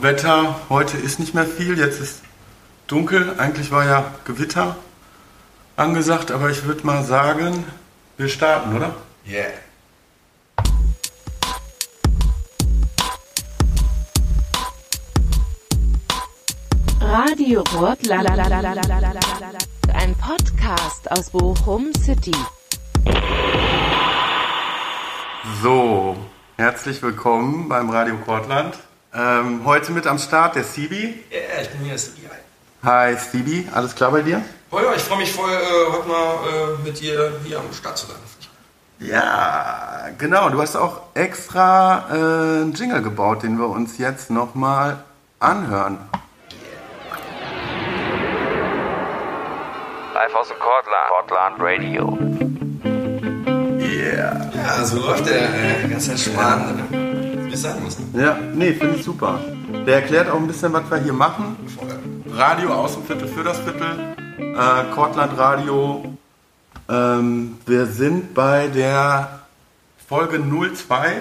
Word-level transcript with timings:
Wetter 0.00 0.60
heute 0.68 0.96
ist 0.96 1.18
nicht 1.18 1.34
mehr 1.34 1.44
viel, 1.44 1.76
jetzt 1.76 2.00
ist 2.00 2.22
dunkel. 2.86 3.34
Eigentlich 3.36 3.72
war 3.72 3.84
ja 3.84 4.14
Gewitter 4.24 4.76
angesagt, 5.74 6.30
aber 6.30 6.50
ich 6.50 6.64
würde 6.66 6.86
mal 6.86 7.02
sagen, 7.02 7.64
wir 8.16 8.28
starten, 8.28 8.76
oder? 8.76 8.94
Yeah. 9.26 9.48
Radio 17.00 17.64
Rotland. 17.74 18.28
Ein 19.94 20.14
Podcast 20.14 21.10
aus 21.10 21.30
Bochum 21.30 21.92
City. 21.94 22.30
So, 25.60 26.16
herzlich 26.56 27.02
willkommen 27.02 27.68
beim 27.68 27.90
Radio 27.90 28.16
Kortland. 28.18 28.78
Ähm, 29.14 29.62
heute 29.64 29.92
mit 29.92 30.06
am 30.06 30.18
Start 30.18 30.54
der 30.54 30.64
Sibi. 30.64 31.24
Yeah, 31.32 31.62
ich 31.62 31.70
bin 31.70 31.80
hier, 31.80 31.98
Sibi. 31.98 32.28
Hi 32.84 33.16
Sibi, 33.16 33.66
alles 33.74 33.94
klar 33.94 34.10
bei 34.10 34.22
dir? 34.22 34.42
Oh 34.70 34.78
ja, 34.78 34.94
ich 34.94 35.02
freue 35.02 35.18
mich 35.18 35.32
voll, 35.32 35.50
äh, 35.50 35.92
heute 35.92 36.08
mal 36.08 36.34
äh, 36.46 36.84
mit 36.84 37.00
dir 37.00 37.32
hier 37.44 37.58
am 37.58 37.72
Start 37.72 37.96
zu 37.96 38.06
sein. 38.06 38.16
Ja, 39.00 40.08
genau. 40.18 40.50
Du 40.50 40.60
hast 40.60 40.76
auch 40.76 41.02
extra 41.14 42.06
äh, 42.10 42.14
einen 42.14 42.74
Jingle 42.74 43.00
gebaut, 43.00 43.44
den 43.44 43.58
wir 43.58 43.68
uns 43.68 43.96
jetzt 43.98 44.28
nochmal 44.28 45.04
anhören. 45.38 45.98
Live 50.14 50.34
aus 50.34 50.48
dem 50.48 50.58
Cortland. 50.58 51.08
Cortland 51.08 51.56
Radio. 51.60 52.18
Yeah. 53.80 54.50
Ja, 54.54 54.84
so 54.84 55.00
läuft 55.00 55.26
der 55.26 55.84
äh, 55.84 55.88
ganz 55.88 56.08
entspannt. 56.08 57.07
Ne? 57.58 57.58
Es 57.58 57.62
sein 57.62 57.82
muss. 57.82 57.96
Ja, 58.14 58.38
nee, 58.54 58.72
finde 58.72 58.96
ich 58.96 59.04
super. 59.04 59.40
Der 59.86 59.96
erklärt 59.96 60.30
auch 60.30 60.36
ein 60.36 60.46
bisschen, 60.46 60.72
was 60.72 60.90
wir 60.90 60.98
hier 60.98 61.12
machen. 61.12 61.56
Radio 62.30 62.72
aus 62.72 62.94
dem 62.94 63.04
Viertel 63.04 63.28
für 63.28 63.44
das 63.44 63.58
Viertel. 63.58 64.14
Äh, 64.38 64.94
Kortland 64.94 65.36
Radio. 65.38 66.04
Ähm, 66.88 67.58
wir 67.66 67.86
sind 67.86 68.34
bei 68.34 68.68
der 68.68 69.40
Folge 70.08 70.40
02. 70.40 71.20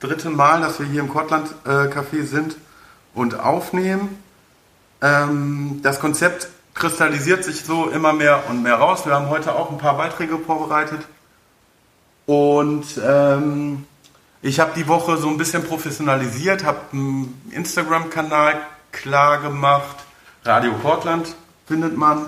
Dritte 0.00 0.30
Mal, 0.30 0.60
dass 0.60 0.80
wir 0.80 0.86
hier 0.86 1.00
im 1.00 1.08
Kortland 1.08 1.54
äh, 1.64 1.88
Café 1.88 2.24
sind 2.24 2.56
und 3.14 3.38
aufnehmen. 3.38 4.18
Ähm, 5.00 5.80
das 5.82 6.00
Konzept 6.00 6.48
kristallisiert 6.74 7.44
sich 7.44 7.64
so 7.64 7.88
immer 7.88 8.12
mehr 8.12 8.44
und 8.48 8.62
mehr 8.62 8.76
raus. 8.76 9.06
Wir 9.06 9.14
haben 9.14 9.28
heute 9.28 9.54
auch 9.54 9.70
ein 9.70 9.78
paar 9.78 9.96
Beiträge 9.96 10.38
vorbereitet. 10.38 11.00
Und 12.26 12.84
ähm, 13.04 13.84
ich 14.42 14.58
habe 14.58 14.72
die 14.74 14.88
Woche 14.88 15.16
so 15.16 15.28
ein 15.28 15.38
bisschen 15.38 15.64
professionalisiert, 15.64 16.64
habe 16.64 16.80
einen 16.92 17.40
Instagram-Kanal 17.52 18.60
klar 18.90 19.40
gemacht. 19.40 19.96
Radio 20.44 20.72
Kortland 20.74 21.34
findet 21.66 21.96
man. 21.96 22.26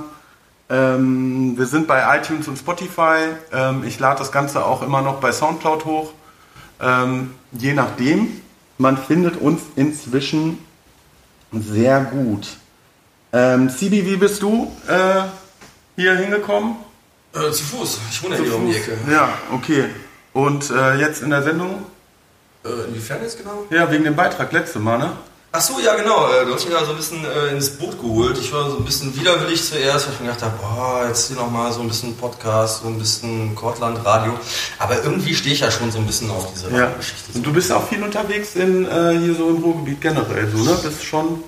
Ähm, 0.70 1.58
wir 1.58 1.66
sind 1.66 1.88
bei 1.88 2.16
iTunes 2.16 2.46
und 2.46 2.56
Spotify. 2.56 3.30
Ähm, 3.52 3.82
ich 3.84 3.98
lade 3.98 4.20
das 4.20 4.30
Ganze 4.30 4.64
auch 4.64 4.82
immer 4.82 5.02
noch 5.02 5.20
bei 5.20 5.32
Soundcloud 5.32 5.84
hoch. 5.84 6.12
Ähm, 6.80 7.34
je 7.52 7.74
nachdem. 7.74 8.40
Man 8.76 8.96
findet 8.96 9.36
uns 9.36 9.62
inzwischen 9.76 10.58
sehr 11.52 12.00
gut. 12.00 12.56
Ähm, 13.32 13.68
Sibi, 13.68 14.04
wie 14.04 14.16
bist 14.16 14.42
du 14.42 14.72
äh, 14.88 15.22
hier 15.94 16.16
hingekommen? 16.16 16.76
Äh, 17.34 17.52
zu 17.52 17.62
Fuß. 17.64 18.00
Ich 18.10 18.22
wohne 18.22 18.36
hier 18.36 18.54
um 18.54 18.66
die. 18.66 18.76
Ecke. 18.76 18.98
Ja, 19.08 19.28
okay. 19.52 19.84
Und 20.32 20.70
äh, 20.70 20.96
jetzt 20.96 21.22
in 21.22 21.30
der 21.30 21.44
Sendung? 21.44 21.84
Äh, 22.64 22.88
inwiefern 22.88 23.18
jetzt 23.22 23.38
genau? 23.38 23.64
Ja, 23.70 23.90
wegen 23.90 24.04
dem 24.04 24.16
Beitrag 24.16 24.52
letzte 24.52 24.78
Mal, 24.78 24.98
ne? 24.98 25.12
Ach 25.56 25.60
so, 25.60 25.78
ja 25.78 25.94
genau. 25.94 26.26
Äh, 26.32 26.44
Du 26.46 26.54
hast 26.54 26.64
mich 26.64 26.74
da 26.74 26.84
so 26.84 26.90
ein 26.90 26.96
bisschen 26.96 27.24
äh, 27.24 27.52
ins 27.52 27.70
Boot 27.70 28.00
geholt. 28.00 28.36
Ich 28.38 28.52
war 28.52 28.68
so 28.70 28.78
ein 28.78 28.84
bisschen 28.84 29.14
widerwillig 29.14 29.62
zuerst, 29.62 30.06
weil 30.06 30.14
ich 30.14 30.20
mir 30.20 30.26
gedacht 30.26 30.42
habe, 30.42 30.54
boah, 30.60 31.04
jetzt 31.06 31.28
hier 31.28 31.36
nochmal 31.36 31.70
so 31.72 31.80
ein 31.82 31.86
bisschen 31.88 32.16
Podcast, 32.16 32.82
so 32.82 32.88
ein 32.88 32.98
bisschen 32.98 33.54
Kortland 33.54 34.04
Radio. 34.04 34.32
Aber 34.80 35.00
irgendwie 35.04 35.34
stehe 35.34 35.54
ich 35.54 35.60
ja 35.60 35.70
schon 35.70 35.92
so 35.92 35.98
ein 35.98 36.06
bisschen 36.06 36.28
auf 36.30 36.48
diese 36.52 36.70
Ja. 36.76 36.86
Geschichte. 36.96 37.30
Und 37.34 37.46
du 37.46 37.52
bist 37.52 37.70
auch 37.70 37.86
viel 37.86 38.02
unterwegs 38.02 38.56
in, 38.56 38.84
äh, 38.86 39.16
hier 39.18 39.34
so 39.36 39.48
im 39.50 39.62
Ruhrgebiet 39.62 40.00
generell, 40.00 40.50
so, 40.50 40.58
ne? 40.64 40.76
Bist 40.82 41.04
schon 41.04 41.44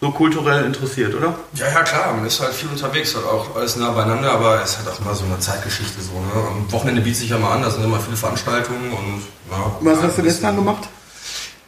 so 0.00 0.10
kulturell 0.10 0.64
interessiert, 0.64 1.14
oder? 1.14 1.34
Ja, 1.54 1.68
ja, 1.68 1.82
klar, 1.82 2.14
man 2.14 2.24
ist 2.26 2.40
halt 2.40 2.54
viel 2.54 2.68
unterwegs, 2.70 3.14
halt 3.14 3.26
auch 3.26 3.54
alles 3.54 3.76
nah 3.76 3.90
beieinander, 3.90 4.32
aber 4.32 4.62
es 4.62 4.70
ist 4.70 4.78
halt 4.78 4.88
auch 4.88 5.00
immer 5.00 5.14
so 5.14 5.24
eine 5.24 5.38
Zeitgeschichte 5.38 6.00
so, 6.00 6.12
ne? 6.12 6.46
Am 6.48 6.72
Wochenende 6.72 7.02
bietet 7.02 7.20
sich 7.20 7.30
ja 7.30 7.38
mal 7.38 7.52
an, 7.52 7.62
da 7.62 7.70
sind 7.70 7.84
immer 7.84 8.00
viele 8.00 8.16
Veranstaltungen 8.16 8.92
und 8.92 9.22
ja. 9.50 9.76
Was 9.80 10.02
hast 10.02 10.18
du 10.18 10.22
gestern 10.22 10.56
gemacht? 10.56 10.88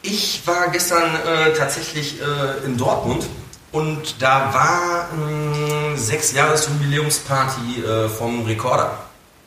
Ich 0.01 0.43
war 0.47 0.69
gestern 0.69 1.15
äh, 1.15 1.53
tatsächlich 1.57 2.21
äh, 2.21 2.65
in 2.67 2.77
Dortmund 2.77 3.27
und 3.71 4.21
da 4.21 4.53
war 4.53 5.09
mh, 5.15 5.97
sechs 5.97 6.33
Jahres 6.33 6.69
Jubiläumsparty 6.69 7.85
äh, 7.85 8.09
vom 8.09 8.45
Rekorder. 8.47 8.99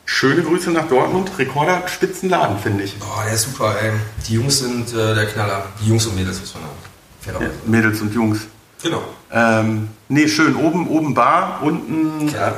Schöne 0.06 0.42
Grüße 0.42 0.70
nach 0.70 0.86
Dortmund. 0.86 1.32
Rekorder 1.36 1.82
Spitzenladen, 1.88 2.58
finde 2.60 2.84
ich. 2.84 2.96
Boah, 2.98 3.24
der 3.24 3.34
ist 3.34 3.42
super, 3.42 3.74
ey. 3.82 3.90
Die 4.28 4.34
Jungs 4.34 4.60
sind 4.60 4.94
äh, 4.94 5.14
der 5.16 5.26
Knaller. 5.26 5.64
Die 5.82 5.88
Jungs 5.88 6.06
und 6.06 6.14
Mädels, 6.14 6.38
muss 6.40 6.54
man 6.54 6.62
sagen. 6.62 7.44
Ja. 7.44 7.50
Mädels 7.66 8.00
und 8.00 8.14
Jungs. 8.14 8.46
Genau. 8.86 9.02
Ähm, 9.32 9.88
nee, 10.08 10.28
schön. 10.28 10.54
Oben, 10.54 10.86
oben 10.86 11.12
Bar, 11.12 11.58
unten, 11.62 12.28
Keller. 12.28 12.54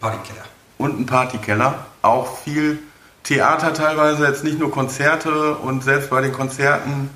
Partykeller. 0.00 0.44
unten 0.78 1.06
Partykeller. 1.06 1.86
Auch 2.02 2.38
viel 2.38 2.80
Theater 3.22 3.72
teilweise, 3.72 4.26
jetzt 4.26 4.42
nicht 4.42 4.58
nur 4.58 4.72
Konzerte 4.72 5.54
und 5.54 5.84
selbst 5.84 6.10
bei 6.10 6.22
den 6.22 6.32
Konzerten 6.32 7.10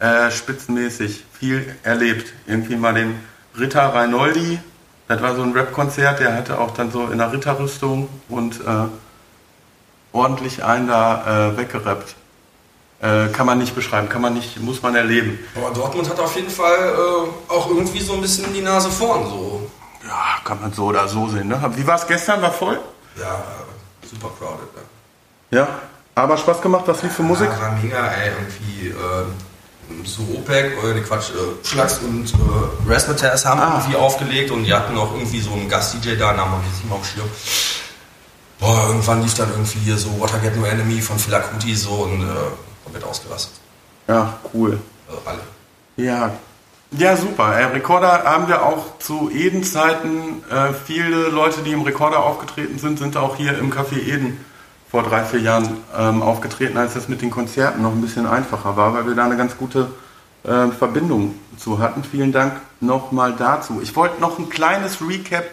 äh, 0.00 0.32
spitzenmäßig 0.32 1.24
viel 1.32 1.76
erlebt. 1.84 2.32
Irgendwie 2.48 2.74
mal 2.74 2.94
den 2.94 3.20
Ritter 3.56 3.94
Reinoldi, 3.94 4.58
das 5.06 5.22
war 5.22 5.36
so 5.36 5.42
ein 5.42 5.52
Rap-Konzert, 5.52 6.18
der 6.18 6.34
hatte 6.34 6.58
auch 6.58 6.72
dann 6.72 6.90
so 6.90 7.06
in 7.06 7.18
der 7.18 7.32
Ritterrüstung 7.32 8.08
und 8.28 8.60
äh, 8.62 8.88
ordentlich 10.12 10.64
einen 10.64 10.88
da 10.88 11.52
äh, 11.52 11.56
weggerappt. 11.56 12.16
Äh, 13.02 13.28
kann 13.32 13.46
man 13.46 13.58
nicht 13.58 13.74
beschreiben, 13.74 14.08
kann 14.08 14.22
man 14.22 14.32
nicht, 14.34 14.60
muss 14.60 14.80
man 14.80 14.94
erleben. 14.94 15.38
Aber 15.56 15.70
Dortmund 15.74 16.08
hat 16.08 16.20
auf 16.20 16.36
jeden 16.36 16.48
Fall 16.50 16.94
äh, 16.96 17.52
auch 17.52 17.68
irgendwie 17.68 18.00
so 18.00 18.12
ein 18.14 18.20
bisschen 18.20 18.54
die 18.54 18.60
Nase 18.60 18.90
vorn, 18.90 19.26
so. 19.28 19.68
Ja, 20.06 20.36
kann 20.44 20.60
man 20.60 20.72
so 20.72 20.84
oder 20.86 21.08
so 21.08 21.28
sehen. 21.28 21.48
Ne? 21.48 21.60
Wie 21.74 21.84
war 21.86 21.96
es 21.96 22.06
gestern? 22.06 22.40
War 22.40 22.52
voll? 22.52 22.78
Ja, 23.18 23.42
super 24.08 24.30
crowded, 24.38 24.72
ne? 24.76 25.58
Ja. 25.58 25.68
Aber 26.14 26.36
Spaß 26.36 26.60
gemacht, 26.60 26.84
was 26.86 27.02
lief 27.02 27.12
für 27.12 27.22
Musik? 27.22 27.48
Ja, 27.50 27.60
war 27.60 27.72
mega, 27.82 28.06
ey, 28.06 28.30
irgendwie 28.38 28.88
äh, 28.88 30.04
so 30.04 30.22
OPEC, 30.36 30.82
ne 30.94 31.02
Quatsch, 31.02 31.30
äh, 31.30 31.66
Schlags 31.66 31.98
und 31.98 32.30
äh, 32.32 32.36
Razzmatazz 32.92 33.44
haben 33.46 33.60
Ah. 33.60 33.78
irgendwie 33.78 33.96
aufgelegt 33.96 34.50
und 34.52 34.62
die 34.64 34.72
hatten 34.72 34.96
auch 34.96 35.12
irgendwie 35.14 35.40
so 35.40 35.52
einen 35.52 35.68
Gast-DJ 35.68 36.16
da, 36.16 36.32
Namen 36.34 36.52
habe 36.52 36.60
ich 36.62 36.68
jetzt 36.68 36.82
nicht 36.82 36.90
mehr 36.90 36.98
auf 36.98 37.06
Schirm. 37.06 37.28
Boah, 38.60 38.86
irgendwann 38.88 39.22
lief 39.22 39.34
dann 39.34 39.50
irgendwie 39.50 39.78
hier 39.80 39.96
so 39.98 40.08
What 40.20 40.30
I 40.34 40.40
Get 40.40 40.56
No 40.56 40.64
Enemy 40.66 41.00
von 41.00 41.18
Philakuti 41.18 41.74
so 41.74 41.90
und 41.90 42.22
äh, 42.22 42.26
komplett 42.84 43.04
ausgerastet. 43.04 43.54
Ja, 44.08 44.34
cool. 44.54 44.78
Also 45.08 45.20
alle. 45.24 45.40
Ja. 45.96 46.32
Ja, 46.90 47.16
super. 47.16 47.54
Äh, 47.54 47.64
Rekorder 47.66 48.24
haben 48.24 48.48
wir 48.48 48.62
auch 48.62 48.98
zu 48.98 49.30
Eden-Zeiten. 49.30 50.44
Äh, 50.50 50.74
viele 50.84 51.28
Leute, 51.28 51.62
die 51.62 51.72
im 51.72 51.82
Rekorder 51.82 52.22
aufgetreten 52.22 52.78
sind, 52.78 52.98
sind 52.98 53.16
auch 53.16 53.36
hier 53.36 53.56
im 53.58 53.72
Café 53.72 53.96
Eden 53.96 54.44
vor 54.90 55.02
drei, 55.02 55.24
vier 55.24 55.40
Jahren 55.40 55.78
ähm, 55.96 56.20
aufgetreten, 56.20 56.76
als 56.76 56.92
das 56.92 57.08
mit 57.08 57.22
den 57.22 57.30
Konzerten 57.30 57.80
noch 57.80 57.92
ein 57.92 58.02
bisschen 58.02 58.26
einfacher 58.26 58.76
war, 58.76 58.92
weil 58.92 59.06
wir 59.06 59.14
da 59.14 59.24
eine 59.24 59.38
ganz 59.38 59.56
gute 59.56 59.90
äh, 60.44 60.68
Verbindung 60.68 61.34
zu 61.56 61.78
hatten. 61.78 62.04
Vielen 62.04 62.30
Dank 62.30 62.60
nochmal 62.80 63.34
dazu. 63.38 63.80
Ich 63.82 63.96
wollte 63.96 64.20
noch 64.20 64.38
ein 64.38 64.50
kleines 64.50 64.98
Recap 65.00 65.46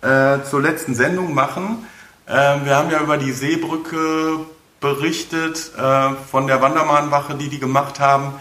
äh, 0.00 0.42
zur 0.48 0.62
letzten 0.62 0.94
Sendung 0.94 1.34
machen. 1.34 1.84
Ähm, 2.26 2.64
wir 2.64 2.76
haben 2.76 2.90
ja 2.90 3.00
über 3.00 3.18
die 3.18 3.32
Seebrücke 3.32 4.46
berichtet, 4.80 5.72
äh, 5.76 6.10
von 6.30 6.46
der 6.46 6.62
Wandermahnwache, 6.62 7.34
die 7.34 7.48
die 7.48 7.60
gemacht 7.60 8.00
haben. 8.00 8.34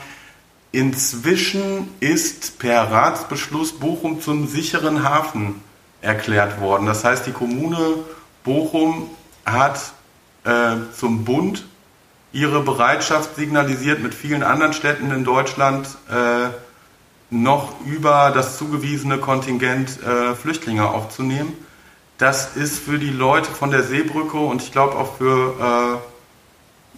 Inzwischen 0.72 1.90
ist 2.00 2.60
per 2.60 2.92
Ratsbeschluss 2.92 3.74
Bochum 3.74 4.22
zum 4.22 4.48
sicheren 4.48 5.04
Hafen 5.04 5.62
erklärt 6.02 6.62
worden. 6.62 6.86
Das 6.86 7.04
heißt, 7.04 7.26
die 7.28 7.32
Kommune 7.32 7.80
Bochum 8.44 9.10
hat 9.46 9.94
äh, 10.44 10.76
zum 10.98 11.26
Bund 11.26 11.66
ihre 12.32 12.62
Bereitschaft 12.62 13.36
signalisiert, 13.36 14.02
mit 14.02 14.14
vielen 14.14 14.44
anderen 14.44 14.74
Städten 14.74 15.12
in 15.12 15.24
Deutschland 15.24 15.88
äh, 16.10 16.50
noch 17.32 17.74
über 17.86 18.32
das 18.34 18.58
zugewiesene 18.58 19.18
Kontingent 19.18 20.02
äh, 20.04 20.36
Flüchtlinge 20.36 20.88
aufzunehmen. 20.88 21.54
Das 22.18 22.56
ist 22.56 22.80
für 22.80 23.00
die 23.00 23.12
Leute 23.12 23.50
von 23.50 23.72
der 23.72 23.84
Seebrücke 23.84 24.38
und 24.38 24.62
ich 24.62 24.72
glaube 24.72 24.96
auch 24.96 25.18
für 25.18 26.00
äh, 26.00 26.09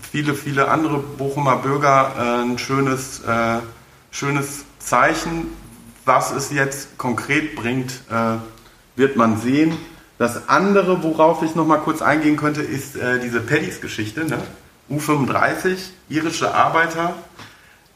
viele, 0.09 0.33
viele 0.33 0.69
andere 0.69 1.00
Bochumer 1.00 1.57
Bürger 1.57 2.13
äh, 2.18 2.44
ein 2.44 2.57
schönes, 2.57 3.21
äh, 3.21 3.59
schönes 4.12 4.65
Zeichen. 4.80 5.48
Was 6.06 6.31
es 6.31 6.51
jetzt 6.51 6.98
konkret 6.98 7.56
bringt, 7.56 7.92
äh, 8.09 8.38
wird 8.95 9.15
man 9.15 9.39
sehen. 9.39 9.77
Das 10.18 10.50
andere, 10.50 11.03
worauf 11.03 11.42
ich 11.44 11.56
noch 11.56 11.65
mal 11.65 11.77
kurz 11.77 12.01
eingehen 12.01 12.38
könnte, 12.38 12.62
ist 12.62 12.95
äh, 12.95 13.19
diese 13.19 13.39
Paddys-Geschichte. 13.42 14.25
Ne? 14.25 14.39
U35, 14.89 15.77
irische 16.09 16.53
Arbeiter, 16.53 17.15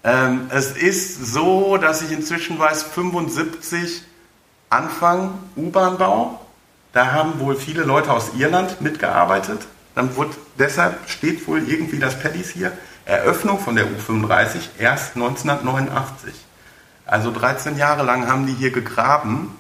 Ähm, 0.06 0.52
es 0.52 0.72
ist 0.74 1.34
so, 1.34 1.78
dass 1.78 2.04
ich 2.04 2.12
inzwischen 2.12 2.60
weiß, 2.60 2.84
75 2.84 4.04
Anfang 4.70 5.34
U-Bahn-Bau. 5.56 6.40
Da 6.94 7.12
haben 7.12 7.40
wohl 7.40 7.56
viele 7.56 7.84
Leute 7.84 8.14
aus 8.14 8.34
Irland 8.38 8.82
mitgearbeitet. 8.82 9.62
Dann 9.96 10.16
wird, 10.18 10.36
deshalb 10.60 11.10
steht 11.10 11.48
wohl 11.48 11.68
irgendwie 11.68 12.00
das 12.00 12.20
Paddies 12.20 12.50
hier. 12.50 12.72
Eröffnung 13.06 13.60
von 13.60 13.76
der 13.76 13.86
U35 13.86 14.60
erst 14.78 15.16
1989. 15.16 16.34
Also 17.06 17.32
13 17.32 17.78
Jahre 17.78 18.04
lang 18.04 18.28
haben 18.28 18.46
die 18.48 18.54
hier 18.54 18.72
gegraben. 18.72 19.56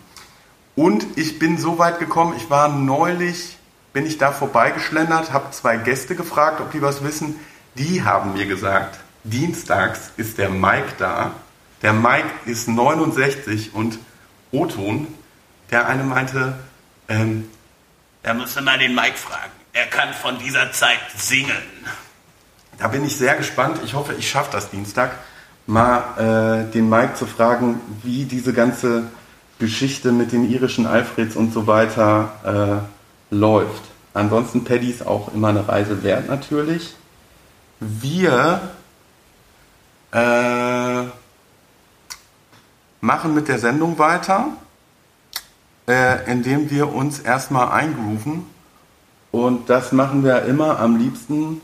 Und 0.76 1.06
ich 1.16 1.40
bin 1.40 1.58
so 1.58 1.80
weit 1.80 2.00
gekommen, 2.00 2.34
ich 2.36 2.50
war 2.50 2.68
neulich, 2.68 3.58
bin 3.94 4.06
ich 4.06 4.18
da 4.18 4.32
vorbeigeschlendert, 4.32 5.32
habe 5.32 5.52
zwei 5.52 5.78
Gäste 5.78 6.16
gefragt, 6.16 6.60
ob 6.60 6.72
die 6.72 6.82
was 6.82 7.04
wissen. 7.04 7.40
Die 7.76 8.04
haben 8.04 8.34
mir 8.34 8.46
gesagt, 8.46 9.00
dienstags 9.24 10.12
ist 10.18 10.38
der 10.38 10.50
Mike 10.50 10.94
da. 10.98 11.32
Der 11.82 11.94
Mike 11.94 12.30
ist 12.46 12.68
69 12.68 13.74
und 13.74 14.00
O-Ton. 14.52 15.08
Der 15.72 15.88
eine 15.88 16.04
meinte, 16.04 16.58
ähm, 17.08 17.50
Da 18.24 18.34
musst 18.34 18.58
du 18.58 18.62
mal 18.62 18.78
den 18.78 18.96
Mike 18.96 19.18
fragen. 19.18 19.52
Er 19.76 19.88
kann 19.88 20.14
von 20.14 20.40
dieser 20.40 20.72
Zeit 20.72 21.02
singen. 21.18 21.52
Da 22.78 22.88
bin 22.88 23.04
ich 23.04 23.18
sehr 23.18 23.36
gespannt. 23.36 23.82
Ich 23.84 23.94
hoffe, 23.94 24.14
ich 24.18 24.30
schaffe 24.30 24.50
das 24.54 24.70
Dienstag, 24.70 25.12
mal 25.68 26.64
äh, 26.68 26.72
den 26.72 26.88
Mike 26.88 27.16
zu 27.16 27.26
fragen, 27.26 27.82
wie 28.02 28.24
diese 28.24 28.54
ganze 28.54 29.04
Geschichte 29.60 30.14
mit 30.14 30.32
den 30.32 30.50
irischen 30.50 30.86
Alfreds 30.86 31.36
und 31.36 31.52
so 31.52 31.68
weiter 31.68 32.86
äh, 33.32 33.36
läuft. 33.36 33.84
Ansonsten 34.14 34.64
Paddy 34.64 34.96
auch 35.04 35.34
immer 35.34 35.50
eine 35.50 35.68
Reise 35.68 36.04
wert 36.04 36.30
natürlich. 36.30 36.96
Wir 37.82 38.62
äh, 40.14 41.04
machen 43.02 43.34
mit 43.34 43.50
der 43.50 43.60
Sendung 43.60 44.00
weiter, 44.00 44.54
äh, 45.86 46.32
indem 46.32 46.70
wir 46.70 46.94
uns 46.94 47.20
erstmal 47.20 47.74
eingrooven. 47.74 48.55
Und 49.36 49.70
das 49.70 49.92
machen 49.92 50.24
wir 50.24 50.44
immer 50.44 50.80
am 50.80 50.96
liebsten 50.96 51.60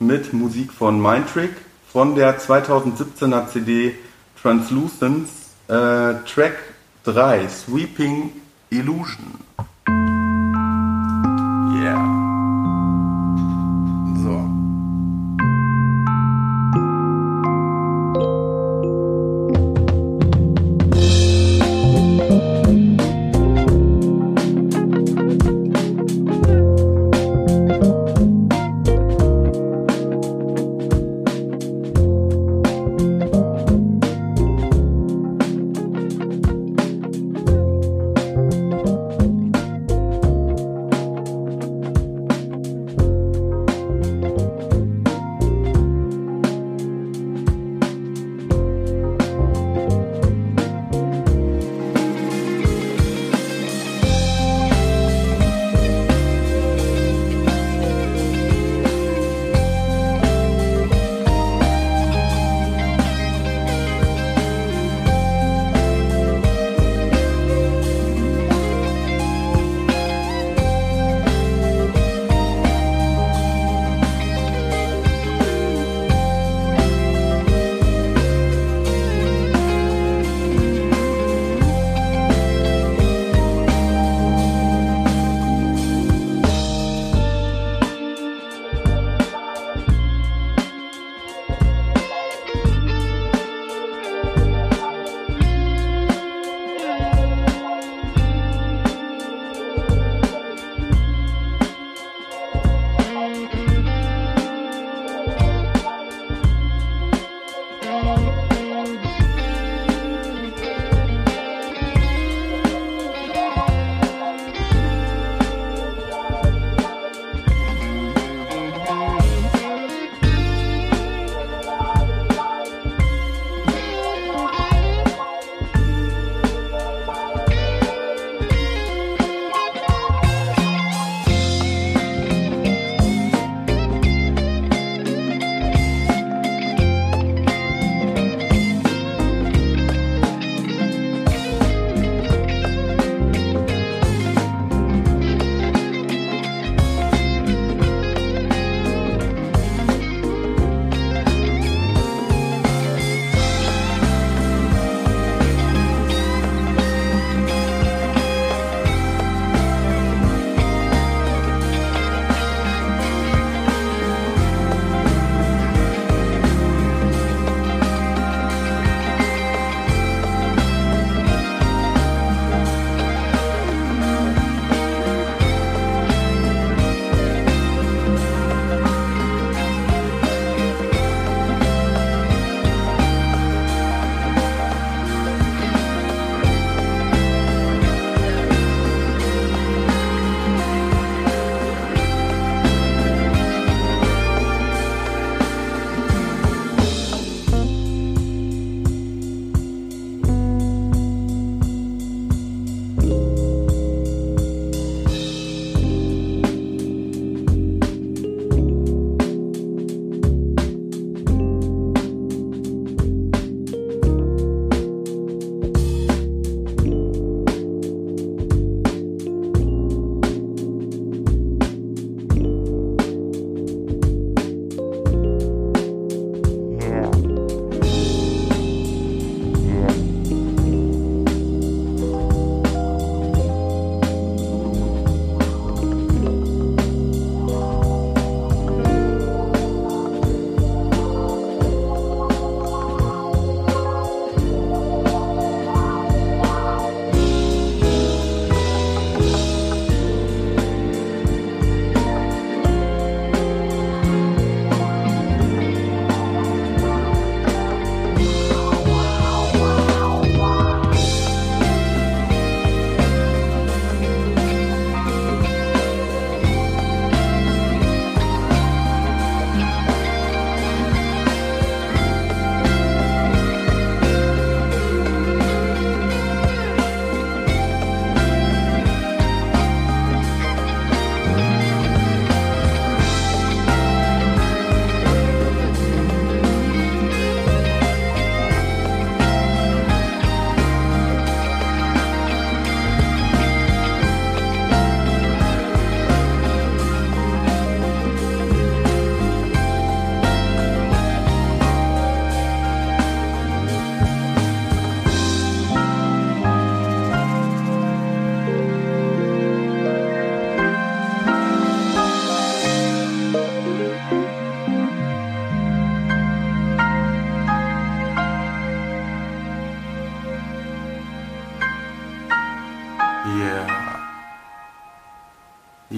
mit 0.00 0.32
Musik 0.32 0.72
von 0.72 1.00
Mindtrick 1.00 1.52
von 1.92 2.16
der 2.16 2.40
2017er 2.40 3.46
CD 3.46 3.94
Translucence 4.42 5.30
äh, 5.68 6.14
Track 6.24 6.56
3 7.04 7.46
Sweeping 7.48 8.32
Illusion. 8.70 9.45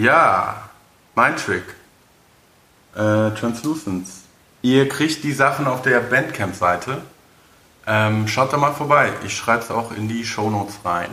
Ja, 0.08 0.56
mein 1.14 1.36
Trick. 1.36 1.64
Äh, 2.94 3.30
Translucence. 3.38 4.22
Ihr 4.62 4.88
kriegt 4.88 5.22
die 5.22 5.34
Sachen 5.34 5.66
auf 5.66 5.82
der 5.82 6.00
Bandcamp-Seite. 6.00 7.02
Ähm, 7.86 8.26
schaut 8.26 8.50
da 8.50 8.56
mal 8.56 8.72
vorbei. 8.72 9.12
Ich 9.26 9.36
schreibe 9.36 9.64
es 9.64 9.70
auch 9.70 9.92
in 9.92 10.08
die 10.08 10.24
Shownotes 10.24 10.76
rein. 10.82 11.10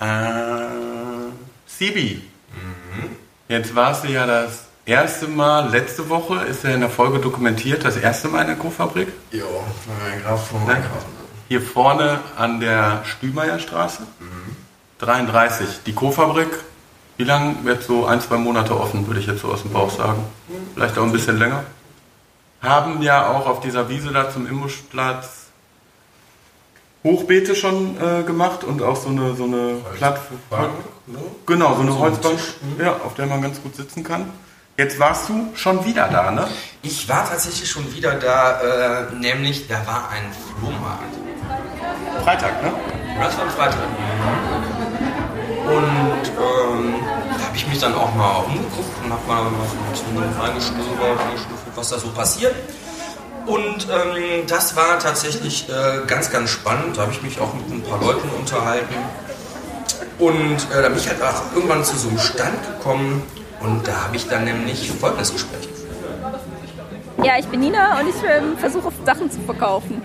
Äh, 0.00 1.30
Sibi. 1.66 2.22
Jetzt 3.48 3.74
warst 3.74 4.04
du 4.04 4.08
ja 4.08 4.26
das 4.26 4.66
erste 4.84 5.26
Mal, 5.26 5.70
letzte 5.70 6.10
Woche 6.10 6.44
ist 6.44 6.62
ja 6.62 6.74
in 6.74 6.80
der 6.80 6.90
Folge 6.90 7.20
dokumentiert, 7.20 7.86
das 7.86 7.96
erste 7.96 8.28
Mal 8.28 8.42
in 8.42 8.48
der 8.48 8.56
Co-Fabrik. 8.56 9.08
Vom 10.36 10.66
Ne? 10.66 10.76
Hier 11.48 11.62
vorne 11.62 12.20
an 12.36 12.60
der 12.60 13.02
Stümeierstraße. 13.06 14.02
33. 14.98 15.84
Die 15.86 15.94
Co-Fabrik. 15.94 16.50
Wie 17.16 17.24
lange 17.24 17.56
wird 17.64 17.82
so 17.82 18.06
ein, 18.06 18.20
zwei 18.20 18.36
Monate 18.36 18.78
offen, 18.78 19.06
würde 19.06 19.20
ich 19.20 19.26
jetzt 19.26 19.42
so 19.42 19.48
aus 19.48 19.62
dem 19.62 19.72
Bauch 19.72 19.90
sagen. 19.90 20.24
Vielleicht 20.74 20.98
auch 20.98 21.04
ein 21.04 21.12
bisschen 21.12 21.38
länger. 21.38 21.64
Haben 22.60 23.02
ja 23.02 23.28
auch 23.28 23.46
auf 23.46 23.60
dieser 23.60 23.88
Wiese 23.88 24.10
da 24.10 24.30
zum 24.30 24.46
Imbuschplatz 24.46 25.44
Hochbeete 27.04 27.54
schon 27.54 27.96
äh, 28.00 28.22
gemacht 28.22 28.64
und 28.64 28.82
auch 28.82 28.96
so 28.96 29.10
eine, 29.10 29.34
so 29.34 29.44
eine 29.44 29.76
Plattform. 29.96 30.70
Genau, 31.44 31.74
so 31.74 31.82
eine 31.82 31.92
So 31.92 31.98
Holzbank, 31.98 32.36
Tisch, 32.38 32.54
ja, 32.78 32.92
auf 33.04 33.14
der 33.14 33.26
man 33.26 33.42
ganz 33.42 33.62
gut 33.62 33.76
sitzen 33.76 34.02
kann. 34.02 34.30
Jetzt 34.78 34.98
warst 34.98 35.28
du 35.28 35.50
schon 35.54 35.84
wieder 35.84 36.08
da, 36.08 36.30
ne? 36.30 36.48
Ich 36.82 37.06
war 37.06 37.28
tatsächlich 37.28 37.70
schon 37.70 37.94
wieder 37.94 38.14
da, 38.14 39.02
äh, 39.10 39.14
nämlich 39.14 39.68
da 39.68 39.86
war 39.86 40.08
ein 40.10 40.32
Flohmarkt. 40.58 41.14
Freitag, 42.24 42.62
ne? 42.62 42.72
Das 43.20 43.36
war 43.36 43.44
am 43.44 43.50
Freitag. 43.50 43.78
Und 45.66 46.26
ähm, 46.26 46.94
da 47.38 47.44
habe 47.44 47.56
ich 47.56 47.63
mich 47.74 47.82
dann 47.82 47.94
auch 47.96 48.14
mal 48.14 48.44
umgeguckt 48.46 48.94
und 49.02 49.12
habe 49.12 49.26
mal, 49.26 49.42
mal 49.50 49.66
so 49.66 50.04
ein 50.04 50.14
bisschen 50.14 50.40
reingeschnüffelt, 50.40 51.74
was 51.74 51.88
da 51.90 51.98
so 51.98 52.08
passiert. 52.08 52.54
Und 53.46 53.88
ähm, 53.90 54.46
das 54.46 54.76
war 54.76 54.98
tatsächlich 55.00 55.68
äh, 55.68 56.06
ganz, 56.06 56.30
ganz 56.30 56.50
spannend. 56.50 56.96
Da 56.96 57.02
habe 57.02 57.12
ich 57.12 57.20
mich 57.22 57.40
auch 57.40 57.52
mit 57.52 57.68
ein 57.68 57.82
paar 57.82 58.00
Leuten 58.00 58.28
unterhalten. 58.38 58.94
Und 60.20 60.56
äh, 60.72 60.82
da 60.82 60.88
bin 60.88 60.98
ich 60.98 61.08
halt 61.08 61.20
auch 61.20 61.52
irgendwann 61.54 61.84
zu 61.84 61.96
so 61.96 62.08
einem 62.08 62.18
Stand 62.18 62.62
gekommen 62.64 63.22
und 63.60 63.88
da 63.88 64.04
habe 64.04 64.16
ich 64.16 64.28
dann 64.28 64.44
nämlich 64.44 64.92
folgendes 64.92 65.32
Gespräch 65.32 65.62
geführt. 65.62 67.24
Ja, 67.24 67.32
ich 67.38 67.46
bin 67.46 67.58
Nina 67.58 67.98
und 67.98 68.08
ich 68.08 68.14
ähm, 68.24 68.56
versuche 68.56 68.92
Sachen 69.04 69.28
zu 69.30 69.40
verkaufen. 69.40 70.00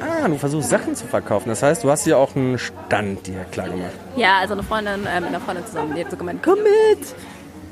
Ah, 0.00 0.28
du 0.28 0.36
versuchst 0.36 0.70
Sachen 0.70 0.94
zu 0.94 1.06
verkaufen. 1.06 1.48
Das 1.48 1.62
heißt, 1.62 1.84
du 1.84 1.90
hast 1.90 2.04
hier 2.04 2.18
auch 2.18 2.34
einen 2.34 2.58
Stand 2.58 3.26
dir 3.26 3.44
klar 3.50 3.68
gemacht. 3.68 3.92
Ja, 4.16 4.38
also 4.38 4.54
eine 4.54 4.62
Freundin 4.62 5.06
äh, 5.06 5.20
mit 5.20 5.28
einer 5.28 5.40
Freundin 5.40 5.66
zusammen, 5.66 5.94
die 5.94 6.04
hat 6.04 6.10
so 6.10 6.16
gemeint, 6.16 6.42
komm 6.42 6.58
mit! 6.62 7.14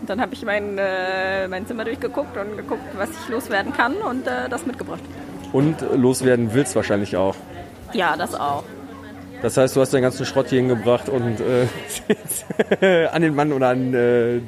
Und 0.00 0.10
dann 0.10 0.20
habe 0.20 0.34
ich 0.34 0.44
mein, 0.44 0.78
äh, 0.78 1.46
mein 1.48 1.66
Zimmer 1.66 1.84
durchgeguckt 1.84 2.36
und 2.36 2.56
geguckt, 2.56 2.82
was 2.96 3.10
ich 3.10 3.28
loswerden 3.28 3.72
kann 3.72 3.94
und 3.96 4.26
äh, 4.26 4.48
das 4.48 4.66
mitgebracht. 4.66 5.02
Und 5.52 5.80
loswerden 5.94 6.54
willst 6.54 6.74
wahrscheinlich 6.74 7.16
auch. 7.16 7.36
Ja, 7.92 8.16
das 8.16 8.34
auch. 8.34 8.64
Das 9.42 9.56
heißt, 9.56 9.74
du 9.76 9.80
hast 9.80 9.92
deinen 9.92 10.02
ganzen 10.02 10.24
Schrott 10.24 10.48
hier 10.48 10.58
hingebracht 10.60 11.08
und 11.08 11.38
äh, 11.40 13.06
an 13.12 13.22
den 13.22 13.34
Mann 13.34 13.52
oder 13.52 13.68
an 13.68 13.92
äh, 13.94 14.40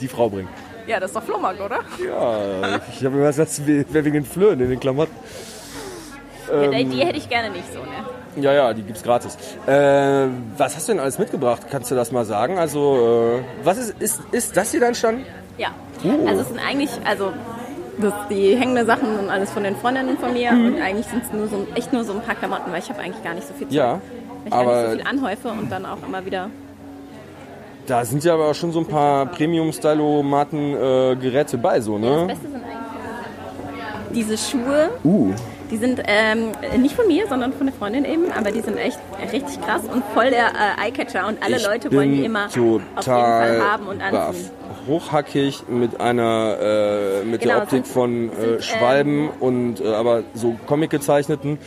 die 0.00 0.08
Frau 0.08 0.28
bringen. 0.28 0.48
Ja, 0.86 0.98
das 1.00 1.10
ist 1.10 1.16
doch 1.16 1.22
Flohmarkt, 1.22 1.60
oder? 1.60 1.80
Ja, 2.04 2.80
ich 2.90 3.04
habe 3.04 3.16
immer 3.16 3.26
gesagt, 3.26 3.50
es 3.50 3.66
wäre 3.66 4.04
wegen 4.04 4.14
den 4.14 4.24
Flöhen 4.24 4.60
in 4.60 4.68
den 4.68 4.80
Klamotten. 4.80 5.14
Ja, 6.52 6.70
die, 6.70 6.84
die 6.84 7.04
hätte 7.04 7.18
ich 7.18 7.28
gerne 7.28 7.50
nicht 7.50 7.64
so, 7.72 7.80
ne? 7.80 7.86
Ja, 8.42 8.52
ja, 8.52 8.72
die 8.72 8.82
gibt's 8.82 9.02
gratis. 9.02 9.36
Äh, 9.66 10.26
was 10.56 10.74
hast 10.76 10.88
du 10.88 10.92
denn 10.92 11.00
alles 11.00 11.18
mitgebracht? 11.18 11.62
Kannst 11.70 11.90
du 11.90 11.94
das 11.94 12.12
mal 12.12 12.24
sagen? 12.24 12.58
Also, 12.58 13.38
äh, 13.38 13.42
was 13.64 13.78
ist, 13.78 13.94
ist, 14.00 14.20
ist 14.32 14.56
das 14.56 14.70
hier 14.70 14.80
dein 14.80 14.94
Stand? 14.94 15.20
Ja. 15.58 15.68
Also 16.26 16.40
es 16.42 16.48
sind 16.48 16.58
eigentlich, 16.58 16.90
also 17.04 17.30
das, 17.98 18.12
die 18.30 18.56
hängenden 18.56 18.86
Sachen 18.86 19.16
sind 19.16 19.30
alles 19.30 19.50
von 19.50 19.62
den 19.62 19.76
Freundinnen 19.76 20.16
von 20.18 20.32
mir 20.32 20.50
und 20.50 20.80
eigentlich 20.80 21.06
sind 21.06 21.22
es 21.24 21.32
nur 21.32 21.46
so, 21.46 21.66
echt 21.74 21.92
nur 21.92 22.02
so 22.04 22.12
ein 22.14 22.20
paar 22.22 22.34
Klamotten, 22.34 22.72
weil 22.72 22.80
ich 22.80 22.88
habe 22.88 23.00
eigentlich 23.00 23.22
gar 23.22 23.34
nicht 23.34 23.46
so 23.46 23.54
viel 23.54 23.68
Zeit. 23.68 23.76
Ja, 23.76 24.00
weil 24.44 24.46
ich 24.46 24.52
aber- 24.52 24.72
gar 24.72 24.82
nicht 24.82 24.90
so 24.90 24.96
viel 24.98 25.06
anhäufe 25.06 25.48
und 25.48 25.70
dann 25.70 25.86
auch 25.86 25.98
immer 26.06 26.24
wieder 26.26 26.50
Da 27.86 28.04
sind 28.04 28.24
ja 28.24 28.34
aber 28.34 28.48
auch 28.50 28.54
schon 28.54 28.72
so 28.72 28.80
ein 28.80 28.86
paar 28.86 29.26
Premium-Stylomaten-Geräte 29.26 31.58
bei, 31.58 31.80
so, 31.80 31.98
Das 31.98 32.00
ne? 32.00 32.24
Beste 32.26 32.48
sind 32.48 32.56
eigentlich 32.64 32.72
diese 34.14 34.36
Schuhe. 34.38 34.90
Uh, 35.04 35.32
Die 35.72 35.78
sind 35.78 36.02
ähm, 36.06 36.52
nicht 36.80 36.94
von 36.94 37.06
mir, 37.06 37.26
sondern 37.26 37.52
von 37.54 37.66
der 37.66 37.74
Freundin 37.74 38.04
eben, 38.04 38.30
aber 38.30 38.50
die 38.52 38.60
sind 38.60 38.76
echt 38.76 38.98
richtig 39.32 39.58
krass 39.62 39.80
und 39.92 40.04
voll 40.14 40.28
der 40.30 40.48
äh, 40.48 40.86
Eyecatcher 40.86 41.26
und 41.26 41.42
alle 41.42 41.56
ich 41.56 41.64
Leute 41.66 41.90
wollen 41.92 42.12
die 42.12 42.24
immer 42.26 42.46
auf 42.46 42.54
jeden 42.54 42.82
Fall 43.02 43.60
haben 43.62 43.86
und 43.86 43.98
baff. 43.98 44.28
anziehen. 44.28 44.50
Hochhackig 44.86 45.62
mit 45.68 46.00
einer 46.00 46.56
äh, 46.60 47.24
mit 47.24 47.40
Genau, 47.40 47.54
der 47.54 47.62
Optik 47.62 47.86
sind- 47.86 47.88
von 47.88 48.30
äh, 48.32 48.34
sind, 48.40 48.64
Schwalben 48.64 49.30
und 49.40 49.80
äh, 49.80 49.86
aber 49.94 50.24
so 50.34 50.56
Comic 50.66 50.90
gezeichneten. 50.90 51.58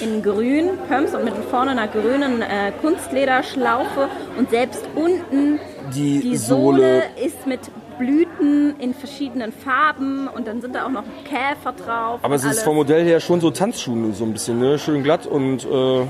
In 0.00 0.22
grün, 0.22 0.70
Pumps 0.88 1.14
und 1.14 1.24
mit 1.24 1.34
vorne 1.50 1.70
einer 1.70 1.88
grünen 1.88 2.42
äh, 2.42 2.72
Kunstlederschlaufe 2.82 4.08
und 4.36 4.50
selbst 4.50 4.84
unten 4.94 5.58
Die, 5.94 6.20
die 6.20 6.36
Sohle, 6.36 6.76
Sohle 6.76 7.02
ist 7.24 7.46
mit 7.46 7.60
Blüten 7.98 8.78
in 8.78 8.94
verschiedenen 8.94 9.52
Farben 9.52 10.28
und 10.28 10.46
dann 10.46 10.60
sind 10.60 10.74
da 10.74 10.86
auch 10.86 10.90
noch 10.90 11.04
Käfer 11.24 11.72
drauf. 11.72 12.20
aber 12.22 12.34
es 12.34 12.44
ist 12.44 12.62
vom 12.62 12.76
Modell 12.76 13.04
her 13.04 13.20
schon 13.20 13.40
so 13.40 13.50
Tanzschuhe 13.50 14.12
so 14.12 14.24
ein 14.24 14.32
bisschen, 14.32 14.58
ne? 14.58 14.78
Schön 14.78 15.02
glatt 15.02 15.26
und 15.26 15.64
äh, 15.64 16.06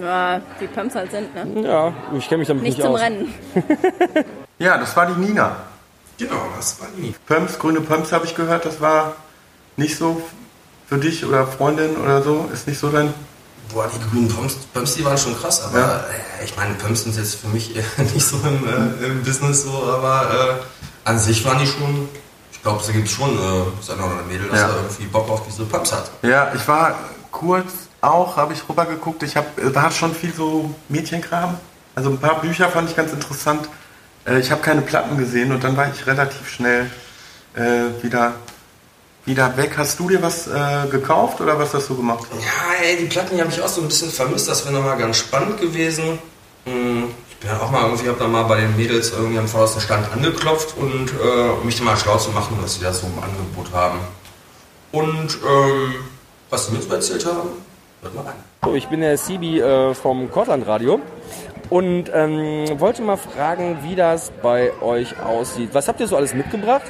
Ja, 0.00 0.40
die 0.60 0.66
Pumps 0.66 0.94
halt 0.94 1.10
sind, 1.12 1.34
ne? 1.34 1.62
ja, 1.68 1.92
ich 2.16 2.28
kenne 2.28 2.38
mich 2.40 2.48
damit 2.48 2.62
Nicht 2.64 2.78
nicht, 2.78 2.84
zum 2.86 2.94
aus. 2.94 3.00
Rennen. 3.00 3.32
Ja, 4.58 4.76
das 4.76 4.94
war 4.94 5.06
die 5.06 5.18
Nina. 5.18 5.56
Genau, 6.18 6.34
das 6.54 6.78
war 6.82 6.88
die. 6.94 7.14
Pumps, 7.26 7.58
grüne 7.58 7.80
Pumps 7.80 8.12
habe 8.12 8.26
ich 8.26 8.34
gehört, 8.34 8.66
das 8.66 8.78
war 8.82 9.16
nicht 9.78 9.96
so 9.96 10.20
für 10.86 10.98
dich 10.98 11.24
oder 11.24 11.46
Freundin 11.46 11.96
oder 11.96 12.20
so, 12.20 12.46
ist 12.52 12.68
nicht 12.68 12.78
so 12.78 12.90
dein. 12.90 13.14
Boah, 13.72 13.88
die 13.94 14.10
grünen 14.10 14.28
Pumps, 14.28 14.54
Pumps, 14.74 14.94
die 14.94 15.04
waren 15.04 15.16
schon 15.18 15.38
krass, 15.38 15.62
aber 15.64 15.78
Ja. 15.78 15.96
äh, 16.40 16.44
ich 16.44 16.56
meine, 16.56 16.74
Pumps 16.74 17.04
sind 17.04 17.16
jetzt 17.16 17.36
für 17.36 17.48
mich 17.48 17.74
eher 17.76 17.84
nicht 18.12 18.26
so 18.26 18.36
im, 18.38 18.66
äh, 18.66 19.06
im 19.06 19.22
Business 19.22 19.62
so, 19.62 19.70
aber 19.70 20.58
äh, 20.58 21.08
an 21.08 21.18
sich 21.18 21.44
waren 21.44 21.58
die 21.58 21.66
schon, 21.66 22.08
ich 22.52 22.62
glaube, 22.62 22.80
es 22.80 22.90
gibt 22.92 23.08
schon 23.08 23.30
äh, 23.36 23.62
das 23.78 23.90
eine 23.90 24.02
oder 24.02 24.10
andere 24.12 24.26
Mädel, 24.26 24.48
das 24.48 24.60
Ja. 24.60 24.68
da 24.68 24.74
irgendwie 24.76 25.04
Bock 25.04 25.28
auf 25.30 25.42
diese 25.46 25.64
Pumps 25.64 25.92
hat. 25.92 26.10
Ja, 26.22 26.52
ich 26.54 26.66
war 26.66 26.98
kurz 27.30 27.72
auch, 28.00 28.36
habe 28.36 28.54
ich 28.54 28.68
rübergeguckt, 28.68 29.22
ich 29.22 29.36
habe, 29.36 29.46
da 29.72 29.82
hat 29.82 29.94
schon 29.94 30.14
viel 30.14 30.32
so 30.34 30.74
Mädchenkram. 30.88 31.56
Also 31.94 32.10
ein 32.10 32.18
paar 32.18 32.40
Bücher 32.40 32.68
fand 32.70 32.90
ich 32.90 32.96
ganz 32.96 33.12
interessant. 33.12 33.68
Äh, 34.24 34.38
Ich 34.40 34.50
habe 34.50 34.62
keine 34.62 34.80
Platten 34.82 35.16
gesehen 35.16 35.52
und 35.52 35.62
dann 35.62 35.76
war 35.76 35.88
ich 35.92 36.06
relativ 36.06 36.48
schnell 36.48 36.90
äh, 37.54 38.02
wieder, 38.02 38.32
wieder 39.26 39.56
weg. 39.56 39.72
Hast 39.76 39.98
du 39.98 40.08
dir 40.08 40.22
was 40.22 40.46
äh, 40.48 40.88
gekauft 40.90 41.40
oder 41.40 41.58
was 41.58 41.74
hast 41.74 41.88
du 41.88 41.96
gemacht? 41.96 42.26
Ja, 42.40 42.84
ey, 42.84 42.96
die 42.96 43.04
Platten 43.06 43.36
die 43.36 43.40
habe 43.42 43.50
ich 43.52 43.60
auch 43.62 43.68
so 43.68 43.80
ein 43.82 43.88
bisschen 43.88 44.10
vermisst, 44.10 44.48
das 44.48 44.64
wäre 44.64 44.74
nochmal 44.74 44.96
ganz 44.98 45.18
spannend 45.18 45.60
gewesen. 45.60 46.18
Hm, 46.64 47.08
Ich 47.30 47.36
bin 47.36 47.50
auch 47.50 47.70
mal 47.70 47.82
irgendwie, 47.84 48.08
habe 48.08 48.18
da 48.18 48.28
mal 48.28 48.42
bei 48.44 48.60
den 48.60 48.76
Mädels 48.76 49.12
irgendwie 49.12 49.38
am 49.38 49.48
vordersten 49.48 49.80
Stand 49.82 50.06
angeklopft 50.12 50.76
und 50.76 51.10
äh, 51.12 51.50
um 51.58 51.64
mich 51.64 51.76
da 51.78 51.84
mal 51.84 51.96
schlau 51.96 52.16
zu 52.18 52.30
machen, 52.30 52.58
was 52.60 52.74
sie 52.74 52.82
da 52.82 52.92
so 52.92 53.06
im 53.06 53.22
Angebot 53.22 53.72
haben. 53.72 53.98
Und 54.92 55.38
ähm, 55.48 55.94
was 56.50 56.66
sie 56.66 56.72
mir 56.72 56.82
so 56.82 56.92
erzählt 56.92 57.24
haben, 57.26 57.50
hört 58.02 58.14
mal 58.14 58.22
rein. 58.24 58.34
So, 58.64 58.74
ich 58.74 58.88
bin 58.88 59.00
der 59.00 59.16
Sibi 59.16 59.60
äh, 59.60 59.94
vom 59.94 60.30
Cortland 60.30 60.66
Radio 60.66 61.00
und 61.70 62.10
ähm, 62.12 62.66
wollte 62.80 63.00
mal 63.02 63.16
fragen, 63.16 63.78
wie 63.84 63.94
das 63.94 64.32
bei 64.42 64.72
euch 64.82 65.18
aussieht. 65.22 65.70
Was 65.72 65.86
habt 65.88 66.00
ihr 66.00 66.08
so 66.08 66.16
alles 66.16 66.34
mitgebracht? 66.34 66.82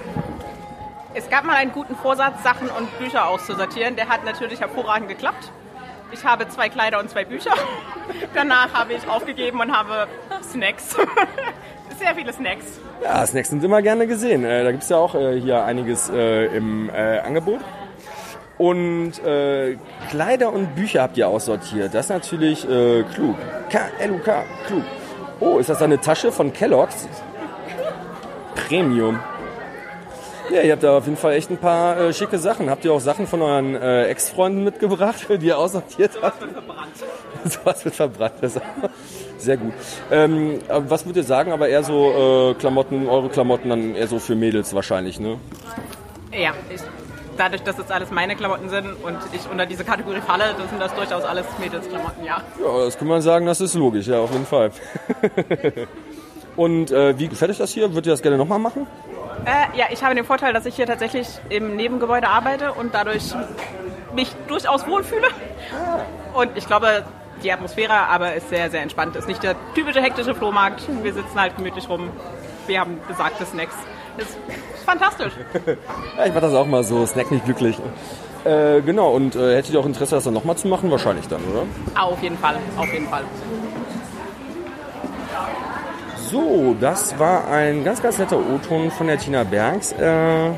Es 1.12 1.28
gab 1.28 1.44
mal 1.44 1.56
einen 1.56 1.72
guten 1.72 1.96
Vorsatz, 1.96 2.42
Sachen 2.44 2.68
und 2.70 2.98
Bücher 2.98 3.26
auszusortieren. 3.26 3.96
Der 3.96 4.08
hat 4.08 4.24
natürlich 4.24 4.60
hervorragend 4.60 5.08
geklappt. 5.08 5.50
Ich 6.12 6.24
habe 6.24 6.48
zwei 6.48 6.68
Kleider 6.68 7.00
und 7.00 7.10
zwei 7.10 7.24
Bücher. 7.24 7.52
Danach 8.34 8.72
habe 8.72 8.92
ich 8.92 9.08
aufgegeben 9.08 9.60
und 9.60 9.76
habe 9.76 10.06
Snacks. 10.42 10.96
Sehr 11.98 12.14
viele 12.14 12.32
Snacks. 12.32 12.80
Ja, 13.02 13.26
Snacks 13.26 13.50
sind 13.50 13.62
immer 13.64 13.82
gerne 13.82 14.06
gesehen. 14.06 14.44
Äh, 14.44 14.62
da 14.62 14.70
gibt 14.70 14.84
es 14.84 14.88
ja 14.88 14.98
auch 14.98 15.16
äh, 15.16 15.40
hier 15.40 15.64
einiges 15.64 16.08
äh, 16.10 16.46
im 16.56 16.90
Angebot. 16.90 17.60
Und 18.56 19.18
äh, 19.24 19.78
Kleider 20.10 20.52
und 20.52 20.74
Bücher 20.74 21.02
habt 21.02 21.16
ihr 21.16 21.26
aussortiert. 21.26 21.94
Das 21.94 22.06
ist 22.06 22.10
natürlich 22.10 22.68
äh, 22.68 23.02
klug. 23.14 23.36
K-L-U-K, 23.70 24.44
klug. 24.66 24.84
Oh, 25.40 25.58
ist 25.58 25.70
das 25.70 25.82
eine 25.82 25.98
Tasche 25.98 26.30
von 26.30 26.52
Kellogg's? 26.52 27.08
Premium. 28.54 29.18
Ja, 30.50 30.62
ihr 30.62 30.72
habt 30.72 30.82
da 30.82 30.98
auf 30.98 31.04
jeden 31.04 31.16
Fall 31.16 31.34
echt 31.34 31.50
ein 31.50 31.58
paar 31.58 31.96
äh, 31.96 32.12
schicke 32.12 32.38
Sachen. 32.38 32.70
Habt 32.70 32.84
ihr 32.84 32.92
auch 32.92 33.00
Sachen 33.00 33.28
von 33.28 33.40
euren 33.40 33.76
äh, 33.76 34.06
Ex-Freunden 34.06 34.64
mitgebracht, 34.64 35.26
die 35.28 35.46
ihr 35.46 35.56
aussortiert 35.56 36.12
habt? 36.20 36.42
Sowas 37.44 37.84
wird 37.84 37.94
verbrannt. 37.94 38.34
Das 38.40 38.56
ist 38.56 38.62
sehr 39.38 39.56
gut. 39.56 39.72
Ähm, 40.10 40.58
was 40.68 41.06
würdet 41.06 41.22
ihr 41.22 41.26
sagen, 41.26 41.52
aber 41.52 41.68
eher 41.68 41.84
so 41.84 42.50
äh, 42.50 42.54
Klamotten, 42.54 43.08
eure 43.08 43.28
Klamotten 43.28 43.68
dann 43.68 43.94
eher 43.94 44.08
so 44.08 44.18
für 44.18 44.34
Mädels 44.34 44.74
wahrscheinlich, 44.74 45.20
ne? 45.20 45.38
Ja, 46.32 46.52
ich, 46.68 46.80
dadurch, 47.36 47.62
dass 47.62 47.78
es 47.78 47.90
alles 47.90 48.10
meine 48.10 48.34
Klamotten 48.34 48.68
sind 48.68 48.86
und 49.02 49.18
ich 49.32 49.48
unter 49.50 49.66
diese 49.66 49.84
Kategorie 49.84 50.20
falle, 50.20 50.54
das 50.58 50.68
sind 50.68 50.80
das 50.80 50.94
durchaus 50.94 51.22
alles 51.22 51.46
Mädelsklamotten, 51.60 52.24
ja. 52.24 52.42
Ja, 52.60 52.84
das 52.84 52.98
kann 52.98 53.06
man 53.06 53.22
sagen, 53.22 53.46
das 53.46 53.60
ist 53.60 53.74
logisch, 53.74 54.08
ja, 54.08 54.18
auf 54.18 54.32
jeden 54.32 54.46
Fall. 54.46 54.72
Und 56.56 56.90
äh, 56.90 57.18
wie 57.18 57.28
gefällt 57.28 57.52
euch 57.52 57.58
das 57.58 57.70
hier? 57.70 57.90
Würdet 57.90 58.06
ihr 58.06 58.12
das 58.12 58.22
gerne 58.22 58.36
nochmal 58.36 58.58
machen? 58.58 58.86
Äh, 59.44 59.76
ja, 59.76 59.86
ich 59.90 60.02
habe 60.02 60.14
den 60.14 60.24
Vorteil, 60.24 60.52
dass 60.52 60.66
ich 60.66 60.76
hier 60.76 60.86
tatsächlich 60.86 61.28
im 61.48 61.76
Nebengebäude 61.76 62.28
arbeite 62.28 62.72
und 62.72 62.94
dadurch 62.94 63.34
mich 64.14 64.34
durchaus 64.48 64.86
wohlfühle. 64.86 65.28
Und 66.34 66.56
ich 66.56 66.66
glaube, 66.66 67.04
die 67.42 67.52
Atmosphäre 67.52 67.94
aber 67.94 68.34
ist 68.34 68.48
sehr, 68.50 68.70
sehr 68.70 68.82
entspannt. 68.82 69.16
Ist 69.16 69.28
nicht 69.28 69.42
der 69.42 69.56
typische 69.74 70.02
hektische 70.02 70.34
Flohmarkt. 70.34 70.82
Wir 71.02 71.12
sitzen 71.12 71.40
halt 71.40 71.56
gemütlich 71.56 71.88
rum. 71.88 72.10
Wir 72.66 72.80
haben 72.80 73.00
besagte 73.08 73.44
Snacks. 73.46 73.74
Ist 74.18 74.36
fantastisch. 74.84 75.32
Ja, 76.16 76.26
ich 76.26 76.34
mach 76.34 76.40
das 76.42 76.52
auch 76.54 76.66
mal 76.66 76.84
so, 76.84 77.06
snack 77.06 77.30
mich 77.30 77.42
glücklich. 77.44 77.78
Äh, 78.44 78.82
genau, 78.82 79.12
und 79.12 79.36
äh, 79.36 79.56
hättet 79.56 79.72
ihr 79.74 79.80
auch 79.80 79.86
Interesse, 79.86 80.16
das 80.16 80.24
dann 80.24 80.34
nochmal 80.34 80.56
zu 80.56 80.68
machen? 80.68 80.90
Wahrscheinlich 80.90 81.28
dann, 81.28 81.40
oder? 81.44 81.64
Auf 81.98 82.22
jeden 82.22 82.36
Fall, 82.36 82.56
auf 82.76 82.92
jeden 82.92 83.08
Fall. 83.08 83.22
So, 86.30 86.76
das 86.80 87.18
war 87.18 87.48
ein 87.48 87.82
ganz, 87.82 88.00
ganz 88.00 88.18
netter 88.18 88.38
O-Ton 88.38 88.90
von 88.92 89.08
der 89.08 89.18
Tina 89.18 89.42
Bergs. 89.42 89.90
Äh, 89.92 90.50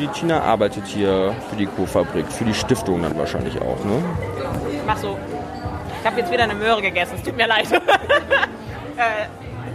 die 0.00 0.08
Tina 0.08 0.40
arbeitet 0.40 0.86
hier 0.86 1.34
für 1.48 1.56
die 1.56 1.66
Co-Fabrik, 1.66 2.26
für 2.26 2.44
die 2.44 2.54
Stiftung 2.54 3.02
dann 3.02 3.16
wahrscheinlich 3.16 3.60
auch, 3.60 3.84
ne? 3.84 4.02
Mach 4.86 4.96
so. 4.96 5.16
Ich 6.00 6.06
habe 6.06 6.20
jetzt 6.20 6.32
wieder 6.32 6.42
eine 6.44 6.54
Möhre 6.54 6.82
gegessen. 6.82 7.14
Es 7.16 7.22
tut 7.22 7.36
mir 7.36 7.46
leid. 7.46 7.70
äh, 8.96 9.26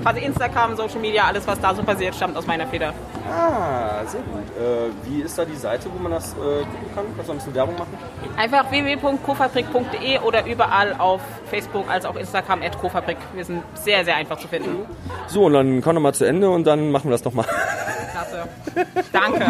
quasi 0.01 0.19
Instagram, 0.21 0.75
Social 0.75 0.99
Media, 0.99 1.23
alles, 1.25 1.45
was 1.47 1.59
da 1.59 1.73
so 1.73 1.83
passiert, 1.83 2.15
stammt 2.15 2.37
aus 2.37 2.47
meiner 2.47 2.67
Feder. 2.67 2.93
Ah, 3.29 4.05
sehr 4.05 4.21
gut. 4.21 4.43
Äh, 4.57 4.89
wie 5.09 5.21
ist 5.21 5.37
da 5.37 5.45
die 5.45 5.55
Seite, 5.55 5.89
wo 5.93 6.01
man 6.01 6.11
das 6.11 6.33
äh, 6.33 6.35
gucken 6.35 6.95
kann? 6.95 7.05
Kannst 7.15 7.29
du 7.29 7.33
ein 7.33 7.37
bisschen 7.37 7.55
Werbung 7.55 7.77
machen? 7.77 7.97
Einfach 8.37 8.71
www.kofabrik.de 8.71 10.19
oder 10.19 10.45
überall 10.45 10.95
auf 10.97 11.21
Facebook 11.49 11.89
als 11.89 12.05
auch 12.05 12.15
Instagram 12.15 12.61
at 12.61 12.77
Kofabrik. 12.79 13.17
Wir 13.33 13.45
sind 13.45 13.63
sehr, 13.75 14.03
sehr 14.05 14.15
einfach 14.15 14.37
zu 14.37 14.47
finden. 14.47 14.85
So, 15.27 15.45
und 15.45 15.53
dann 15.53 15.81
komm 15.81 15.95
noch 15.95 16.01
mal 16.01 16.13
zu 16.13 16.25
Ende 16.25 16.49
und 16.49 16.65
dann 16.65 16.91
machen 16.91 17.05
wir 17.05 17.11
das 17.11 17.23
nochmal. 17.23 17.45
Klasse. 18.11 18.47
Danke. 19.11 19.45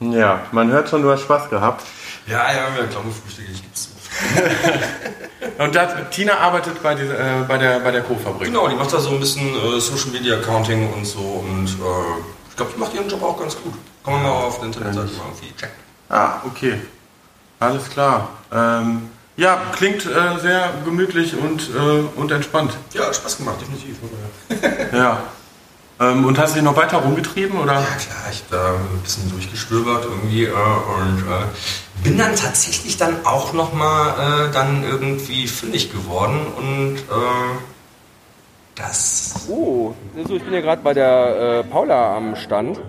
Ja, 0.00 0.40
man 0.50 0.70
hört 0.70 0.88
schon, 0.88 1.02
du 1.02 1.10
hast 1.10 1.22
Spaß 1.22 1.48
gehabt. 1.48 1.84
Ja, 2.26 2.52
ja, 2.52 2.76
wir 2.76 2.86
glauben, 2.86 3.12
Frühstücke, 3.12 3.52
ich 3.52 3.62
gib's. 3.62 3.90
Und 5.62 5.74
da, 5.74 5.86
Tina 6.10 6.38
arbeitet 6.38 6.82
bei, 6.82 6.94
dieser, 6.94 7.18
äh, 7.18 7.42
bei 7.46 7.58
der, 7.58 7.80
bei 7.80 7.90
der 7.90 8.02
Co-Fabrik. 8.02 8.48
Genau, 8.48 8.68
die 8.68 8.74
macht 8.74 8.92
da 8.92 8.98
so 8.98 9.10
ein 9.10 9.20
bisschen 9.20 9.48
äh, 9.54 9.80
Social 9.80 10.10
Media 10.10 10.36
Accounting 10.36 10.92
und 10.92 11.04
so 11.04 11.20
und 11.20 11.66
äh, 11.66 12.48
ich 12.48 12.56
glaube, 12.56 12.72
die 12.74 12.80
macht 12.80 12.94
ihren 12.94 13.08
Job 13.08 13.22
auch 13.22 13.38
ganz 13.38 13.56
gut. 13.56 13.74
Kann 14.04 14.14
man 14.14 14.22
mal 14.24 14.30
auf 14.30 14.58
der 14.58 14.66
Internetseite 14.66 15.12
mal 15.12 15.24
irgendwie 15.28 15.54
checken. 15.56 15.76
Ah, 16.08 16.34
okay. 16.44 16.80
Alles 17.60 17.88
klar. 17.88 18.28
Ähm, 18.52 19.08
ja, 19.36 19.62
klingt 19.74 20.04
äh, 20.04 20.38
sehr 20.40 20.70
gemütlich 20.84 21.34
und, 21.36 21.70
äh, 21.70 22.20
und 22.20 22.30
entspannt. 22.32 22.76
Ja, 22.92 23.06
hat 23.06 23.16
Spaß 23.16 23.38
gemacht, 23.38 23.56
definitiv. 23.60 23.96
Ja. 24.92 25.22
Ähm, 26.02 26.24
und 26.24 26.38
hast 26.38 26.52
du 26.52 26.54
dich 26.56 26.64
noch 26.64 26.76
weiter 26.76 26.98
rumgetrieben 26.98 27.58
oder? 27.58 27.74
Ja 27.74 27.80
klar, 27.80 28.30
ich 28.30 28.42
da 28.50 28.74
ein 28.74 29.02
bisschen 29.02 29.30
durchgestöbert 29.30 30.04
irgendwie 30.04 30.44
äh, 30.44 30.50
und 30.50 31.18
äh, 31.20 32.02
bin 32.02 32.18
dann 32.18 32.34
tatsächlich 32.34 32.96
dann 32.96 33.24
auch 33.24 33.52
nochmal 33.52 34.48
äh, 34.48 34.52
dann 34.52 34.82
irgendwie 34.84 35.46
fündig 35.46 35.92
geworden 35.92 36.40
und 36.56 36.96
äh, 36.96 37.58
das... 38.74 39.46
Oh, 39.48 39.92
also 40.16 40.34
ich 40.34 40.42
bin 40.42 40.54
ja 40.54 40.60
gerade 40.60 40.82
bei 40.82 40.94
der 40.94 41.60
äh, 41.60 41.64
Paula 41.64 42.16
am 42.16 42.36
Stand 42.36 42.80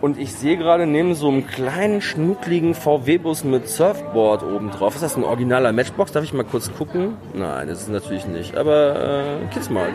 und 0.00 0.18
ich 0.18 0.34
sehe 0.34 0.56
gerade 0.56 0.86
neben 0.86 1.14
so 1.14 1.28
einem 1.28 1.46
kleinen, 1.46 2.00
schnuckligen 2.00 2.74
VW-Bus 2.74 3.44
mit 3.44 3.68
Surfboard 3.68 4.42
oben 4.42 4.70
drauf. 4.70 4.94
Ist 4.94 5.02
das 5.02 5.16
ein 5.16 5.24
originaler 5.24 5.72
Matchbox? 5.72 6.12
Darf 6.12 6.24
ich 6.24 6.32
mal 6.32 6.44
kurz 6.44 6.72
gucken? 6.72 7.16
Nein, 7.34 7.68
das 7.68 7.82
ist 7.82 7.88
natürlich 7.88 8.26
nicht. 8.26 8.56
Aber 8.56 9.40
äh, 9.42 9.54
kiss 9.54 9.70
mal. 9.70 9.88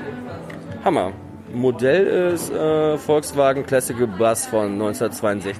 Hammer. 0.84 1.12
Modell 1.54 2.32
ist 2.34 2.52
äh, 2.52 2.98
Volkswagen 2.98 3.66
Classical 3.66 4.08
Bus 4.08 4.46
von 4.48 4.74
1962. 4.74 5.56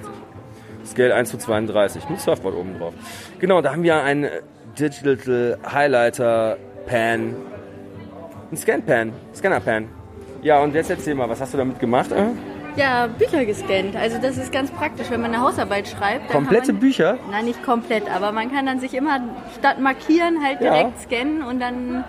Scale 0.86 1.14
1 1.14 1.30
zu 1.30 1.38
32 1.38 2.08
mit 2.08 2.20
Surfboard 2.20 2.56
oben 2.56 2.78
drauf. 2.78 2.94
Genau, 3.38 3.60
da 3.62 3.72
haben 3.72 3.82
wir 3.82 4.02
einen 4.02 4.28
Digital 4.78 5.58
Highlighter 5.70 6.56
Pan. 6.86 7.36
Ein 8.50 8.56
Scan 8.56 8.82
Pan. 8.82 9.12
Scanner 9.34 9.60
Pan. 9.60 9.88
Ja, 10.42 10.60
und 10.60 10.74
jetzt 10.74 10.90
erzähl 10.90 11.14
mal, 11.14 11.28
was 11.28 11.40
hast 11.40 11.54
du 11.54 11.58
damit 11.58 11.78
gemacht? 11.78 12.10
Äh? 12.10 12.30
Ja, 12.74 13.06
Bücher 13.06 13.44
gescannt. 13.44 13.94
Also 13.96 14.18
das 14.20 14.38
ist 14.38 14.50
ganz 14.50 14.70
praktisch, 14.70 15.10
wenn 15.10 15.20
man 15.20 15.34
eine 15.34 15.42
Hausarbeit 15.44 15.86
schreibt. 15.86 16.30
Komplette 16.30 16.72
man, 16.72 16.80
Bücher? 16.80 17.18
Nein, 17.30 17.44
nicht 17.44 17.62
komplett, 17.62 18.10
aber 18.10 18.32
man 18.32 18.50
kann 18.50 18.66
dann 18.66 18.80
sich 18.80 18.94
immer 18.94 19.20
statt 19.58 19.78
markieren 19.78 20.42
halt 20.42 20.60
Ja. 20.60 20.72
direkt 20.72 21.00
scannen 21.00 21.42
und 21.42 21.60
dann 21.60 22.04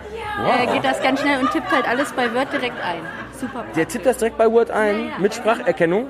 äh, 0.58 0.72
geht 0.72 0.84
das 0.84 1.02
ganz 1.02 1.20
schnell 1.20 1.38
und 1.40 1.50
tippt 1.52 1.70
halt 1.70 1.86
alles 1.86 2.12
bei 2.12 2.34
Word 2.34 2.52
direkt 2.52 2.82
ein. 2.82 3.00
Super. 3.38 3.64
Der 3.76 3.88
tippt 3.88 4.06
das 4.06 4.18
direkt 4.18 4.38
bei 4.38 4.50
Word 4.50 4.70
ein 4.70 5.08
Ja, 5.08 5.18
mit 5.18 5.34
Spracherkennung. 5.34 6.06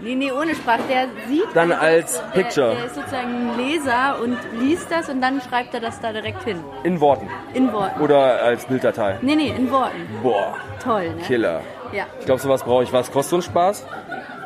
Nee, 0.00 0.14
nee, 0.14 0.30
ohne 0.30 0.54
Sprache. 0.54 0.80
Der 0.88 1.06
sieht 1.26 1.46
Dann 1.54 1.72
als 1.72 2.20
der, 2.32 2.42
Picture. 2.42 2.74
Der 2.76 2.84
ist 2.86 2.94
sozusagen 2.94 3.50
ein 3.50 3.56
Leser 3.58 4.16
und 4.22 4.38
liest 4.60 4.88
das 4.90 5.08
und 5.08 5.20
dann 5.20 5.40
schreibt 5.40 5.74
er 5.74 5.80
das 5.80 6.00
da 6.00 6.12
direkt 6.12 6.44
hin. 6.44 6.62
In 6.84 7.00
Worten. 7.00 7.28
In 7.52 7.72
Worten. 7.72 8.00
Oder 8.00 8.42
als 8.42 8.64
Bilddatei. 8.66 9.18
Nee, 9.22 9.34
nee, 9.34 9.48
in 9.56 9.70
Worten. 9.72 10.06
Boah, 10.22 10.54
Toll, 10.82 11.10
ne? 11.16 11.22
Killer. 11.26 11.62
Ja, 11.92 12.04
Ich 12.20 12.26
glaube, 12.26 12.40
sowas 12.40 12.62
brauche 12.62 12.84
ich. 12.84 12.92
Was 12.92 13.10
kostet 13.10 13.30
so 13.30 13.36
ein 13.38 13.42
Spaß? 13.42 13.86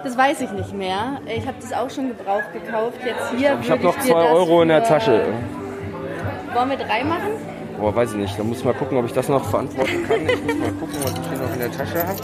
das 0.05 0.17
weiß 0.17 0.41
ich 0.41 0.51
nicht 0.51 0.73
mehr. 0.73 1.21
Ich 1.27 1.47
habe 1.47 1.57
das 1.61 1.73
auch 1.73 1.89
schon 1.91 2.09
gebraucht 2.09 2.53
gekauft. 2.53 2.99
Jetzt 3.05 3.31
hier 3.37 3.57
Ich 3.61 3.71
habe 3.71 3.83
würde 3.83 3.85
noch 3.85 3.95
dir 4.03 4.11
2 4.13 4.23
das 4.23 4.33
Euro 4.33 4.63
in 4.63 4.69
der 4.69 4.83
Tasche. 4.85 5.27
Wollen 6.55 6.71
wir 6.71 6.77
drei 6.79 7.05
machen? 7.05 7.31
Boah, 7.83 7.93
weiß 7.97 8.13
ich 8.13 8.17
nicht. 8.17 8.39
Da 8.39 8.45
muss 8.45 8.59
ich 8.59 8.65
mal 8.65 8.75
gucken, 8.75 8.97
ob 8.97 9.07
ich 9.07 9.13
das 9.13 9.29
noch 9.29 9.45
verantworten 9.45 10.07
kann. 10.07 10.21
Ich 10.21 10.41
muss 10.45 10.55
mal 10.57 10.71
gucken, 10.71 10.97
was 11.03 11.11
ich 11.11 11.29
hier 11.29 11.39
noch 11.39 11.53
in 11.53 11.59
der 11.59 11.73
Tasche 11.73 12.07
habe. 12.07 12.19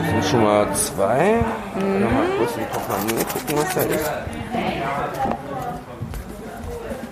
Das 0.00 0.10
sind 0.10 0.24
schon 0.24 0.42
mal 0.42 0.74
zwei. 0.74 1.36
Mhm. 1.76 2.00
Noch 2.00 2.10
mal 2.10 2.26
kurz 2.36 2.56
in 2.56 2.64
Portemonnaie 2.66 3.24
gucken, 3.32 3.56
was 3.56 3.74
da 3.76 3.80
ist. 3.82 4.10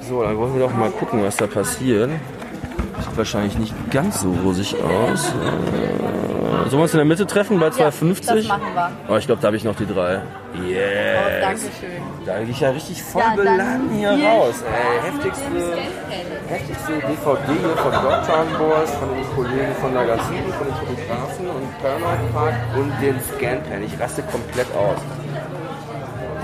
So, 0.08 0.22
dann 0.24 0.36
wollen 0.36 0.54
wir 0.54 0.66
doch 0.66 0.74
mal 0.74 0.90
gucken, 0.90 1.22
was 1.22 1.36
da 1.36 1.46
passiert. 1.46 2.10
Sieht 2.10 3.16
wahrscheinlich 3.16 3.56
nicht 3.56 3.74
ganz 3.92 4.22
so 4.22 4.32
rosig 4.44 4.74
aus. 4.82 5.28
Äh, 5.28 6.68
Sollen 6.70 6.72
wir 6.72 6.82
uns 6.82 6.92
in 6.92 6.98
der 6.98 7.04
Mitte 7.06 7.24
treffen 7.26 7.60
bei 7.60 7.68
2,50? 7.68 8.34
das 8.34 8.48
machen 8.48 8.62
wir. 8.74 8.90
Oh, 9.08 9.16
ich 9.16 9.26
glaube, 9.26 9.40
da 9.40 9.46
habe 9.46 9.56
ich 9.56 9.62
noch 9.62 9.76
die 9.76 9.86
drei. 9.86 10.22
Oh, 10.56 10.62
Yes. 10.62 11.40
Dankeschön. 11.40 12.02
Da 12.26 12.40
gehe 12.40 12.50
ich 12.50 12.60
ja 12.60 12.70
richtig 12.70 13.00
voll 13.02 13.22
Ja, 13.22 13.78
hier 13.92 14.12
hier 14.16 14.28
raus. 14.28 14.54
Ey, 14.66 15.10
heftigste, 15.12 15.44
heftigste 16.48 16.92
DVD 16.94 17.52
hier 17.60 17.76
von 17.76 17.92
Dogtown 17.92 18.46
Boys, 18.58 18.90
von 18.94 19.08
den 19.14 19.24
Kollegen 19.34 19.74
von 19.80 19.94
Nagasuki, 19.94 20.52
von 20.56 20.66
den 20.66 20.74
Fotografen 20.76 21.46
und 21.48 21.82
Paramount 21.82 22.32
Park 22.34 22.54
und 22.76 22.92
den 23.02 23.20
Scanpan. 23.20 23.82
Ich 23.84 23.98
raste 24.00 24.22
komplett 24.22 24.66
aus. 24.74 24.98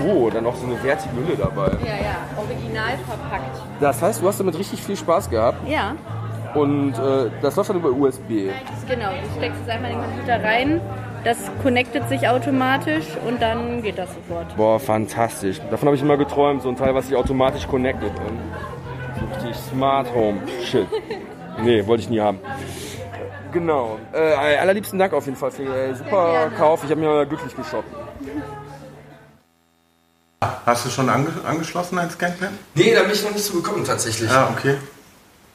Oh, 0.05 0.29
dann 0.29 0.43
noch 0.43 0.55
so 0.55 0.65
eine 0.65 0.81
wertige 0.83 1.15
Hülle 1.15 1.35
dabei. 1.37 1.71
Ja, 1.83 1.95
ja, 1.95 2.15
original 2.37 2.97
verpackt. 3.07 3.57
Das 3.79 4.01
heißt, 4.01 4.21
du 4.21 4.27
hast 4.27 4.39
damit 4.39 4.57
richtig 4.59 4.81
viel 4.81 4.97
Spaß 4.97 5.29
gehabt 5.29 5.67
Ja, 5.67 5.95
und 6.53 6.93
äh, 6.93 7.29
das 7.41 7.55
läuft 7.55 7.69
dann 7.69 7.77
über 7.77 7.89
USB. 7.89 8.49
genau. 8.87 9.09
Du 9.11 9.37
steckst 9.37 9.61
es 9.65 9.69
einfach 9.69 9.89
in 9.89 9.95
den 9.95 10.03
Computer 10.03 10.43
rein, 10.43 10.81
das 11.23 11.37
connectet 11.63 12.07
sich 12.09 12.27
automatisch 12.27 13.05
und 13.27 13.41
dann 13.41 13.81
geht 13.81 13.97
das 13.97 14.09
sofort. 14.13 14.55
Boah, 14.57 14.79
fantastisch. 14.79 15.59
Davon 15.71 15.87
habe 15.87 15.95
ich 15.95 16.01
immer 16.03 16.17
geträumt, 16.17 16.61
so 16.61 16.69
ein 16.69 16.75
Teil, 16.75 16.93
was 16.93 17.07
sich 17.07 17.15
automatisch 17.15 17.65
connectet. 17.67 18.11
Und 18.19 18.39
richtig 19.29 19.55
Smart 19.69 20.07
Home. 20.13 20.39
Shit. 20.63 20.87
Nee, 21.61 21.85
wollte 21.85 22.03
ich 22.03 22.09
nie 22.09 22.19
haben. 22.19 22.39
Genau. 23.51 23.97
Äh, 24.13 24.33
allerliebsten 24.33 24.99
Dank 24.99 25.13
auf 25.13 25.25
jeden 25.25 25.37
Fall 25.37 25.51
für 25.51 25.63
den 25.63 25.95
super 25.95 26.31
gerne. 26.31 26.55
Kauf. 26.55 26.83
Ich 26.83 26.91
habe 26.91 26.99
mir 26.99 27.25
glücklich 27.25 27.55
geshoppt. 27.55 27.87
Hast 30.65 30.85
du 30.85 30.89
schon 30.89 31.09
ange 31.09 31.29
angeschlossen 31.47 31.97
ein 31.97 32.09
Scanpad? 32.09 32.49
Nee, 32.73 32.93
da 32.93 33.03
bin 33.03 33.11
ich 33.11 33.23
noch 33.23 33.31
nicht 33.31 33.45
so 33.45 33.53
gekommen 33.53 33.85
tatsächlich. 33.85 34.29
Ja, 34.29 34.49
okay. 34.55 34.77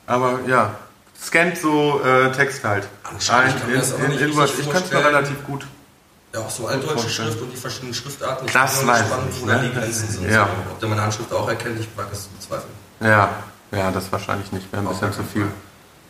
Aber 0.07 0.41
ja, 0.47 0.75
scannt 1.21 1.59
so 1.59 2.01
äh, 2.03 2.33
Text 2.33 2.65
halt. 2.65 2.89
Anscheinend, 3.05 3.57
ich 3.57 3.61
kann 3.61 3.75
das 3.75 3.99
nicht 3.99 4.21
in. 4.21 4.31
Ich 4.31 4.71
kann 4.71 4.83
es 4.83 4.91
mir 4.91 5.05
relativ 5.05 5.45
gut. 5.47 5.67
Ja, 6.33 6.41
auch 6.41 6.51
so 6.51 6.67
altdeutsche. 6.67 7.09
Schrift 7.09 7.41
und 7.41 7.51
die 7.53 7.57
verschiedenen 7.57 7.93
Schriftarten. 7.95 8.47
Ich 8.47 8.53
Das 8.53 8.79
bin 8.79 8.89
gespannt, 8.89 9.23
ich 9.31 9.43
wo 9.43 9.47
da 9.47 9.57
ne? 9.57 9.69
die 9.69 9.79
Grenzen 9.79 10.09
sind. 10.09 10.31
Ja. 10.31 10.47
So, 10.47 10.73
ob 10.73 10.81
der 10.81 10.89
meine 10.89 11.03
Handschrift 11.03 11.33
auch 11.33 11.49
erkennt, 11.49 11.81
ich 11.81 11.89
wage 11.97 12.09
es 12.13 12.25
zu 12.25 12.31
bezweifeln. 12.31 12.73
Ja, 13.01 13.31
ja, 13.73 13.91
das 13.91 14.11
wahrscheinlich 14.13 14.53
nicht. 14.53 14.73
Wäre 14.73 14.83
ein 14.83 14.89
bisschen 14.89 15.13
zu 15.13 15.23
viel, 15.23 15.47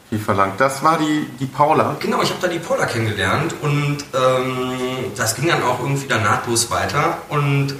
viel 0.09 0.19
verlangt. 0.19 0.61
Das 0.61 0.83
war 0.83 0.99
die, 0.99 1.27
die 1.39 1.47
Paula. 1.47 1.97
Genau, 2.01 2.23
ich 2.23 2.31
habe 2.31 2.41
da 2.41 2.49
die 2.49 2.59
Paula 2.59 2.87
kennengelernt 2.87 3.55
und 3.63 3.99
ähm, 4.15 5.13
das 5.17 5.35
ging 5.35 5.49
dann 5.49 5.63
auch 5.63 5.81
irgendwie 5.81 6.09
dann 6.09 6.23
nahtlos 6.23 6.71
weiter 6.71 7.19
und 7.29 7.73
äh, 7.73 7.75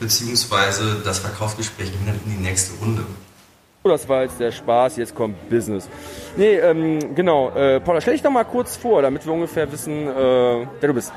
beziehungsweise 0.00 1.00
das 1.04 1.18
Verkaufsgespräch 1.18 1.92
ging 1.92 2.06
dann 2.06 2.20
in 2.24 2.38
die 2.38 2.42
nächste 2.42 2.78
Runde. 2.78 3.04
Oh, 3.84 3.88
das 3.88 4.08
war 4.08 4.22
jetzt 4.22 4.40
der 4.40 4.50
Spaß, 4.50 4.96
jetzt 4.96 5.14
kommt 5.14 5.48
Business. 5.48 5.88
Nee, 6.36 6.56
ähm, 6.56 7.14
genau. 7.14 7.50
Äh, 7.50 7.80
Paula, 7.80 8.00
stell 8.00 8.14
dich 8.14 8.22
doch 8.22 8.30
mal 8.30 8.44
kurz 8.44 8.76
vor, 8.76 9.02
damit 9.02 9.24
wir 9.24 9.32
ungefähr 9.32 9.70
wissen, 9.70 10.08
äh, 10.08 10.66
wer 10.80 10.88
du 10.88 10.94
bist. 10.94 11.12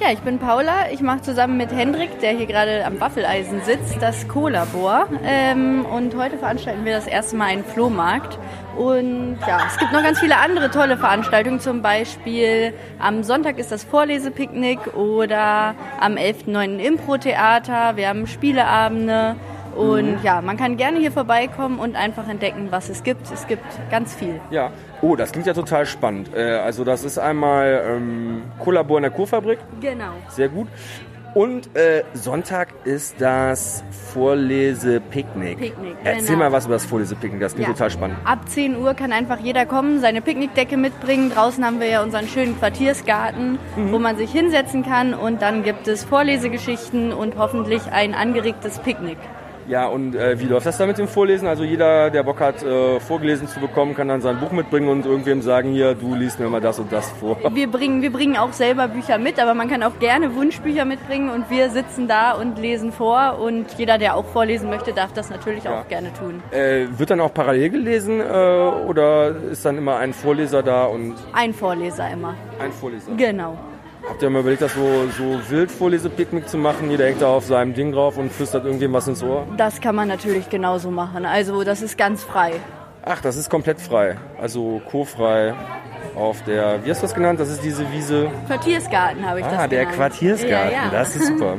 Ja, 0.00 0.10
ich 0.12 0.20
bin 0.20 0.38
Paula. 0.38 0.90
Ich 0.90 1.02
mache 1.02 1.20
zusammen 1.20 1.58
mit 1.58 1.72
Hendrik, 1.72 2.20
der 2.20 2.30
hier 2.30 2.46
gerade 2.46 2.86
am 2.86 2.98
Waffeleisen 3.00 3.60
sitzt, 3.64 4.00
das 4.00 4.26
Co-Labor. 4.28 5.08
Ähm, 5.22 5.84
und 5.84 6.16
heute 6.16 6.38
veranstalten 6.38 6.86
wir 6.86 6.94
das 6.94 7.06
erste 7.06 7.36
Mal 7.36 7.48
einen 7.48 7.64
Flohmarkt. 7.64 8.38
Und 8.78 9.36
ja, 9.46 9.60
es 9.66 9.76
gibt 9.76 9.92
noch 9.92 10.02
ganz 10.02 10.18
viele 10.18 10.38
andere 10.38 10.70
tolle 10.70 10.96
Veranstaltungen. 10.96 11.60
Zum 11.60 11.82
Beispiel 11.82 12.72
am 12.98 13.22
Sonntag 13.22 13.58
ist 13.58 13.72
das 13.72 13.84
Vorlesepicknick 13.84 14.94
oder 14.94 15.74
am 16.00 16.14
11.9. 16.14 16.78
Impro-Theater. 16.78 17.96
Wir 17.96 18.08
haben 18.08 18.26
Spieleabende. 18.26 19.36
Und 19.76 20.18
ja, 20.22 20.40
man 20.40 20.56
kann 20.56 20.76
gerne 20.76 20.98
hier 20.98 21.12
vorbeikommen 21.12 21.78
und 21.78 21.96
einfach 21.96 22.28
entdecken, 22.28 22.68
was 22.70 22.88
es 22.88 23.02
gibt. 23.02 23.30
Es 23.32 23.46
gibt 23.46 23.64
ganz 23.90 24.14
viel. 24.14 24.40
Ja. 24.50 24.70
Oh, 25.02 25.16
das 25.16 25.32
klingt 25.32 25.46
ja 25.46 25.54
total 25.54 25.86
spannend. 25.86 26.34
Äh, 26.34 26.52
also 26.58 26.84
das 26.84 27.04
ist 27.04 27.18
einmal 27.18 27.82
ähm, 27.96 28.42
Kollabor 28.58 28.98
in 28.98 29.02
der 29.02 29.10
Kurfabrik. 29.12 29.58
Genau. 29.80 30.12
Sehr 30.28 30.48
gut. 30.48 30.68
Und 31.32 31.76
äh, 31.76 32.02
Sonntag 32.12 32.70
ist 32.84 33.20
das 33.20 33.84
Vorlesepicknick. 34.12 35.58
Picknick, 35.58 35.96
Erzähl 36.02 36.26
genau. 36.26 36.38
mal 36.40 36.52
was 36.52 36.66
über 36.66 36.74
das 36.74 36.84
Vorlesepicknick, 36.84 37.40
das 37.40 37.54
klingt 37.54 37.68
Ja. 37.68 37.72
total 37.74 37.90
spannend. 37.90 38.16
Ab 38.24 38.48
10 38.48 38.76
Uhr 38.76 38.94
kann 38.94 39.12
einfach 39.12 39.38
jeder 39.38 39.64
kommen, 39.64 40.00
seine 40.00 40.22
Picknickdecke 40.22 40.76
mitbringen. 40.76 41.30
Draußen 41.30 41.64
haben 41.64 41.78
wir 41.78 41.86
ja 41.88 42.02
unseren 42.02 42.26
schönen 42.26 42.58
Quartiersgarten, 42.58 43.60
wo 43.76 44.00
man 44.00 44.16
sich 44.16 44.32
hinsetzen 44.32 44.84
kann. 44.84 45.14
Und 45.14 45.40
dann 45.40 45.62
gibt 45.62 45.86
es 45.86 46.02
Vorlesegeschichten 46.02 47.12
und 47.12 47.36
hoffentlich 47.38 47.82
ein 47.92 48.14
angeregtes 48.14 48.80
Picknick. 48.80 49.18
Ja, 49.70 49.86
und 49.86 50.16
äh, 50.16 50.36
wie 50.40 50.46
läuft 50.46 50.66
das 50.66 50.78
da 50.78 50.84
mit 50.86 50.98
dem 50.98 51.06
Vorlesen? 51.06 51.46
Also 51.46 51.62
jeder, 51.62 52.10
der 52.10 52.24
Bock 52.24 52.40
hat, 52.40 52.60
äh, 52.64 52.98
vorgelesen 52.98 53.46
zu 53.46 53.60
bekommen, 53.60 53.94
kann 53.94 54.08
dann 54.08 54.20
sein 54.20 54.40
Buch 54.40 54.50
mitbringen 54.50 54.88
und 54.88 55.06
irgendwem 55.06 55.42
sagen, 55.42 55.70
hier, 55.70 55.94
du 55.94 56.12
liest 56.16 56.40
mir 56.40 56.48
mal 56.48 56.60
das 56.60 56.80
und 56.80 56.90
das 56.90 57.08
vor. 57.12 57.36
Wir 57.54 57.70
bringen, 57.70 58.02
wir 58.02 58.10
bringen 58.10 58.36
auch 58.36 58.52
selber 58.52 58.88
Bücher 58.88 59.16
mit, 59.18 59.38
aber 59.38 59.54
man 59.54 59.70
kann 59.70 59.84
auch 59.84 59.96
gerne 60.00 60.34
Wunschbücher 60.34 60.84
mitbringen 60.84 61.30
und 61.30 61.48
wir 61.50 61.70
sitzen 61.70 62.08
da 62.08 62.32
und 62.32 62.58
lesen 62.58 62.90
vor. 62.90 63.38
Und 63.38 63.66
jeder, 63.78 63.96
der 63.96 64.16
auch 64.16 64.24
vorlesen 64.24 64.70
möchte, 64.70 64.92
darf 64.92 65.12
das 65.12 65.30
natürlich 65.30 65.62
Ja. 65.62 65.80
auch 65.82 65.86
gerne 65.88 66.12
tun. 66.14 66.42
Äh, 66.50 66.86
wird 66.98 67.10
dann 67.10 67.20
auch 67.20 67.32
parallel 67.32 67.70
gelesen 67.70 68.18
äh, 68.20 68.24
oder 68.88 69.36
ist 69.52 69.64
dann 69.64 69.78
immer 69.78 69.98
ein 69.98 70.12
Vorleser 70.12 70.64
da 70.64 70.86
und 70.86 71.14
Ein 71.32 71.54
Vorleser 71.54 72.10
immer. 72.10 72.34
ein 72.58 72.72
Vorleser? 72.72 73.12
Genau. 73.16 73.56
Habt 74.10 74.22
ihr 74.22 74.28
mal 74.30 74.40
überlegt, 74.40 74.60
das 74.60 74.74
so, 74.74 75.06
so 75.16 75.40
wild 75.50 75.70
Vorlesepicknick 75.70 76.48
zu 76.48 76.58
machen? 76.58 76.90
Jeder 76.90 77.06
hängt 77.06 77.22
da 77.22 77.28
auf 77.28 77.44
seinem 77.46 77.74
Ding 77.74 77.92
drauf 77.92 78.18
und 78.18 78.32
flüstert 78.32 78.64
irgendwem 78.64 78.92
was 78.92 79.06
ins 79.06 79.22
Ohr? 79.22 79.46
Das 79.56 79.80
kann 79.80 79.94
man 79.94 80.08
natürlich 80.08 80.50
genauso 80.50 80.90
machen. 80.90 81.24
Also 81.24 81.62
das 81.62 81.80
ist 81.80 81.96
ganz 81.96 82.24
frei. 82.24 82.52
Ach, 83.04 83.20
das 83.22 83.36
ist 83.36 83.48
komplett 83.48 83.80
frei. 83.80 84.16
Also 84.40 84.82
co-frei 84.90 85.54
auf 86.16 86.42
der, 86.42 86.84
wie 86.84 86.90
hast 86.90 87.02
du 87.02 87.06
das 87.06 87.14
genannt? 87.14 87.38
Das 87.38 87.48
ist 87.50 87.62
diese 87.62 87.90
Wiese. 87.92 88.28
Quartiersgarten 88.48 89.24
habe 89.24 89.40
ich 89.40 89.46
das 89.46 89.54
Ah, 89.56 89.68
der 89.68 89.80
genannt. 89.84 89.96
Quartiersgarten. 89.96 90.72
Ja, 90.72 90.84
ja. 90.86 90.90
Das 90.90 91.14
ist 91.14 91.28
super. 91.28 91.56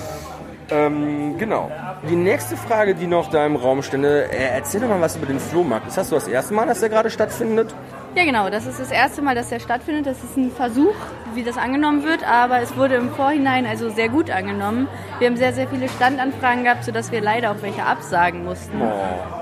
ähm, 0.70 1.36
genau. 1.38 1.70
Die 2.08 2.16
nächste 2.16 2.56
Frage, 2.56 2.94
die 2.94 3.08
noch 3.08 3.30
da 3.30 3.44
im 3.44 3.56
Raum 3.56 3.82
stände, 3.82 4.30
äh, 4.30 4.54
erzähl 4.54 4.80
doch 4.80 4.88
mal 4.88 5.00
was 5.00 5.16
über 5.16 5.26
den 5.26 5.40
Flohmarkt. 5.40 5.88
Ist 5.88 5.98
das 5.98 6.08
so 6.08 6.14
das 6.14 6.28
erste 6.28 6.54
Mal, 6.54 6.66
dass 6.66 6.78
der 6.80 6.88
gerade 6.88 7.10
stattfindet? 7.10 7.74
Ja, 8.14 8.24
genau. 8.24 8.48
Das 8.48 8.64
ist 8.64 8.78
das 8.78 8.92
erste 8.92 9.22
Mal, 9.22 9.34
dass 9.34 9.48
der 9.48 9.58
stattfindet. 9.58 10.06
Das 10.06 10.22
ist 10.22 10.36
ein 10.36 10.50
Versuch, 10.52 10.94
wie 11.34 11.42
das 11.42 11.56
angenommen 11.58 12.02
wird, 12.04 12.26
aber 12.28 12.60
es 12.60 12.76
wurde 12.76 12.94
im 12.96 13.10
Vorhinein 13.10 13.66
also 13.66 13.88
sehr 13.90 14.08
gut 14.08 14.30
angenommen. 14.30 14.88
Wir 15.18 15.28
haben 15.28 15.36
sehr, 15.36 15.52
sehr 15.52 15.68
viele 15.68 15.88
Standanfragen 15.88 16.64
gehabt, 16.64 16.84
sodass 16.84 17.12
wir 17.12 17.20
leider 17.20 17.50
auch 17.50 17.62
welche 17.62 17.84
absagen 17.84 18.44
mussten. 18.44 18.80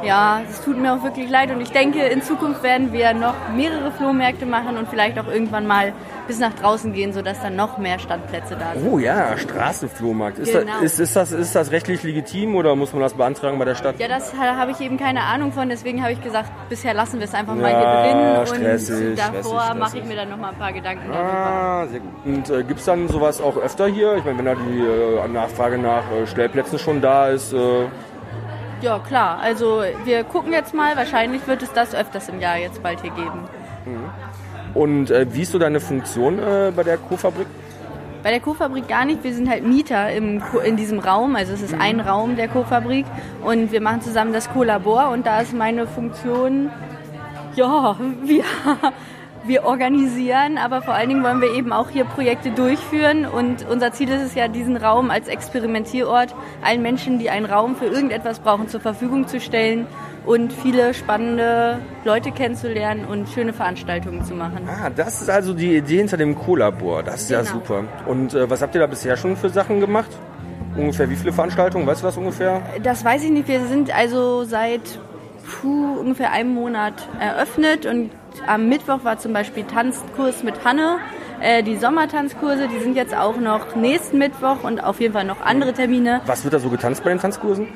Ja, 0.04 0.40
es 0.50 0.60
tut 0.62 0.78
mir 0.78 0.92
auch 0.94 1.02
wirklich 1.02 1.28
leid 1.30 1.50
und 1.50 1.60
ich 1.60 1.70
denke, 1.70 2.00
in 2.06 2.22
Zukunft 2.22 2.62
werden 2.62 2.92
wir 2.92 3.14
noch 3.14 3.34
mehrere 3.54 3.90
Flohmärkte 3.92 4.46
machen 4.46 4.76
und 4.76 4.88
vielleicht 4.88 5.18
auch 5.18 5.28
irgendwann 5.28 5.66
mal 5.66 5.92
bis 6.26 6.38
nach 6.38 6.52
draußen 6.54 6.92
gehen, 6.92 7.12
sodass 7.12 7.40
dann 7.40 7.56
noch 7.56 7.78
mehr 7.78 7.98
Standplätze 7.98 8.56
da 8.56 8.74
sind. 8.78 8.88
Oh 8.90 8.98
ja, 8.98 9.36
Straßenflohmarkt. 9.36 10.38
Ist, 10.38 10.52
Genau. 10.52 10.72
das, 10.74 10.92
ist, 10.92 10.98
ist, 11.00 11.16
das, 11.16 11.32
ist 11.32 11.54
das 11.54 11.70
rechtlich 11.70 12.02
legitim 12.02 12.54
oder 12.54 12.76
muss 12.76 12.92
man 12.92 13.02
das 13.02 13.14
beantragen 13.14 13.58
bei 13.58 13.64
der 13.64 13.74
Stadt? 13.74 13.98
Ja, 13.98 14.06
das 14.08 14.32
ha- 14.34 14.56
habe 14.56 14.70
ich 14.72 14.80
eben 14.80 14.96
keine 14.98 15.22
Ahnung 15.22 15.52
von, 15.52 15.68
deswegen 15.68 16.02
habe 16.02 16.12
ich 16.12 16.22
gesagt, 16.22 16.50
bisher 16.68 16.94
lassen 16.94 17.18
wir 17.18 17.24
es 17.24 17.34
einfach 17.34 17.54
mal 17.54 17.70
Ja, 17.70 18.04
hier 18.04 18.12
drin 18.12 18.38
und 18.38 18.48
stressig, 18.48 19.16
davor 19.16 19.60
stressig, 19.60 19.78
mache 19.78 19.82
ich 19.82 19.88
stressig. 20.04 20.04
mir 20.08 20.16
dann 20.16 20.30
noch 20.30 20.36
mal 20.36 20.50
ein 20.50 20.58
paar 20.58 20.72
Gedanken 20.72 21.10
darüber. 21.10 21.32
Ah, 21.32 21.81
sehr 21.88 22.00
gut. 22.00 22.10
Und 22.24 22.50
äh, 22.50 22.62
gibt 22.64 22.80
es 22.80 22.86
dann 22.86 23.08
sowas 23.08 23.40
auch 23.40 23.56
öfter 23.56 23.86
hier? 23.86 24.16
Ich 24.16 24.24
meine, 24.24 24.38
wenn 24.38 24.44
da 24.46 24.54
die 24.54 24.80
äh, 24.80 25.28
Nachfrage 25.28 25.78
nach 25.78 26.04
äh, 26.10 26.26
Stellplätzen 26.26 26.78
schon 26.78 27.00
da 27.00 27.28
ist, 27.28 27.52
äh, 27.52 27.86
Ja, 28.80 28.98
klar. 28.98 29.38
Also 29.40 29.82
wir 30.04 30.24
gucken 30.24 30.52
jetzt 30.52 30.74
mal. 30.74 30.96
Wahrscheinlich 30.96 31.46
wird 31.46 31.62
es 31.62 31.72
das 31.72 31.94
öfters 31.94 32.28
im 32.28 32.40
Jahr 32.40 32.58
jetzt 32.58 32.82
bald 32.82 33.00
hier 33.00 33.12
geben. 33.12 33.48
Und 34.74 35.10
äh, 35.10 35.26
wie 35.32 35.42
ist 35.42 35.52
so 35.52 35.58
deine 35.58 35.80
Funktion 35.80 36.38
äh, 36.38 36.72
bei 36.74 36.82
der 36.82 36.96
Co-Fabrik? 36.96 37.46
Bei 38.22 38.30
der 38.30 38.40
Co-Fabrik 38.40 38.88
gar 38.88 39.04
nicht. 39.04 39.24
Wir 39.24 39.34
sind 39.34 39.48
halt 39.50 39.66
Mieter 39.66 40.10
im, 40.12 40.42
in 40.64 40.76
diesem 40.76 41.00
Raum. 41.00 41.36
Also 41.36 41.52
es 41.52 41.60
ist 41.60 41.74
ein 41.74 42.00
Raum 42.00 42.36
der 42.36 42.48
Co-Fabrik. 42.48 43.04
Und 43.44 43.72
wir 43.72 43.80
machen 43.80 44.00
zusammen 44.00 44.32
das 44.32 44.48
Co-Labor. 44.50 45.10
Und 45.10 45.26
da 45.26 45.40
ist 45.40 45.52
meine 45.52 45.86
Funktion, 45.86 46.70
ja, 47.54 47.96
wir, 48.22 48.44
wir 49.44 49.64
organisieren. 49.64 50.58
Aber 50.58 50.82
vor 50.82 50.94
allen 50.94 51.08
Dingen 51.08 51.22
wollen 51.24 51.40
wir 51.40 51.52
eben 51.54 51.72
auch 51.72 51.90
hier 51.90 52.04
Projekte 52.04 52.50
durchführen. 52.50 53.26
Und 53.26 53.66
unser 53.68 53.92
Ziel 53.92 54.08
ist 54.10 54.22
es 54.22 54.34
ja, 54.34 54.48
diesen 54.48 54.76
Raum 54.76 55.10
als 55.10 55.28
Experimentierort 55.28 56.34
allen 56.62 56.82
Menschen, 56.82 57.18
die 57.18 57.30
einen 57.30 57.46
Raum 57.46 57.76
für 57.76 57.86
irgendetwas 57.86 58.40
brauchen, 58.40 58.68
zur 58.68 58.80
Verfügung 58.80 59.26
zu 59.28 59.40
stellen. 59.40 59.86
Und 60.24 60.52
viele 60.52 60.94
spannende 60.94 61.78
Leute 62.04 62.30
kennenzulernen 62.30 63.04
und 63.06 63.28
schöne 63.28 63.52
Veranstaltungen 63.52 64.24
zu 64.24 64.34
machen. 64.34 64.68
Ah, 64.68 64.88
das 64.88 65.20
ist 65.20 65.28
also 65.28 65.52
die 65.52 65.76
Idee 65.76 65.96
hinter 65.98 66.16
dem 66.16 66.38
Co-Labor. 66.38 67.02
Das 67.02 67.22
ist 67.22 67.30
ja 67.30 67.40
Genau. 67.40 67.54
super. 67.54 67.84
Und 68.06 68.32
äh, 68.34 68.48
was 68.48 68.62
habt 68.62 68.74
ihr 68.76 68.80
da 68.80 68.86
bisher 68.86 69.16
schon 69.16 69.36
für 69.36 69.48
Sachen 69.48 69.80
gemacht? 69.80 70.10
Ungefähr 70.76 71.10
wie 71.10 71.16
viele 71.16 71.32
Veranstaltungen? 71.32 71.86
Weißt 71.88 72.02
du 72.02 72.06
das 72.06 72.16
ungefähr? 72.16 72.62
Das 72.84 73.04
weiß 73.04 73.24
ich 73.24 73.30
nicht. 73.30 73.48
Wir 73.48 73.66
sind 73.66 73.92
also 73.94 74.44
seit 74.44 74.80
puh, 75.60 75.98
ungefähr 75.98 76.30
einem 76.30 76.54
Monat 76.54 76.94
eröffnet 77.18 77.84
und 77.84 78.10
am 78.46 78.68
Mittwoch 78.68 79.04
war 79.04 79.18
zum 79.18 79.32
Beispiel 79.32 79.64
Tanzkurs 79.64 80.42
mit 80.42 80.64
Hanne. 80.64 80.98
Äh, 81.40 81.62
Die 81.62 81.76
Sommertanzkurse, 81.76 82.68
die 82.68 82.78
sind 82.80 82.96
jetzt 82.96 83.14
auch 83.16 83.36
noch 83.36 83.74
nächsten 83.74 84.18
Mittwoch 84.18 84.62
und 84.62 84.82
auf 84.82 85.00
jeden 85.00 85.12
Fall 85.12 85.24
noch 85.24 85.40
andere 85.40 85.72
Termine. 85.72 86.20
Was 86.26 86.44
wird 86.44 86.54
da 86.54 86.58
so 86.58 86.68
getanzt 86.70 87.02
bei 87.04 87.10
den 87.10 87.18
Tanzkursen? 87.18 87.68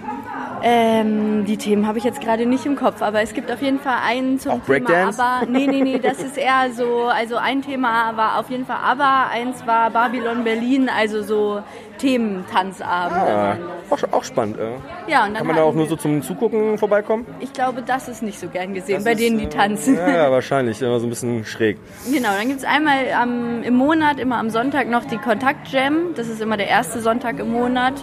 Ähm, 0.62 1.44
die 1.44 1.56
Themen 1.56 1.86
habe 1.86 1.98
ich 1.98 2.04
jetzt 2.04 2.20
gerade 2.20 2.46
nicht 2.46 2.66
im 2.66 2.76
Kopf, 2.76 3.02
aber 3.02 3.22
es 3.22 3.34
gibt 3.34 3.50
auf 3.52 3.62
jeden 3.62 3.78
Fall 3.78 3.98
einen 4.04 4.38
zum 4.38 4.52
Auch 4.52 4.64
Thema 4.64 4.86
Breakdance? 4.86 5.22
Aber. 5.22 5.46
Nee, 5.46 5.66
nee, 5.66 5.82
nee, 5.82 5.98
das 5.98 6.18
ist 6.22 6.36
eher 6.36 6.70
so, 6.72 7.04
also 7.04 7.36
ein 7.36 7.62
Thema 7.62 8.16
war 8.16 8.38
auf 8.38 8.50
jeden 8.50 8.66
Fall 8.66 8.78
Aber, 8.82 9.28
eins 9.30 9.66
war 9.66 9.90
Babylon 9.90 10.44
Berlin, 10.44 10.88
also 10.88 11.22
so 11.22 11.62
Thementanzabende. 11.98 13.32
Ah, 13.32 13.56
auch, 13.90 13.98
auch 14.12 14.24
spannend. 14.24 14.58
Äh. 14.58 15.10
Ja, 15.10 15.24
und 15.24 15.28
dann 15.28 15.34
Kann 15.34 15.46
man 15.46 15.56
da 15.56 15.62
auch 15.62 15.74
nur 15.74 15.86
so 15.86 15.96
zum 15.96 16.22
Zugucken 16.22 16.78
vorbeikommen? 16.78 17.26
Ich 17.40 17.52
glaube, 17.52 17.82
das 17.82 18.08
ist 18.08 18.22
nicht 18.22 18.38
so 18.38 18.48
gern 18.48 18.74
gesehen 18.74 18.96
Das 18.96 19.04
bei 19.04 19.12
ist, 19.12 19.20
denen, 19.20 19.38
die 19.38 19.44
äh, 19.44 19.48
tanzen. 19.48 19.96
Ja, 19.96 20.08
ja, 20.08 20.30
wahrscheinlich. 20.30 20.80
Immer 20.82 21.00
so 21.00 21.06
ein 21.06 21.10
bisschen 21.10 21.44
schräg. 21.44 21.78
Genau, 22.12 22.28
dann 22.36 22.48
gibt 22.48 22.60
es 22.60 22.64
einmal 22.64 23.12
am, 23.18 23.62
im 23.62 23.74
Monat, 23.74 24.18
immer 24.18 24.38
am 24.38 24.50
Sonntag 24.50 24.88
noch 24.88 25.04
die 25.04 25.18
Kontakt 25.18 25.68
Jam. 25.68 26.14
Das 26.14 26.28
ist 26.28 26.40
immer 26.40 26.56
der 26.56 26.68
erste 26.68 27.00
Sonntag 27.00 27.38
im 27.38 27.52
Monat. 27.52 27.94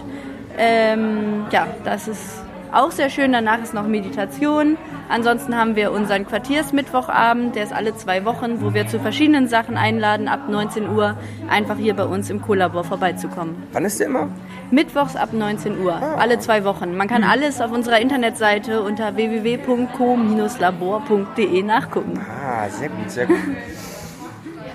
Ähm, 0.56 1.46
ja, 1.50 1.66
das 1.84 2.08
ist 2.08 2.43
auch 2.74 2.90
sehr 2.90 3.10
schön. 3.10 3.32
Danach 3.32 3.62
ist 3.62 3.74
noch 3.74 3.86
Meditation. 3.86 4.78
Ansonsten 5.08 5.56
haben 5.56 5.76
wir 5.76 5.92
unseren 5.92 6.26
Quartiersmittwochabend, 6.26 7.54
der 7.54 7.62
ist 7.64 7.72
alle 7.72 7.94
zwei 7.94 8.24
Wochen, 8.24 8.60
wo 8.62 8.74
wir 8.74 8.86
zu 8.86 8.98
verschiedenen 8.98 9.48
Sachen 9.48 9.76
einladen, 9.76 10.28
ab 10.28 10.48
19 10.48 10.88
Uhr 10.88 11.18
einfach 11.48 11.76
hier 11.76 11.94
bei 11.94 12.04
uns 12.04 12.30
im 12.30 12.40
Kollabor 12.40 12.84
vorbeizukommen. 12.84 13.62
Wann 13.72 13.84
ist 13.84 14.00
der 14.00 14.06
immer? 14.06 14.30
Mittwochs 14.70 15.14
ab 15.14 15.32
19 15.32 15.78
Uhr, 15.80 15.94
alle 15.94 16.38
zwei 16.38 16.64
Wochen. 16.64 16.96
Man 16.96 17.06
kann 17.06 17.22
alles 17.22 17.60
auf 17.60 17.70
unserer 17.70 18.00
Internetseite 18.00 18.80
unter 18.82 19.14
www.co-labor.de 19.14 21.62
nachgucken. 21.62 22.18
Ah, 22.18 22.66
sehr 22.70 22.88
gut, 22.88 23.10
sehr 23.10 23.26
gut. 23.26 23.36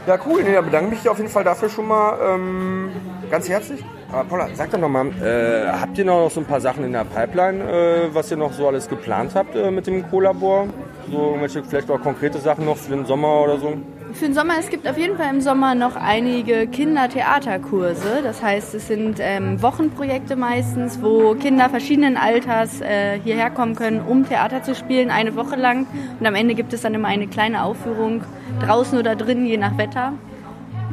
Ja, 0.08 0.18
cool. 0.26 0.44
Nee, 0.44 0.54
da 0.54 0.62
bedanke 0.62 0.90
mich 0.90 1.08
auf 1.08 1.18
jeden 1.18 1.30
Fall 1.30 1.44
dafür 1.44 1.70
schon 1.70 1.88
mal 1.88 2.18
ähm, 2.24 2.90
ganz 3.30 3.48
herzlich. 3.48 3.84
Aber 4.12 4.24
Paula, 4.24 4.48
sag 4.56 4.72
doch 4.72 4.80
nochmal, 4.80 5.08
äh, 5.22 5.68
habt 5.72 5.98
ihr 5.98 6.06
noch 6.06 6.32
so 6.32 6.40
ein 6.40 6.46
paar 6.46 6.62
Sachen 6.62 6.84
in 6.84 6.94
der 6.94 7.06
Pipeline, 7.06 7.64
äh, 7.64 8.14
was 8.14 8.32
ihr 8.32 8.38
noch 8.38 8.54
so 8.54 8.68
alles 8.68 8.90
geplant 8.90 9.36
habt 9.36 9.56
äh, 9.56 9.70
mit 9.70 9.86
dem 9.86 10.10
Co-Labor? 10.10 10.68
So 11.12 11.18
irgendwelche 11.18 11.64
vielleicht 11.64 11.92
auch 11.92 12.02
konkrete 12.02 12.40
Sachen 12.40 12.66
noch 12.66 12.78
für 12.78 12.96
den 12.96 13.06
Sommer 13.06 13.42
oder 13.42 13.58
so? 13.60 13.78
Für 14.14 14.26
den 14.26 14.34
Sommer, 14.34 14.56
es 14.60 14.70
gibt 14.70 14.88
auf 14.88 14.98
jeden 14.98 15.18
Fall 15.18 15.34
im 15.34 15.40
Sommer 15.40 15.76
noch 15.76 15.96
einige 15.96 16.68
Kindertheaterkurse. 16.68 18.22
Das 18.24 18.42
heißt, 18.42 18.74
es 18.74 18.88
sind 18.88 19.18
ähm, 19.20 19.62
Wochenprojekte 19.62 20.36
meistens, 20.36 21.02
wo 21.02 21.36
Kinder 21.36 21.70
verschiedenen 21.70 22.18
Alters 22.18 22.82
äh, 22.82 23.20
hierher 23.20 23.50
kommen 23.52 23.76
können, 23.76 24.02
um 24.02 24.28
Theater 24.28 24.64
zu 24.64 24.74
spielen, 24.74 25.12
eine 25.12 25.36
Woche 25.36 25.56
lang. 25.56 25.86
Und 26.20 26.26
am 26.26 26.36
Ende 26.36 26.56
gibt 26.56 26.74
es 26.74 26.82
dann 26.82 26.96
immer 26.96 27.08
eine 27.08 27.28
kleine 27.28 27.64
Aufführung, 27.64 28.24
draußen 28.62 28.98
oder 28.98 29.16
drinnen, 29.16 29.46
je 29.46 29.58
nach 29.58 29.78
Wetter. 29.78 30.14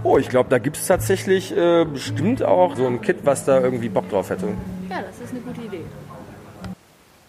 Oh, 0.03 0.19
ich 0.19 0.29
glaube, 0.29 0.51
da 0.51 0.59
gibt 0.59 0.77
es 0.77 0.87
tatsächlich 0.87 1.57
äh, 1.57 1.85
bestimmt 1.85 2.43
auch 2.43 2.77
so 2.77 2.87
ein 2.87 3.01
Kit, 3.01 3.21
was 3.25 3.45
da 3.45 3.61
irgendwie 3.61 3.89
Bock 3.89 4.09
drauf 4.11 4.31
hätte. 4.31 4.49
Ja, 4.91 4.99
das 5.01 5.19
ist 5.25 5.33
eine 5.33 5.41
gute 5.41 5.63
Idee. 5.63 5.85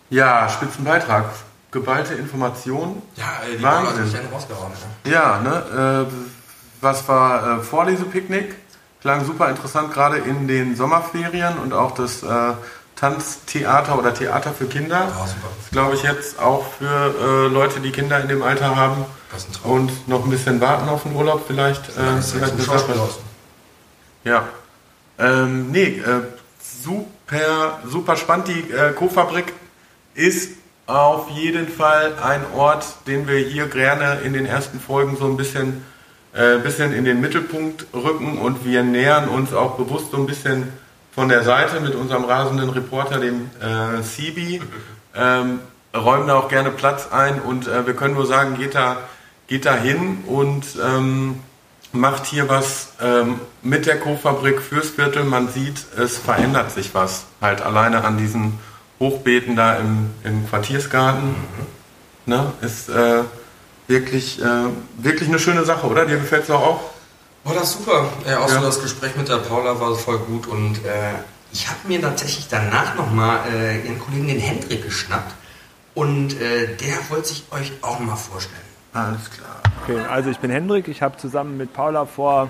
Ja, 0.10 0.48
Spitzenbeitrag. 0.50 1.26
Geballte 1.72 2.14
Information. 2.14 3.02
Ja, 3.16 3.26
ey, 3.46 3.58
die 3.58 3.64
waren 3.64 3.86
Wahnsinn. 3.86 4.20
einen 4.20 4.34
rausgehauen. 4.34 4.72
Ja, 5.06 5.40
ne? 5.42 6.08
Äh, 6.08 6.14
was 6.82 7.08
war 7.08 7.60
äh, 7.60 7.62
Vorlesepicknick? 7.62 8.56
klang 9.02 9.24
super 9.26 9.50
interessant, 9.50 9.94
gerade 9.94 10.18
in 10.18 10.50
den 10.50 10.76
Sommerferien 10.76 11.58
und 11.60 11.74
auch 11.74 11.92
das 11.92 12.24
äh, 12.24 12.54
Tanztheater 12.98 13.98
oder 13.98 14.14
Theater 14.14 14.52
für 14.52 14.66
Kinder. 14.66 15.08
Das 15.18 15.72
glaube 15.72 15.96
ich 15.96 16.04
jetzt 16.04 16.40
auch 16.40 16.66
für 16.78 17.46
äh, 17.46 17.48
Leute, 17.48 17.80
die 17.80 17.92
Kinder 17.92 18.20
in 18.20 18.28
dem 18.28 18.44
Alter 18.44 18.76
haben 18.76 19.06
und 19.64 20.10
noch 20.10 20.26
ein 20.26 20.30
bisschen 20.30 20.60
warten 20.60 20.90
auf 20.90 21.04
den 21.04 21.16
Urlaub 21.16 21.46
vielleicht. 21.48 21.88
Äh, 21.90 22.22
vielleicht 22.22 22.54
ein 22.54 22.60
eine 22.60 22.64
Sache. 22.64 23.10
Ja. 24.26 24.48
Ähm, 25.20 25.72
nee, 25.72 26.00
äh, 26.00 26.24
super, 26.84 27.80
super 27.86 28.18
spannend. 28.18 28.50
Die 28.50 28.72
äh, 28.72 28.92
Co-Fabrik 28.94 29.54
ist 30.16 30.57
auf 30.88 31.30
jeden 31.30 31.68
Fall 31.68 32.14
ein 32.24 32.42
Ort, 32.56 32.86
den 33.08 33.28
wir 33.28 33.40
hier 33.40 33.68
gerne 33.68 34.22
in 34.24 34.34
den 34.34 34.46
ersten 34.46 34.80
Folgen 34.80 35.18
so 35.18 35.26
ein 35.26 35.36
bisschen, 35.36 35.84
äh, 36.34 36.58
bisschen 36.60 36.94
in 36.94 37.04
den 37.04 37.20
Mittelpunkt 37.20 37.86
rücken 37.94 38.38
und 38.38 38.66
wir 38.66 38.84
nähern 38.84 39.28
uns 39.28 39.54
auch 39.54 39.76
bewusst 39.76 40.12
so 40.12 40.18
ein 40.18 40.26
bisschen 40.26 40.72
von 41.12 41.28
der 41.28 41.44
Seite 41.44 41.82
mit 41.82 41.94
unserem 41.94 42.24
rasenden 42.24 42.70
Reporter, 42.70 43.20
dem 43.20 43.52
äh, 43.60 44.02
Sibi. 44.02 44.62
Ähm, 45.14 45.60
räumen 45.94 46.28
da 46.28 46.36
auch 46.36 46.48
gerne 46.48 46.72
Platz 46.72 47.10
ein 47.12 47.42
und 47.42 47.68
äh, 47.68 47.86
wir 47.86 47.94
können 47.94 48.14
nur 48.14 48.26
sagen, 48.26 48.58
geht 48.58 48.76
da, 48.76 48.98
geht 49.48 49.66
da 49.66 49.76
hin 49.76 50.24
und 50.26 50.64
ähm, 50.82 51.40
macht 51.92 52.26
hier 52.28 52.48
was 52.48 52.94
ähm, 53.02 53.42
mit 53.62 53.88
der 53.88 54.00
Co-Fabrik 54.00 54.62
fürs 54.62 54.92
Viertel. 54.92 55.24
Man 55.24 55.50
sieht, 55.50 55.86
es 55.98 56.18
verändert 56.18 56.72
sich 56.72 56.94
was. 56.94 57.26
Halt 57.42 57.62
alleine 57.62 58.06
an 58.06 58.18
diesen 58.18 58.60
Hochbeeten 59.00 59.56
da 59.56 59.76
im, 59.78 60.10
im 60.24 60.48
Quartiersgarten. 60.48 61.36
Ne, 62.26 62.52
ist 62.62 62.90
äh, 62.90 63.24
wirklich, 63.88 64.42
äh, 64.42 64.46
wirklich 64.98 65.30
eine 65.30 65.40
schöne 65.40 65.64
Sache, 65.64 65.88
oder? 65.88 66.06
Dir 66.06 66.18
gefällt 66.18 66.44
es 66.44 66.50
auch? 66.52 66.82
Oh, 67.46 67.52
das 67.54 67.64
ist 67.72 67.78
super. 67.78 68.10
Äh, 68.26 68.36
auch 68.36 68.50
Ja. 68.50 68.56
so 68.60 68.66
das 68.66 68.82
Gespräch 68.82 69.16
mit 69.16 69.30
der 69.30 69.38
Paula 69.38 69.80
war 69.80 69.96
voll 69.96 70.18
gut 70.20 70.48
und 70.48 70.76
äh, 70.86 71.14
ich 71.54 71.68
habe 71.70 71.80
mir 71.88 72.02
tatsächlich 72.02 72.48
danach 72.50 72.96
nochmal 72.96 73.40
äh, 73.54 73.86
ihren 73.86 73.98
Kollegen 74.00 74.28
den 74.28 74.40
Hendrik 74.40 74.84
geschnappt 74.84 75.34
und 75.96 76.34
äh, 76.42 76.76
der 76.76 76.98
wollte 77.10 77.30
sich 77.30 77.46
euch 77.52 77.72
auch 77.82 78.00
mal 78.00 78.18
vorstellen. 78.18 78.60
Alles 78.94 79.30
klar. 79.32 79.62
Okay, 79.84 80.00
also 80.10 80.30
ich 80.30 80.40
bin 80.40 80.52
Hendrik, 80.52 80.90
ich 80.90 81.02
habe 81.02 81.16
zusammen 81.18 81.56
mit 81.56 81.72
Paula 81.72 82.06
vor 82.06 82.50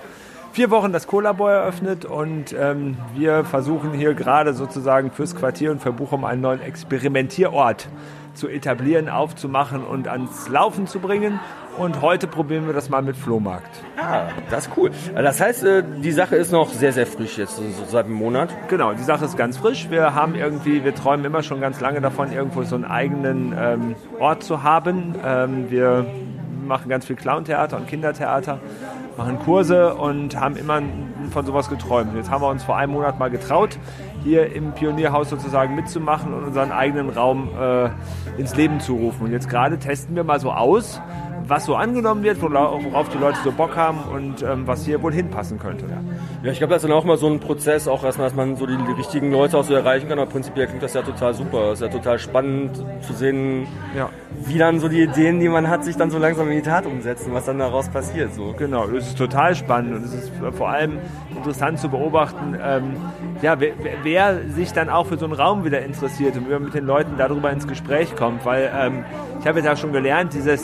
vier 0.58 0.72
Wochen 0.72 0.92
das 0.92 1.06
Cola-Boy 1.06 1.54
eröffnet 1.54 2.04
und 2.04 2.52
ähm, 2.60 2.98
wir 3.14 3.44
versuchen 3.44 3.94
hier 3.94 4.16
gerade 4.16 4.56
sozusagen 4.56 5.12
fürs 5.12 5.36
Quartier 5.36 5.70
und 5.70 5.84
für 5.84 5.92
Bochum 5.92 6.26
einen 6.26 6.42
neuen 6.42 6.64
Experimentierort 6.64 7.88
zu 8.34 8.48
etablieren, 8.48 9.08
aufzumachen 9.08 9.84
und 9.84 10.08
ans 10.08 10.50
Laufen 10.50 10.88
zu 10.88 10.98
bringen. 10.98 11.40
Und 11.78 12.02
heute 12.02 12.26
probieren 12.26 12.66
wir 12.66 12.74
das 12.74 12.90
mal 12.90 13.04
mit 13.04 13.16
Flohmarkt. 13.16 13.70
Ah, 13.98 14.30
das 14.50 14.66
ist 14.66 14.78
cool. 14.78 14.90
Das 15.14 15.40
heißt, 15.40 15.64
äh, 15.64 15.84
die 16.02 16.12
Sache 16.12 16.36
ist 16.36 16.52
noch 16.52 16.70
sehr, 16.70 16.92
sehr 16.92 17.06
frisch 17.06 17.38
jetzt, 17.38 17.58
so 17.58 17.64
seit 17.88 18.06
einem 18.06 18.16
Monat. 18.16 18.50
Genau, 18.68 18.94
die 18.94 19.04
Sache 19.04 19.26
ist 19.26 19.38
ganz 19.38 19.58
frisch. 19.58 19.92
Wir 19.92 20.16
haben 20.16 20.34
irgendwie, 20.34 20.84
wir 20.84 20.96
träumen 20.96 21.24
immer 21.24 21.44
schon 21.44 21.62
ganz 21.62 21.80
lange 21.82 22.02
davon, 22.02 22.32
irgendwo 22.32 22.64
so 22.64 22.74
einen 22.74 22.86
eigenen 22.86 23.54
ähm, 23.56 23.96
Ort 24.18 24.42
zu 24.42 24.64
haben. 24.64 25.14
Ähm, 25.24 25.70
wir 25.70 26.08
machen 26.68 26.90
ganz 26.90 27.06
viel 27.06 27.16
Clown-Theater 27.16 27.78
und 27.78 27.88
Kindertheater, 27.88 28.60
machen 29.18 29.40
Kurse 29.40 29.96
und 29.96 30.40
haben 30.40 30.56
immer 30.56 30.82
von 31.32 31.46
sowas 31.46 31.70
geträumt. 31.70 32.16
Jetzt 32.16 32.30
haben 32.30 32.42
wir 32.42 32.50
uns 32.50 32.64
vor 32.64 32.78
einem 32.78 32.94
Monat 32.94 33.20
mal 33.20 33.30
getraut, 33.30 33.78
hier 34.24 34.54
im 34.54 34.72
Pionierhaus 34.74 35.30
sozusagen 35.30 35.76
mitzumachen 35.76 36.34
und 36.34 36.44
unseren 36.44 36.72
eigenen 36.72 37.10
Raum 37.10 37.50
äh, 37.60 37.90
ins 38.38 38.56
Leben 38.56 38.80
zu 38.80 38.96
rufen. 38.96 39.26
Und 39.26 39.32
jetzt 39.32 39.50
gerade 39.50 39.80
testen 39.80 40.16
wir 40.16 40.24
mal 40.24 40.40
so 40.40 40.52
aus, 40.52 41.02
was 41.48 41.66
so 41.66 41.76
angenommen 41.76 42.24
wird, 42.24 42.42
worauf 42.42 43.10
die 43.10 43.18
Leute 43.18 43.38
so 43.44 43.52
Bock 43.52 43.76
haben 43.76 44.00
und 44.14 44.44
ähm, 44.44 44.68
was 44.68 44.86
hier 44.86 45.02
wohl 45.02 45.14
hinpassen 45.14 45.60
könnte. 45.60 45.86
Ja, 46.44 46.52
ich 46.52 46.58
glaube, 46.58 46.74
das 46.74 46.84
ist 46.84 46.90
dann 46.90 46.98
auch 46.98 47.04
mal 47.06 47.18
so 47.18 47.28
ein 47.28 47.40
Prozess, 47.40 47.88
auch 47.88 48.04
erstmal, 48.04 48.28
dass 48.28 48.36
man 48.36 48.56
so 48.56 48.66
die, 48.66 48.76
die 48.78 48.92
richtigen 48.94 49.32
Leute 49.32 49.58
auch 49.58 49.64
so 49.64 49.74
erreichen 49.74 50.10
kann. 50.10 50.20
Aber 50.20 50.30
prinzipiell 50.30 50.68
klingt 50.68 50.84
das 50.84 50.94
ja 50.94 51.02
total 51.02 51.34
super. 51.34 51.72
Es 51.72 51.82
ist 51.82 51.88
ja 51.88 51.92
total 51.92 52.20
spannend 52.20 52.84
zu 53.02 53.14
sehen, 53.14 53.66
Ja. 53.96 54.10
wie 54.46 54.58
dann 54.58 54.80
so 54.80 54.88
die 54.90 55.02
Ideen, 55.02 55.40
die 55.40 55.50
man 55.50 55.70
hat, 55.70 55.84
sich 55.84 55.96
dann 55.96 56.12
so 56.12 56.18
langsam 56.18 56.48
in 56.50 56.56
die 56.58 56.62
Tat 56.62 56.86
umsetzen, 56.86 57.34
was 57.34 57.46
dann 57.46 57.60
daraus 57.60 57.90
passiert. 57.90 58.34
So. 58.34 58.54
Genau, 58.58 58.86
das 58.88 59.08
ist 59.08 59.18
total 59.18 59.56
spannend 59.56 59.96
und 59.96 60.06
es 60.06 60.14
ist 60.14 60.32
vor 60.54 60.70
allem 60.70 61.00
interessant 61.36 61.80
zu 61.80 61.90
beobachten, 61.90 62.58
ähm, 62.62 62.96
ja, 63.42 63.60
wer, 63.60 63.72
wer- 63.82 63.94
wer 64.04 64.40
sich 64.50 64.74
dann 64.74 64.90
auch 64.90 65.06
für 65.08 65.18
so 65.18 65.26
einen 65.26 65.34
Raum 65.34 65.64
wieder 65.64 65.82
interessiert 65.82 66.36
und 66.36 66.48
wie 66.48 66.54
man 66.54 66.64
mit 66.64 66.74
den 66.74 66.86
Leuten 66.86 67.14
darüber 67.18 67.52
ins 67.52 67.68
Gespräch 67.68 68.16
kommt, 68.16 68.46
weil 68.46 68.72
ähm, 68.76 69.06
ich 69.48 69.50
habe 69.50 69.62
jetzt 69.62 69.70
auch 69.70 69.78
schon 69.78 69.94
gelernt, 69.94 70.34
dieses, 70.34 70.62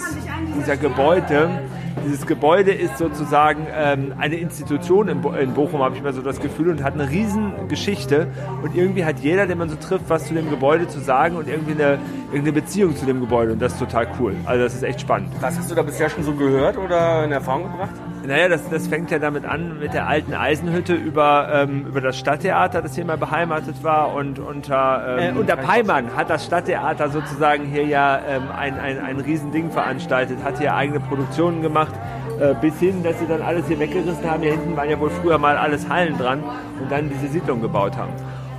dieser 0.60 0.76
Gebäude, 0.76 1.62
dieses 2.06 2.28
Gebäude 2.28 2.74
ist 2.74 2.98
sozusagen 2.98 3.66
ähm, 3.74 4.14
eine 4.18 4.36
Institution 4.36 5.08
in, 5.08 5.22
Bo 5.22 5.32
in 5.32 5.54
Bochum, 5.54 5.82
habe 5.82 5.96
ich 5.96 6.04
mir 6.04 6.12
so 6.12 6.22
das 6.22 6.42
Gefühl, 6.42 6.68
und 6.68 6.84
hat 6.84 6.94
eine 6.96 7.10
riesen 7.10 7.70
Geschichte 7.70 8.28
und 8.62 8.76
irgendwie 8.76 9.06
hat 9.06 9.20
jeder, 9.20 9.48
den 9.48 9.58
man 9.58 9.70
so 9.70 9.78
trifft, 9.78 10.10
was 10.10 10.28
zu 10.28 10.34
dem 10.34 10.50
Gebäude 10.50 10.90
zu 10.90 11.00
sagen 11.00 11.38
und 11.38 11.48
irgendwie 11.48 11.82
eine, 11.82 11.98
irgendeine 12.34 12.52
Beziehung 12.52 12.94
zu 12.98 13.06
dem 13.06 13.22
Gebäude 13.22 13.54
und 13.54 13.62
das 13.62 13.72
ist 13.72 13.80
total 13.80 14.06
cool. 14.20 14.36
Also 14.44 14.66
das 14.66 14.74
ist 14.74 14.84
echt 14.84 15.00
spannend. 15.00 15.30
Was 15.40 15.58
hast 15.58 15.72
du 15.72 15.76
da 15.76 15.84
bisher 15.84 16.10
schon 16.10 16.26
so 16.26 16.34
gehört 16.34 16.78
oder 16.78 17.24
in 17.24 17.32
Erfahrung 17.32 17.72
gebracht? 17.72 17.96
Naja, 18.26 18.48
das, 18.48 18.70
das 18.70 18.88
fängt 18.88 19.12
ja 19.12 19.20
damit 19.20 19.44
an 19.44 19.80
mit 19.80 19.94
der 19.94 20.08
alten 20.08 20.34
Eisenhütte 20.34 20.94
über, 20.94 21.50
ähm, 21.52 21.88
über 21.88 22.00
das 22.00 22.18
Stadttheater, 22.18 22.82
das 22.82 22.96
hier 22.96 23.04
mal 23.04 23.18
beheimatet 23.18 23.84
war. 23.84 24.14
Und 24.14 24.40
unter, 24.40 25.18
ähm, 25.20 25.38
unter 25.38 25.58
Peimann 25.58 26.16
hat 26.16 26.30
das 26.30 26.46
Stadttheater 26.46 27.10
sozusagen 27.10 27.66
hier 27.66 27.86
ja 27.86 28.20
ähm, 28.26 28.44
ein, 28.56 28.80
ein, 28.80 29.00
ein 29.00 29.20
Riesending 29.20 29.72
veranstaltet, 29.72 30.38
hat 30.44 30.58
hier 30.58 30.74
eigene 30.74 31.02
Produktionen 31.02 31.62
gemacht, 31.62 31.94
äh, 32.40 32.54
bis 32.62 32.80
hin, 32.80 33.04
dass 33.04 33.20
sie 33.20 33.28
dann 33.28 33.42
alles 33.42 33.68
hier 33.68 33.80
weggerissen 33.80 34.30
haben. 34.30 34.42
Hier 34.42 34.54
hinten 34.54 34.78
waren 34.78 34.90
ja 34.90 35.00
wohl 35.00 35.10
früher 35.10 35.38
mal 35.38 35.58
alles 35.58 35.90
Hallen 35.90 36.18
dran 36.18 36.44
und 36.82 36.90
dann 36.90 37.10
diese 37.10 37.28
Siedlung 37.28 37.62
gebaut 37.62 37.98
haben. 37.98 38.14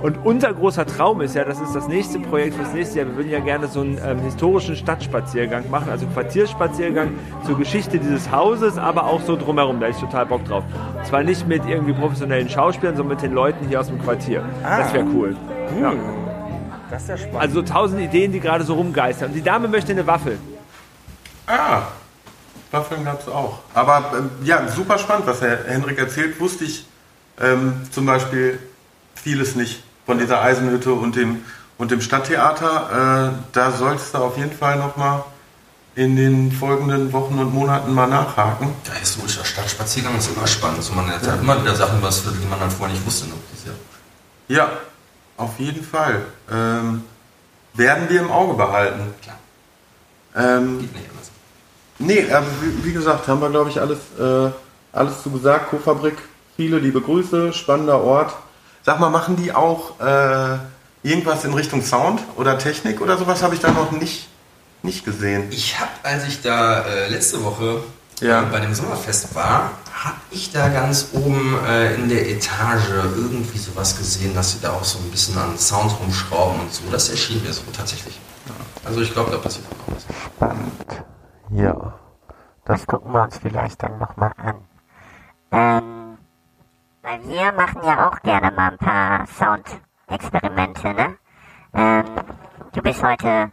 Und 0.05 0.23
unser 0.23 0.53
großer 0.53 0.85
Traum 0.85 1.19
ist 1.21 1.33
ja, 1.33 1.43
das 1.45 1.59
ist 1.59 1.73
das 1.73 1.87
nächste 1.87 2.19
Projekt 2.19 2.55
fürs 2.55 2.71
nächste 2.73 2.99
Jahr. 2.99 3.07
Wir 3.07 3.15
würden 3.15 3.31
ja 3.31 3.39
gerne 3.39 3.67
so 3.67 3.81
einen 3.81 3.99
ähm, 4.05 4.19
historischen 4.19 4.75
Stadtspaziergang 4.75 5.67
machen, 5.71 5.89
also 5.89 6.05
Quartierspaziergang 6.05 7.09
zur 7.43 7.57
Geschichte 7.57 7.97
dieses 7.97 8.29
Hauses, 8.29 8.77
aber 8.77 9.05
auch 9.05 9.19
so 9.21 9.35
drumherum. 9.35 9.79
Da 9.79 9.87
hätte 9.87 9.97
ich 9.97 10.03
total 10.03 10.27
Bock 10.27 10.45
drauf. 10.45 10.63
Und 10.95 11.07
zwar 11.07 11.23
nicht 11.23 11.47
mit 11.47 11.65
irgendwie 11.65 11.93
professionellen 11.93 12.47
Schauspielern, 12.47 12.95
sondern 12.95 13.15
mit 13.15 13.23
den 13.23 13.33
Leuten 13.33 13.67
hier 13.67 13.79
aus 13.79 13.87
dem 13.87 13.99
Quartier. 13.99 14.45
Das 14.61 14.93
wäre 14.93 15.05
cool. 15.05 15.35
Ja. 15.81 15.93
Das 16.91 17.01
ist 17.01 17.09
ja 17.09 17.17
spannend. 17.17 17.41
Also 17.41 17.63
tausend 17.63 17.99
Ideen, 17.99 18.31
die 18.31 18.39
gerade 18.39 18.63
so 18.63 18.75
rumgeistern. 18.75 19.29
Und 19.29 19.33
die 19.33 19.41
Dame 19.41 19.67
möchte 19.67 19.91
eine 19.91 20.05
Waffel. 20.05 20.37
Ah, 21.47 21.81
Waffeln 22.69 23.03
gab 23.03 23.21
es 23.21 23.27
auch. 23.27 23.57
Aber 23.73 24.11
ähm, 24.15 24.29
ja, 24.43 24.67
super 24.67 24.99
spannend, 24.99 25.25
was 25.25 25.41
Herr 25.41 25.65
Henrik 25.67 25.97
erzählt. 25.97 26.39
Wusste 26.39 26.65
ich 26.65 26.85
ähm, 27.41 27.87
zum 27.89 28.05
Beispiel 28.05 28.59
vieles 29.15 29.55
nicht 29.55 29.84
von 30.05 30.19
dieser 30.19 30.41
Eisenhütte 30.41 30.93
und 30.93 31.15
dem, 31.15 31.43
und 31.77 31.91
dem 31.91 32.01
Stadttheater. 32.01 33.33
Äh, 33.33 33.43
da 33.53 33.71
sollst 33.71 34.13
du 34.13 34.19
auf 34.19 34.37
jeden 34.37 34.51
Fall 34.51 34.77
nochmal 34.77 35.23
in 35.95 36.15
den 36.15 36.51
folgenden 36.51 37.13
Wochen 37.13 37.39
und 37.39 37.53
Monaten 37.53 37.93
mal 37.93 38.07
nachhaken. 38.07 38.73
Der 38.87 38.95
historische 38.95 39.45
Stadtspaziergang 39.45 40.17
ist 40.17 40.29
immer 40.35 40.45
spannend. 40.45 40.83
So, 40.83 40.93
man 40.93 41.09
hat 41.09 41.25
halt 41.25 41.41
immer 41.41 41.61
wieder 41.61 41.75
Sachen, 41.75 42.01
was, 42.01 42.23
die 42.23 42.47
man 42.49 42.59
halt 42.59 42.73
vorher 42.73 42.93
nicht 42.93 43.05
wusste. 43.05 43.27
Ja 44.47 44.55
Ja, 44.55 44.71
auf 45.37 45.57
jeden 45.57 45.83
Fall. 45.83 46.25
Ähm, 46.51 47.03
werden 47.73 48.09
wir 48.09 48.19
im 48.19 48.31
Auge 48.31 48.55
behalten. 48.55 49.13
Klar. 49.21 49.37
Ähm, 50.35 50.79
geht 50.81 50.93
nicht 50.93 51.09
anders. 51.09 51.31
Nee, 51.97 52.19
äh, 52.19 52.41
wie, 52.61 52.89
wie 52.89 52.93
gesagt, 52.93 53.27
haben 53.29 53.39
wir, 53.39 53.49
glaube 53.49 53.69
ich, 53.69 53.79
alles, 53.79 53.99
äh, 54.19 54.51
alles 54.91 55.23
zu 55.23 55.31
gesagt. 55.31 55.69
Co-Fabrik, 55.69 56.17
viele 56.57 56.79
liebe 56.79 56.99
Grüße, 56.99 57.53
spannender 57.53 58.01
Ort. 58.01 58.35
Sag 58.85 58.99
mal, 58.99 59.09
machen 59.09 59.35
die 59.35 59.51
auch 59.51 59.99
äh, 59.99 60.57
irgendwas 61.01 61.43
in 61.43 61.53
Richtung 61.55 61.81
Sound 61.81 62.21
oder 62.35 62.59
Technik 62.59 63.01
oder 63.01 63.17
sowas? 63.17 63.41
Habe 63.41 63.55
ich 63.55 63.59
da 63.59 63.71
noch 63.71 63.91
nicht, 63.91 64.29
nicht 64.83 65.03
gesehen. 65.03 65.47
Ich 65.49 65.79
habe, 65.79 65.89
als 66.03 66.27
ich 66.27 66.43
da 66.43 66.81
äh, 66.81 67.07
letzte 67.09 67.43
Woche 67.43 67.81
Ja. 68.21 68.43
äh, 68.43 68.45
bei 68.45 68.59
dem 68.59 68.75
Sommerfest 68.75 69.33
war, 69.33 69.71
habe 69.91 70.17
ich 70.29 70.51
da 70.51 70.67
ganz 70.69 71.07
oben 71.13 71.57
äh, 71.67 71.95
in 71.95 72.09
der 72.09 72.29
Etage 72.29 72.89
irgendwie 73.15 73.57
sowas 73.57 73.97
gesehen, 73.97 74.35
dass 74.35 74.51
sie 74.51 74.59
da 74.61 74.73
auch 74.73 74.83
so 74.83 74.99
ein 74.99 75.09
bisschen 75.09 75.35
an 75.39 75.57
Sound 75.57 75.91
rumschrauben 75.99 76.59
und 76.59 76.71
so. 76.71 76.83
Das 76.91 77.09
erschien 77.09 77.43
mir 77.43 77.53
so 77.53 77.63
tatsächlich. 77.75 78.19
Also 78.83 79.01
ich 79.01 79.11
glaube, 79.11 79.31
da 79.31 79.37
passiert 79.37 79.65
auch 79.71 79.87
noch 79.87 79.95
was. 79.95 80.05
Ja, 81.49 81.93
das 82.65 82.85
gucken 82.85 83.11
wir 83.13 83.23
uns 83.23 83.39
vielleicht 83.39 83.81
dann 83.81 83.97
nochmal 83.97 84.31
an. 84.37 84.55
Ähm, 85.51 85.94
weil 87.05 87.23
wir 87.27 87.51
machen 87.51 87.81
ja 87.83 88.07
auch 88.07 88.19
gerne 88.21 88.51
mal 88.51 88.71
ein 88.71 88.77
paar 88.77 89.27
Soundexperimente, 89.27 90.93
ne? 90.93 91.17
Ähm, 91.73 92.05
du 92.73 92.81
bist 92.81 93.03
heute, 93.03 93.51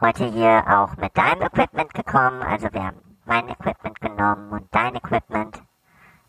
heute 0.00 0.24
hier 0.24 0.64
auch 0.66 0.96
mit 0.96 1.16
deinem 1.16 1.42
Equipment 1.42 1.92
gekommen, 1.92 2.42
also 2.42 2.72
wir 2.72 2.84
haben 2.84 3.00
mein 3.26 3.48
Equipment 3.48 4.00
genommen 4.00 4.50
und 4.50 4.66
dein 4.70 4.94
Equipment. 4.96 5.62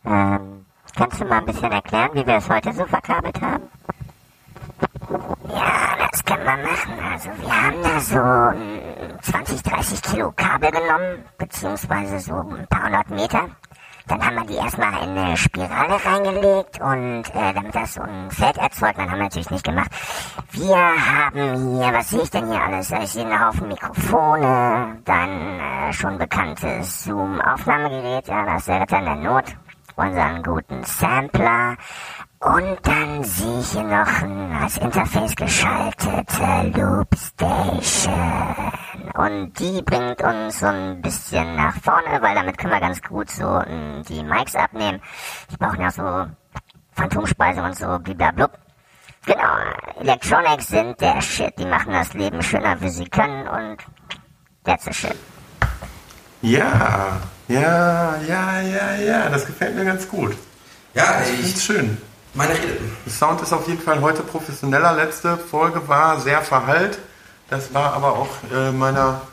Ähm, 0.06 0.66
kannst 0.98 1.22
du 1.22 1.26
mal 1.26 1.40
ein 1.40 1.46
bisschen 1.46 1.72
erklären, 1.72 2.10
wie 2.14 2.26
wir 2.26 2.36
es 2.36 2.50
heute 2.50 2.74
so 2.74 2.86
verkabelt 2.86 3.40
haben? 3.42 3.70
Ja, 5.48 6.08
das 6.12 6.26
können 6.26 6.44
wir 6.44 6.58
machen. 6.58 7.00
Also 7.12 7.30
wir 7.40 7.64
haben 7.64 7.82
da 7.82 8.00
so 8.00 8.58
mm, 8.60 9.22
20, 9.22 9.64
30 9.64 10.02
Kilo 10.02 10.34
Kabel 10.36 10.72
genommen, 10.72 11.26
beziehungsweise 11.38 12.20
so 12.20 12.34
ein 12.34 12.68
paar 12.68 12.86
hundert 12.86 13.10
Meter. 13.10 13.50
Dann 14.12 14.26
haben 14.26 14.36
wir 14.36 14.46
die 14.46 14.56
erstmal 14.56 15.04
in 15.04 15.18
eine 15.18 15.38
Spirale 15.38 15.98
reingelegt 16.04 16.82
und 16.82 17.24
äh, 17.34 17.54
damit 17.54 17.74
das 17.74 17.94
so 17.94 18.02
ein 18.02 18.30
Feld 18.30 18.58
erzeugt, 18.58 18.98
dann 18.98 19.10
haben 19.10 19.20
wir 19.20 19.24
natürlich 19.24 19.50
nicht 19.52 19.64
gemacht. 19.64 19.90
Wir 20.52 20.76
haben 20.76 21.80
hier, 21.80 21.94
was 21.94 22.10
sehe 22.10 22.22
ich 22.22 22.30
denn 22.30 22.48
hier 22.50 22.62
alles? 22.62 22.92
Ich 22.92 23.12
sehe 23.12 23.26
einen 23.26 23.40
Haufen 23.40 23.70
Mikrofone, 23.70 24.98
dann 25.06 25.60
äh, 25.60 25.94
schon 25.94 26.18
bekanntes 26.18 27.06
Zoom-Aufnahmegerät, 27.06 28.28
ja, 28.28 28.46
das 28.46 28.68
wäre 28.68 28.86
dann 28.86 29.06
der 29.06 29.16
Not, 29.16 29.46
unseren 29.96 30.44
guten 30.44 30.84
Sampler, 30.84 31.78
und 32.42 32.78
dann 32.84 33.24
sehe 33.24 33.60
ich 33.60 33.72
hier 33.72 33.84
noch 33.84 34.22
ein 34.24 34.52
als 34.62 34.78
Interface 34.78 35.36
geschaltete 35.36 36.72
Loop 36.76 37.08
Station. 37.16 38.72
Und 39.14 39.54
die 39.60 39.82
bringt 39.84 40.22
uns 40.24 40.60
so 40.60 40.66
ein 40.68 41.02
bisschen 41.02 41.56
nach 41.56 41.76
vorne, 41.82 42.22
weil 42.22 42.34
damit 42.36 42.58
können 42.58 42.74
wir 42.74 42.80
ganz 42.80 43.02
gut 43.02 43.30
so 43.30 43.44
m, 43.60 44.04
die 44.08 44.24
Mics 44.24 44.56
abnehmen. 44.56 45.02
Die 45.52 45.58
brauchen 45.58 45.82
ja 45.82 45.92
so 45.92 46.26
Phantomspeise 46.94 47.62
und 47.62 47.78
so 47.78 48.00
bliblablub. 48.00 48.52
Genau, 49.26 49.54
Electronics 50.00 50.68
sind 50.70 51.00
der 51.00 51.22
Shit. 51.22 51.54
Die 51.60 51.66
machen 51.66 51.94
das 51.94 52.14
Leben 52.14 52.42
schöner, 52.42 52.80
wie 52.82 52.90
sie 52.90 53.06
können 53.06 53.48
und 53.48 53.78
that's 54.64 54.86
the 54.86 54.94
shit. 54.94 55.16
Ja, 56.42 57.20
ja, 57.48 58.16
ja, 58.28 58.62
ja, 58.62 58.96
ja, 58.96 59.30
das 59.30 59.46
gefällt 59.46 59.76
mir 59.76 59.86
ganz 59.86 60.08
gut. 60.08 60.36
Ja, 60.96 61.20
das 61.20 61.30
ich- 61.30 61.42
ist 61.56 61.64
schön. 61.66 62.02
Meine 62.34 62.54
Rede. 62.54 62.78
Der 63.06 63.12
Sound 63.12 63.42
ist 63.42 63.52
auf 63.52 63.68
jeden 63.68 63.82
Fall 63.82 64.00
heute 64.00 64.24
professioneller. 64.24 64.94
Letzte 64.94 65.38
Folge 65.38 65.90
war 65.90 66.18
sehr 66.22 66.42
verhallt. 66.42 66.98
Das 67.50 67.74
war 67.74 67.94
aber 67.94 68.14
auch 68.14 68.30
äh, 68.56 68.72
meiner, 68.72 69.24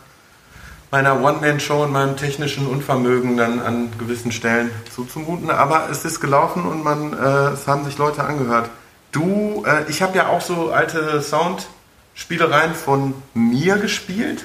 meiner 0.91 1.23
One-Man-Show 1.23 1.85
und 1.85 1.93
meinem 1.93 2.17
technischen 2.17 2.67
Unvermögen 2.67 3.37
dann 3.37 3.61
an 3.61 3.93
gewissen 3.99 4.33
Stellen 4.33 4.73
zuzumuten. 4.93 5.49
Aber 5.49 5.89
es 5.93 6.05
ist 6.05 6.19
gelaufen 6.19 6.67
und 6.67 6.83
man, 6.83 7.13
äh, 7.13 7.53
es 7.53 7.69
haben 7.69 7.85
sich 7.85 7.99
Leute 7.99 8.25
angehört. 8.25 8.69
Du, 9.13 9.65
äh, 9.65 9.89
ich 9.89 10.03
habe 10.03 10.17
ja 10.17 10.27
auch 10.27 10.41
so 10.41 10.73
alte 10.73 11.23
Soundspielereien 11.23 12.75
von 12.75 13.15
mir 13.33 13.77
gespielt. 13.77 14.45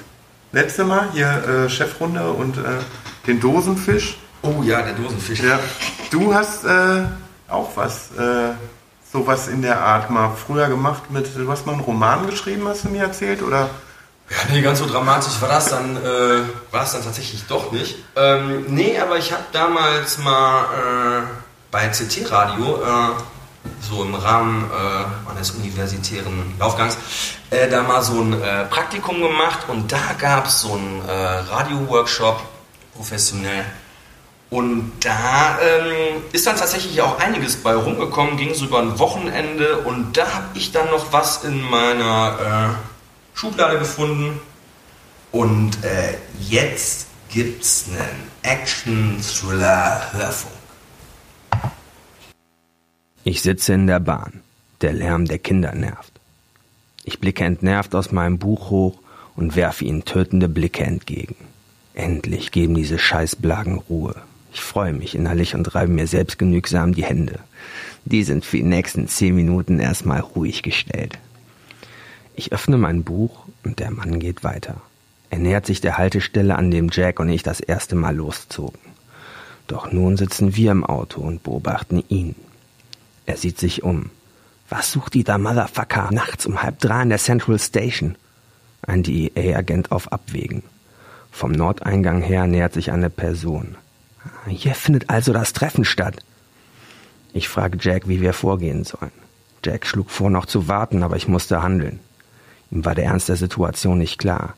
Letzte 0.52 0.84
Mal 0.84 1.08
hier 1.12 1.26
äh, 1.26 1.68
Chefrunde 1.68 2.30
und 2.30 2.58
äh, 2.58 2.60
den 3.26 3.40
Dosenfisch. 3.40 4.16
Oh 4.42 4.62
ja, 4.62 4.82
der 4.82 4.92
Dosenfisch. 4.92 5.40
Ja. 5.40 5.58
Du 6.12 6.32
hast 6.32 6.64
äh, 6.64 7.06
auch 7.48 7.70
was, 7.76 8.10
äh, 8.18 8.54
sowas 9.12 9.48
in 9.48 9.62
der 9.62 9.80
Art 9.80 10.10
mal 10.10 10.30
früher 10.34 10.68
gemacht 10.68 11.10
mit, 11.10 11.36
du 11.36 11.50
hast 11.50 11.66
mal 11.66 11.72
einen 11.72 11.82
Roman 11.82 12.26
geschrieben, 12.26 12.66
hast 12.66 12.84
du 12.84 12.88
mir 12.88 13.02
erzählt, 13.04 13.42
oder? 13.42 13.70
Ja, 14.30 14.36
nee, 14.50 14.62
ganz 14.62 14.78
so 14.78 14.86
dramatisch 14.86 15.40
war 15.40 15.48
das 15.50 15.68
dann, 15.68 15.96
äh, 15.96 16.40
war 16.72 16.84
es 16.84 16.92
dann 16.92 17.04
tatsächlich 17.04 17.44
doch 17.46 17.70
nicht. 17.72 17.96
Ähm, 18.16 18.64
nee, 18.68 18.98
aber 18.98 19.18
ich 19.18 19.32
habe 19.32 19.44
damals 19.52 20.18
mal 20.18 20.64
äh, 20.64 21.22
bei 21.70 21.88
CT 21.88 22.30
Radio, 22.30 22.82
äh, 22.82 23.10
so 23.80 24.02
im 24.02 24.14
Rahmen 24.14 24.64
äh, 24.70 25.28
meines 25.28 25.50
universitären 25.50 26.54
Laufgangs, 26.58 26.96
äh, 27.50 27.68
da 27.68 27.82
mal 27.82 28.02
so 28.02 28.20
ein 28.20 28.40
äh, 28.40 28.64
Praktikum 28.64 29.20
gemacht 29.20 29.68
und 29.68 29.92
da 29.92 30.14
gab 30.18 30.46
es 30.46 30.62
so 30.62 30.72
einen 30.72 31.02
äh, 31.06 31.12
Radio-Workshop, 31.12 32.40
professionell. 32.94 33.64
Und 34.50 34.92
da 35.00 35.58
ähm, 35.60 36.22
ist 36.32 36.46
dann 36.46 36.56
tatsächlich 36.56 37.00
auch 37.02 37.18
einiges 37.18 37.56
bei 37.56 37.74
rumgekommen, 37.74 38.36
ging 38.36 38.54
so 38.54 38.66
über 38.66 38.78
ein 38.80 38.98
Wochenende 38.98 39.78
und 39.78 40.16
da 40.16 40.32
habe 40.32 40.46
ich 40.54 40.70
dann 40.70 40.90
noch 40.90 41.12
was 41.12 41.42
in 41.44 41.60
meiner 41.62 42.38
äh, 42.40 42.68
Schublade 43.36 43.78
gefunden. 43.78 44.40
Und 45.32 45.82
äh, 45.82 46.14
jetzt 46.38 47.08
gibt's 47.28 47.86
einen 47.88 48.28
Action-Thriller-Hörfunk. 48.42 50.54
Ich 53.24 53.42
sitze 53.42 53.72
in 53.72 53.88
der 53.88 54.00
Bahn. 54.00 54.42
Der 54.80 54.92
Lärm 54.92 55.24
der 55.24 55.38
Kinder 55.38 55.74
nervt. 55.74 56.12
Ich 57.04 57.20
blicke 57.20 57.44
entnervt 57.44 57.94
aus 57.94 58.12
meinem 58.12 58.38
Buch 58.38 58.70
hoch 58.70 58.98
und 59.34 59.56
werfe 59.56 59.84
ihnen 59.84 60.04
tötende 60.04 60.48
Blicke 60.48 60.84
entgegen. 60.84 61.36
Endlich 61.94 62.52
geben 62.52 62.74
diese 62.74 62.98
Scheißblagen 62.98 63.78
Ruhe. 63.78 64.14
Ich 64.54 64.62
freue 64.62 64.92
mich 64.92 65.16
innerlich 65.16 65.56
und 65.56 65.74
reibe 65.74 65.90
mir 65.90 66.06
selbstgenügsam 66.06 66.94
die 66.94 67.04
Hände. 67.04 67.40
Die 68.04 68.22
sind 68.22 68.44
für 68.44 68.58
die 68.58 68.62
nächsten 68.62 69.08
zehn 69.08 69.34
Minuten 69.34 69.80
erstmal 69.80 70.20
ruhig 70.20 70.62
gestellt. 70.62 71.18
Ich 72.36 72.52
öffne 72.52 72.78
mein 72.78 73.02
Buch 73.02 73.46
und 73.64 73.80
der 73.80 73.90
Mann 73.90 74.20
geht 74.20 74.44
weiter. 74.44 74.80
Er 75.28 75.40
nähert 75.40 75.66
sich 75.66 75.80
der 75.80 75.98
Haltestelle, 75.98 76.54
an 76.54 76.70
dem 76.70 76.88
Jack 76.92 77.18
und 77.18 77.30
ich 77.30 77.42
das 77.42 77.58
erste 77.58 77.96
Mal 77.96 78.14
loszogen. 78.14 78.78
Doch 79.66 79.90
nun 79.90 80.16
sitzen 80.16 80.54
wir 80.54 80.70
im 80.70 80.84
Auto 80.84 81.20
und 81.20 81.42
beobachten 81.42 82.04
ihn. 82.08 82.36
Er 83.26 83.36
sieht 83.36 83.58
sich 83.58 83.82
um. 83.82 84.10
Was 84.68 84.92
sucht 84.92 85.14
dieser 85.14 85.36
Motherfucker 85.36 86.10
nachts 86.12 86.46
um 86.46 86.62
halb 86.62 86.78
drei 86.78 87.02
in 87.02 87.08
der 87.08 87.18
Central 87.18 87.58
Station? 87.58 88.14
Ein 88.82 89.02
DEA-Agent 89.02 89.90
auf 89.90 90.12
Abwägen. 90.12 90.62
Vom 91.32 91.50
Nordeingang 91.50 92.22
her 92.22 92.46
nähert 92.46 92.72
sich 92.74 92.92
eine 92.92 93.10
Person. 93.10 93.76
Hier 94.46 94.74
findet 94.74 95.10
also 95.10 95.32
das 95.32 95.52
Treffen 95.52 95.84
statt. 95.84 96.16
Ich 97.32 97.48
frage 97.48 97.78
Jack, 97.80 98.08
wie 98.08 98.20
wir 98.20 98.32
vorgehen 98.32 98.84
sollen. 98.84 99.12
Jack 99.64 99.86
schlug 99.86 100.10
vor, 100.10 100.30
noch 100.30 100.46
zu 100.46 100.68
warten, 100.68 101.02
aber 101.02 101.16
ich 101.16 101.28
musste 101.28 101.62
handeln. 101.62 102.00
Ihm 102.70 102.84
war 102.84 102.94
der 102.94 103.06
Ernst 103.06 103.28
der 103.28 103.36
Situation 103.36 103.98
nicht 103.98 104.18
klar. 104.18 104.54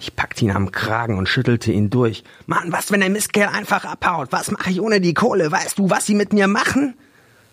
Ich 0.00 0.14
packte 0.14 0.44
ihn 0.44 0.52
am 0.52 0.70
Kragen 0.70 1.18
und 1.18 1.28
schüttelte 1.28 1.72
ihn 1.72 1.90
durch. 1.90 2.22
Mann, 2.46 2.70
was, 2.72 2.92
wenn 2.92 3.00
der 3.00 3.10
Mistkerl 3.10 3.48
einfach 3.48 3.84
abhaut? 3.84 4.28
Was 4.30 4.50
mache 4.50 4.70
ich 4.70 4.80
ohne 4.80 5.00
die 5.00 5.14
Kohle? 5.14 5.50
Weißt 5.50 5.78
du, 5.78 5.90
was 5.90 6.06
sie 6.06 6.14
mit 6.14 6.32
mir 6.32 6.46
machen? 6.46 6.94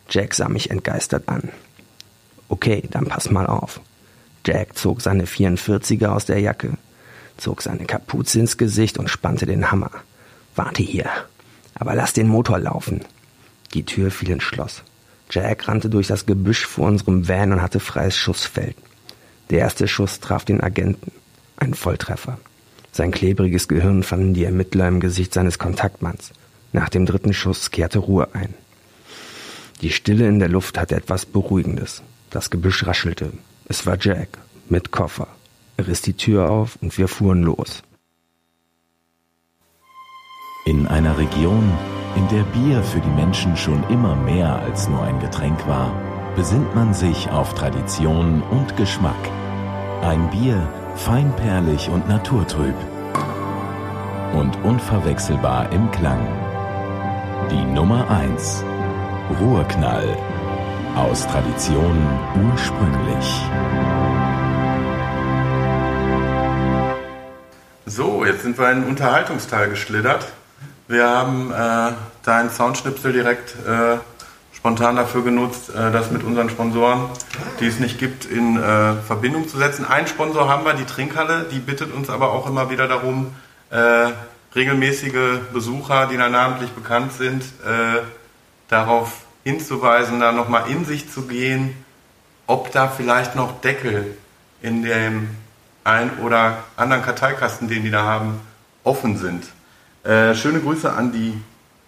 Jack 0.10 0.36
sah 0.36 0.47
mich 0.47 0.70
entgeistert 0.70 1.28
an. 1.28 1.49
Okay, 2.47 2.84
dann 2.91 3.08
pass 3.08 3.32
mal 3.32 3.47
auf. 3.47 3.82
Jack 4.45 4.78
zog 4.78 5.01
seine 5.01 5.26
44er 5.26 6.10
aus 6.10 6.26
der 6.26 6.39
Jacke, 6.39 6.78
zog 7.38 7.64
seine 7.64 7.86
Kapuze 7.86 8.39
ins 8.39 8.58
Gesicht 8.58 8.99
und 8.99 9.10
spannte 9.10 9.47
den 9.47 9.72
Hammer. 9.72 9.89
Warte 10.56 10.84
hier, 10.84 11.10
aber 11.76 11.93
lass 11.93 12.13
den 12.13 12.28
Motor 12.28 12.59
laufen. 12.59 13.01
Die 13.73 13.84
Tür 13.84 14.09
fiel 14.09 14.32
ins 14.32 14.43
Schloss. 14.43 14.84
Jack 15.30 15.67
rannte 15.67 15.89
durch 15.89 16.07
das 16.07 16.26
Gebüsch 16.26 16.65
vor 16.65 16.88
unserem 16.88 17.28
Van 17.28 17.51
und 17.51 17.61
hatte 17.61 17.80
freies 17.80 18.15
Schussfeld. 18.15 18.76
Der 19.49 19.59
erste 19.59 19.88
Schuss 19.88 20.19
traf 20.19 20.45
den 20.45 20.61
Agenten. 20.61 21.11
Ein 21.57 21.73
Volltreffer. 21.73 22.39
Sein 22.91 23.11
klebriges 23.11 23.67
Gehirn 23.67 24.03
fanden 24.03 24.34
die 24.34 24.45
Ermittler 24.45 24.88
im 24.88 24.99
Gesicht 24.99 25.34
seines 25.34 25.59
Kontaktmanns. 25.59 26.32
Nach 26.71 26.89
dem 26.89 27.05
dritten 27.05 27.34
Schuss 27.34 27.71
kehrte 27.71 27.99
Ruhe 27.99 28.30
ein. 28.34 28.53
Die 29.82 29.91
Stille 29.91 30.28
in 30.28 30.39
der 30.39 30.49
Luft 30.49 30.78
hatte 30.78 30.95
etwas 30.95 31.26
Beruhigendes. 31.26 32.01
Das 32.30 32.49
Gebüsch 32.49 32.86
raschelte. 32.86 33.34
Es 33.67 33.86
war 33.86 33.97
Jack 33.99 34.38
mit 34.69 34.91
Koffer. 34.91 35.28
Er 35.78 35.88
riss 35.88 36.01
die 36.01 36.13
Tür 36.13 36.49
auf 36.49 36.78
und 36.82 36.97
wir 36.97 37.07
fuhren 37.07 37.43
los. 37.43 37.84
In 40.68 40.88
einer 40.88 41.16
Region, 41.20 41.72
in 42.16 42.28
der 42.30 42.41
Bier 42.41 42.82
für 42.82 42.99
die 42.99 43.11
Menschen 43.11 43.55
schon 43.55 43.88
immer 43.88 44.16
mehr 44.16 44.55
als 44.63 44.89
nur 44.89 45.03
ein 45.03 45.20
Getränk 45.20 45.68
war, 45.68 45.93
besinnt 46.36 46.74
man 46.74 46.91
sich 46.91 47.30
auf 47.30 47.53
Tradition 47.53 48.41
und 48.41 48.76
Geschmack. 48.76 49.30
Ein 50.01 50.28
Bier, 50.32 50.68
feinperlig 50.95 51.88
und 51.89 52.09
naturtrüb. 52.09 52.74
Und 54.34 54.57
unverwechselbar 54.63 55.72
im 55.72 55.91
Klang. 55.91 56.26
Die 57.51 57.63
Nummer 57.63 58.09
1. 58.09 58.63
Ruhrknall. 59.39 60.18
Aus 60.95 61.28
Tradition 61.28 61.95
ursprünglich. 62.51 63.41
So, 67.86 68.26
jetzt 68.26 68.41
sind 68.41 68.57
wir 68.57 68.72
in 68.72 68.82
den 68.82 68.89
Unterhaltungsteil 68.89 69.70
geschlittert. 69.70 70.26
Wir 70.88 71.10
haben 71.10 71.52
äh, 71.52 71.94
deinen 72.24 72.52
Soundschnipsel 72.52 73.12
direkt 73.12 73.56
äh, 73.66 73.98
spontan 74.54 74.96
dafür 74.96 75.24
genutzt, 75.24 75.70
äh, 75.70 75.92
das 75.92 76.12
mit 76.12 76.24
unseren 76.24 76.50
Sponsoren, 76.52 77.10
die 77.60 77.66
es 77.66 77.80
nicht 77.80 77.98
gibt, 77.98 78.26
in 78.26 78.58
äh, 78.58 78.94
Verbindung 78.96 79.48
zu 79.48 79.58
setzen. 79.58 79.86
Einen 79.86 80.06
Sponsor 80.06 80.48
haben 80.48 80.64
wir, 80.64 80.76
die 80.76 80.86
Trinkhalle, 80.86 81.48
die 81.52 81.58
bittet 81.58 81.92
uns 81.92 82.12
aber 82.12 82.32
auch 82.32 82.48
immer 82.48 82.70
wieder 82.70 82.88
darum, 82.88 83.34
äh, 83.72 84.12
regelmäßige 84.54 85.40
Besucher, 85.52 86.06
die 86.06 86.18
da 86.18 86.30
namentlich 86.30 86.70
bekannt 86.72 87.14
sind, 87.14 87.44
äh, 87.44 88.02
darauf 88.68 89.26
hinzuweisen, 89.44 90.20
da 90.20 90.32
nochmal 90.32 90.70
in 90.70 90.86
sich 90.86 91.12
zu 91.12 91.24
gehen, 91.24 91.76
ob 92.46 92.72
da 92.72 92.88
vielleicht 92.88 93.36
noch 93.36 93.60
Deckel 93.62 94.16
in 94.62 94.84
dem 94.84 95.30
ein 95.84 96.12
oder 96.20 96.64
anderen 96.78 97.04
Karteikasten, 97.04 97.68
den 97.68 97.84
die 97.84 97.92
da 97.92 98.04
haben, 98.04 98.40
offen 98.84 99.18
sind. 99.18 99.46
Äh, 100.06 100.36
schöne 100.36 100.60
Grüße 100.62 100.91
an 100.91 101.12
die 101.12 101.34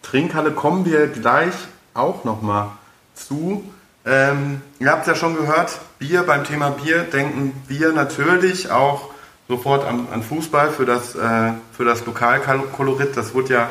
Trinkhalle. 0.01 0.51
Kommen 0.51 0.86
wir 0.86 1.07
gleich 1.07 1.53
auch 1.93 2.24
nochmal 2.24 2.72
zu. 3.13 3.63
Ähm, 4.05 4.61
ihr 4.80 4.91
habt 4.91 5.07
ja 5.07 5.15
schon 5.15 5.36
gehört, 5.36 5.80
Bier, 5.99 6.24
beim 6.24 6.43
Thema 6.43 6.72
Bier 6.72 7.03
denken 7.03 7.53
wir 7.68 7.93
natürlich 7.93 8.72
auch 8.72 9.11
sofort 9.47 9.86
an, 9.86 10.07
an 10.11 10.24
Fußball 10.24 10.72
für 10.72 10.86
das, 10.86 11.15
äh, 11.15 11.53
für 11.72 11.86
das 11.86 12.05
Lokalkolorit. 12.05 13.15
Das 13.15 13.34
wurde 13.34 13.53
ja 13.53 13.70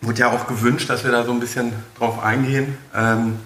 wurde 0.00 0.20
ja 0.20 0.30
auch 0.30 0.46
gewünscht, 0.46 0.88
dass 0.90 1.04
wir 1.04 1.10
da 1.10 1.24
so 1.24 1.32
ein 1.32 1.40
bisschen 1.40 1.72
drauf 1.98 2.22
eingehen. 2.22 2.78
Ähm, 2.94 3.38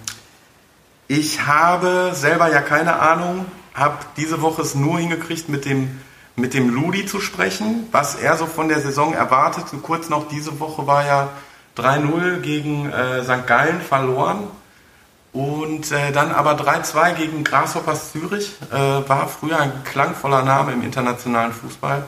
ich 1.07 1.45
habe 1.45 2.11
selber 2.13 2.51
ja 2.51 2.61
keine 2.61 2.99
Ahnung, 2.99 3.45
habe 3.73 3.97
diese 4.17 4.41
Woche 4.41 4.61
es 4.61 4.75
nur 4.75 4.99
hingekriegt, 4.99 5.49
mit 5.49 5.65
dem, 5.65 5.99
mit 6.35 6.53
dem 6.53 6.69
Ludi 6.69 7.05
zu 7.05 7.19
sprechen, 7.19 7.87
was 7.91 8.15
er 8.15 8.37
so 8.37 8.45
von 8.45 8.67
der 8.67 8.79
Saison 8.79 9.13
erwartet. 9.13 9.65
Und 9.71 9.83
kurz 9.83 10.09
noch, 10.09 10.27
diese 10.27 10.59
Woche 10.59 10.87
war 10.87 11.05
ja 11.05 11.29
3-0 11.77 12.39
gegen 12.39 12.89
äh, 12.89 13.23
St. 13.23 13.45
Gallen 13.47 13.81
verloren. 13.81 14.47
Und 15.31 15.91
äh, 15.91 16.11
dann 16.11 16.31
aber 16.31 16.53
3-2 16.53 17.13
gegen 17.15 17.43
Grasshoppers 17.43 18.11
Zürich. 18.11 18.55
Äh, 18.71 18.75
war 18.75 19.27
früher 19.27 19.59
ein 19.59 19.83
klangvoller 19.83 20.43
Name 20.43 20.73
im 20.73 20.83
internationalen 20.83 21.53
Fußball. 21.53 22.03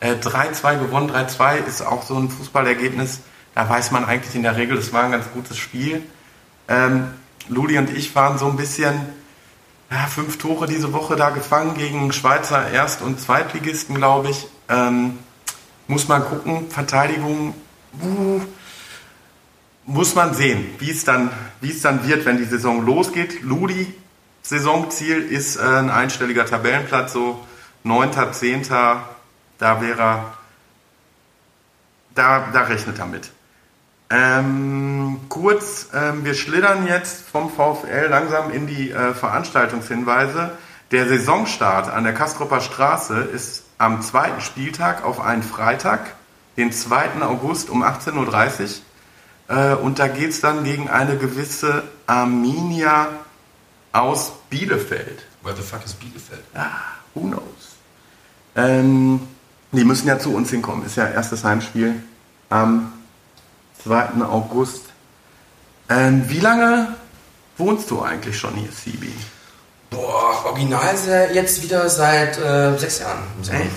Äh, 0.00 0.14
3-2 0.14 0.78
gewonnen, 0.78 1.10
3-2 1.10 1.64
ist 1.66 1.82
auch 1.82 2.02
so 2.04 2.16
ein 2.16 2.30
Fußballergebnis. 2.30 3.20
Da 3.54 3.68
weiß 3.68 3.90
man 3.90 4.04
eigentlich 4.04 4.36
in 4.36 4.44
der 4.44 4.56
Regel, 4.56 4.78
es 4.78 4.92
war 4.92 5.04
ein 5.04 5.10
ganz 5.10 5.26
gutes 5.34 5.58
Spiel. 5.58 6.02
Ähm, 6.68 7.08
Ludi 7.48 7.78
und 7.78 7.90
ich 7.90 8.14
waren 8.14 8.38
so 8.38 8.46
ein 8.46 8.56
bisschen 8.56 8.94
ja, 9.90 10.06
fünf 10.06 10.38
Tore 10.38 10.66
diese 10.66 10.92
Woche 10.92 11.16
da 11.16 11.30
gefangen 11.30 11.74
gegen 11.74 12.12
Schweizer 12.12 12.70
Erst- 12.70 13.02
und 13.02 13.20
Zweitligisten, 13.20 13.94
glaube 13.94 14.30
ich. 14.30 14.46
Ähm, 14.68 15.18
muss 15.86 16.08
man 16.08 16.24
gucken. 16.24 16.70
Verteidigung, 16.70 17.54
uh, 18.02 18.40
muss 19.86 20.14
man 20.14 20.34
sehen, 20.34 20.66
wie 20.78 20.90
es 20.90 21.04
dann, 21.04 21.30
wie 21.62 21.70
es 21.70 21.80
dann 21.80 22.06
wird, 22.06 22.26
wenn 22.26 22.36
die 22.36 22.44
Saison 22.44 22.84
losgeht. 22.84 23.42
Ludi, 23.42 23.94
Saisonziel 24.42 25.22
ist 25.22 25.56
äh, 25.56 25.62
ein 25.62 25.90
einstelliger 25.90 26.44
Tabellenplatz, 26.44 27.14
so 27.14 27.44
9., 27.84 28.32
10. 28.32 28.68
Da 28.68 29.80
wäre 29.80 30.00
er, 30.00 30.34
da, 32.14 32.48
da 32.52 32.62
rechnet 32.62 32.98
er 32.98 33.06
mit. 33.06 33.30
Ähm, 34.10 35.20
kurz, 35.28 35.88
ähm, 35.92 36.24
wir 36.24 36.34
schlittern 36.34 36.86
jetzt 36.86 37.28
vom 37.28 37.50
VfL 37.50 38.06
langsam 38.08 38.50
in 38.50 38.66
die 38.66 38.90
äh, 38.90 39.12
Veranstaltungshinweise. 39.12 40.52
Der 40.90 41.06
Saisonstart 41.06 41.90
an 41.92 42.04
der 42.04 42.14
Kastropper 42.14 42.62
Straße 42.62 43.18
ist 43.18 43.64
am 43.76 44.00
zweiten 44.00 44.40
Spieltag 44.40 45.04
auf 45.04 45.20
einen 45.20 45.42
Freitag, 45.42 46.14
den 46.56 46.72
2. 46.72 47.20
August 47.20 47.68
um 47.68 47.84
18.30 47.84 48.80
Uhr. 49.48 49.56
Äh, 49.56 49.74
und 49.74 49.98
da 49.98 50.08
geht 50.08 50.30
es 50.30 50.40
dann 50.40 50.64
gegen 50.64 50.88
eine 50.88 51.18
gewisse 51.18 51.82
Arminia 52.06 53.08
aus 53.92 54.32
Bielefeld. 54.48 55.26
Where 55.42 55.54
the 55.54 55.62
fuck 55.62 55.84
is 55.84 55.92
Bielefeld? 55.92 56.44
Ah, 56.54 56.70
who 57.14 57.28
knows? 57.28 57.42
Ähm, 58.56 59.20
die 59.72 59.84
müssen 59.84 60.08
ja 60.08 60.18
zu 60.18 60.34
uns 60.34 60.48
hinkommen. 60.48 60.86
Ist 60.86 60.96
ja 60.96 61.06
erstes 61.06 61.44
Heimspiel 61.44 62.02
am 62.48 62.92
2. 63.84 64.22
August. 64.24 64.86
Ähm, 65.88 66.24
wie 66.28 66.40
lange 66.40 66.94
wohnst 67.56 67.90
du 67.90 68.02
eigentlich 68.02 68.38
schon 68.38 68.54
hier, 68.54 68.70
Sibi? 68.70 69.12
Boah, 69.90 70.44
original 70.44 70.94
ist 70.94 71.06
er 71.06 71.32
jetzt 71.34 71.62
wieder 71.62 71.88
seit 71.88 72.38
äh, 72.38 72.76
sechs 72.76 72.98
Jahren. 72.98 73.22
Sommer. 73.42 73.60
Echt? 73.60 73.70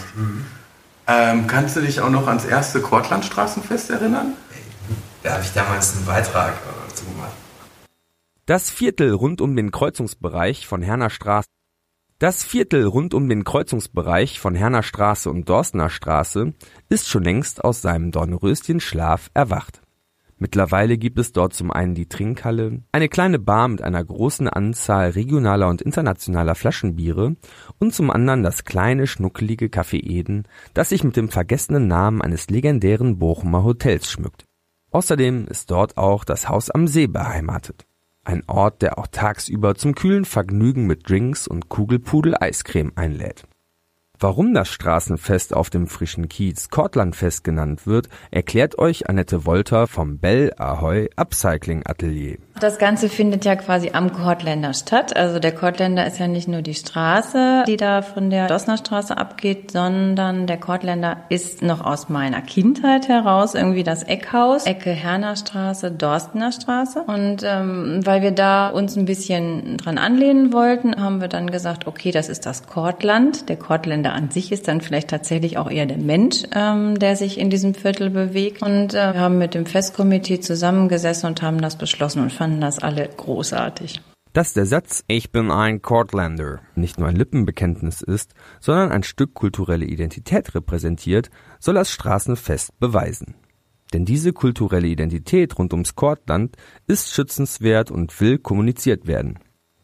Ähm, 1.07 1.47
kannst 1.47 1.75
du 1.75 1.81
dich 1.81 2.01
auch 2.01 2.09
noch 2.09 2.27
ans 2.27 2.45
erste 2.45 2.81
Kortlandstraßenfest 2.81 3.89
erinnern? 3.91 4.33
Da 5.23 5.33
habe 5.33 5.43
ich 5.43 5.53
damals 5.53 5.95
einen 5.95 6.05
Beitrag 6.05 6.53
äh, 6.53 6.93
zu 6.93 7.05
gemacht. 7.05 7.31
Das 8.45 8.69
Viertel 8.69 9.13
rund 9.13 9.39
um 9.39 9.55
den 9.55 9.71
Kreuzungsbereich 9.71 10.67
von 10.67 10.81
Herner 10.81 11.09
Straße 11.09 11.47
das 12.21 12.43
Viertel 12.43 12.85
rund 12.85 13.15
um 13.15 13.27
den 13.27 13.43
Kreuzungsbereich 13.43 14.39
von 14.39 14.53
Herner 14.53 14.83
Straße 14.83 15.27
und 15.27 15.49
Dorstener 15.49 15.89
Straße 15.89 16.53
ist 16.87 17.09
schon 17.09 17.23
längst 17.23 17.63
aus 17.63 17.81
seinem 17.81 18.11
Dornröschenschlaf 18.11 19.31
erwacht. 19.33 19.80
Mittlerweile 20.41 20.97
gibt 20.97 21.19
es 21.19 21.33
dort 21.33 21.53
zum 21.53 21.69
einen 21.69 21.93
die 21.93 22.07
Trinkhalle, 22.07 22.81
eine 22.91 23.09
kleine 23.09 23.37
Bar 23.37 23.67
mit 23.67 23.83
einer 23.83 24.03
großen 24.03 24.49
Anzahl 24.49 25.11
regionaler 25.11 25.67
und 25.67 25.83
internationaler 25.83 26.55
Flaschenbiere 26.55 27.35
und 27.77 27.93
zum 27.93 28.09
anderen 28.09 28.41
das 28.41 28.63
kleine 28.63 29.05
schnuckelige 29.05 29.67
Café 29.67 29.97
Eden, 30.03 30.47
das 30.73 30.89
sich 30.89 31.03
mit 31.03 31.15
dem 31.15 31.29
vergessenen 31.29 31.87
Namen 31.87 32.23
eines 32.23 32.49
legendären 32.49 33.19
Bochumer 33.19 33.63
Hotels 33.63 34.09
schmückt. 34.09 34.45
Außerdem 34.89 35.45
ist 35.45 35.69
dort 35.69 35.97
auch 35.97 36.23
das 36.23 36.49
Haus 36.49 36.71
am 36.71 36.87
See 36.87 37.05
beheimatet. 37.05 37.85
Ein 38.23 38.41
Ort, 38.47 38.81
der 38.81 38.97
auch 38.97 39.05
tagsüber 39.05 39.75
zum 39.75 39.93
kühlen 39.93 40.25
Vergnügen 40.25 40.87
mit 40.87 41.07
Drinks 41.07 41.47
und 41.47 41.69
Kugelpudel 41.69 42.35
Eiscreme 42.39 42.93
einlädt. 42.95 43.43
Warum 44.23 44.53
das 44.53 44.69
Straßenfest 44.69 45.51
auf 45.55 45.71
dem 45.71 45.87
frischen 45.87 46.29
Kiez 46.29 46.69
Kortlandfest 46.69 47.43
genannt 47.43 47.87
wird, 47.87 48.07
erklärt 48.29 48.77
euch 48.77 49.09
Annette 49.09 49.47
Wolter 49.47 49.87
vom 49.87 50.19
Bell 50.19 50.53
Ahoy 50.59 51.09
Upcycling 51.15 51.81
Atelier. 51.87 52.37
Das 52.59 52.77
Ganze 52.77 53.09
findet 53.09 53.45
ja 53.45 53.55
quasi 53.55 53.89
am 53.93 54.13
Kortländer 54.13 54.75
statt. 54.75 55.15
Also 55.15 55.39
der 55.39 55.53
Kortländer 55.53 56.05
ist 56.05 56.19
ja 56.19 56.27
nicht 56.27 56.47
nur 56.47 56.61
die 56.61 56.75
Straße, 56.75 57.63
die 57.65 57.77
da 57.77 58.03
von 58.03 58.29
der 58.29 58.45
Dossner 58.45 58.77
Straße 58.77 59.17
abgeht, 59.17 59.71
sondern 59.71 60.45
der 60.45 60.57
Kortländer 60.57 61.23
ist 61.29 61.63
noch 61.63 61.83
aus 61.83 62.07
meiner 62.09 62.43
Kindheit 62.43 63.07
heraus 63.07 63.55
irgendwie 63.55 63.81
das 63.83 64.03
Eckhaus, 64.03 64.67
Ecke 64.67 64.91
Herner 64.91 65.35
Straße, 65.35 65.89
Dorstener 65.89 66.51
Straße. 66.51 67.01
Und 67.07 67.41
ähm, 67.43 68.01
weil 68.03 68.21
wir 68.21 68.31
da 68.31 68.69
uns 68.69 68.95
ein 68.95 69.05
bisschen 69.05 69.77
dran 69.77 69.97
anlehnen 69.97 70.53
wollten, 70.53 71.01
haben 71.01 71.19
wir 71.19 71.29
dann 71.29 71.49
gesagt, 71.49 71.87
okay, 71.87 72.11
das 72.11 72.29
ist 72.29 72.45
das 72.45 72.67
Kortland. 72.67 73.49
Der 73.49 73.57
Kortländer 73.57 74.10
an 74.11 74.31
sich 74.31 74.51
ist 74.51 74.67
dann 74.67 74.81
vielleicht 74.81 75.09
tatsächlich 75.09 75.57
auch 75.57 75.69
eher 75.69 75.85
der 75.85 75.97
Mensch, 75.97 76.43
ähm, 76.53 76.97
der 76.97 77.15
sich 77.15 77.39
in 77.39 77.49
diesem 77.49 77.73
Viertel 77.73 78.09
bewegt. 78.09 78.61
Und 78.61 78.93
äh, 78.93 79.13
wir 79.13 79.19
haben 79.19 79.37
mit 79.37 79.53
dem 79.53 79.65
Festkomitee 79.65 80.39
zusammengesessen 80.39 81.27
und 81.27 81.41
haben 81.41 81.61
das 81.61 81.77
beschlossen 81.77 82.21
und 82.21 82.31
fanden 82.31 82.61
das 82.61 82.79
alle 82.79 83.07
großartig. 83.07 84.01
Dass 84.33 84.53
der 84.53 84.65
Satz 84.65 85.03
Ich 85.07 85.31
bin 85.31 85.51
ein 85.51 85.81
Cortlander 85.81 86.61
nicht 86.75 86.97
nur 86.97 87.09
ein 87.09 87.17
Lippenbekenntnis 87.17 88.01
ist, 88.01 88.33
sondern 88.61 88.91
ein 88.91 89.03
Stück 89.03 89.33
kulturelle 89.33 89.85
Identität 89.85 90.55
repräsentiert, 90.55 91.29
soll 91.59 91.75
das 91.75 91.91
Straßenfest 91.91 92.79
beweisen. 92.79 93.35
Denn 93.93 94.05
diese 94.05 94.31
kulturelle 94.31 94.87
Identität 94.87 95.57
rund 95.59 95.73
ums 95.73 95.95
Kortland 95.95 96.55
ist 96.87 97.13
schützenswert 97.13 97.91
und 97.91 98.21
will 98.21 98.37
kommuniziert 98.37 99.05
werden. 99.05 99.39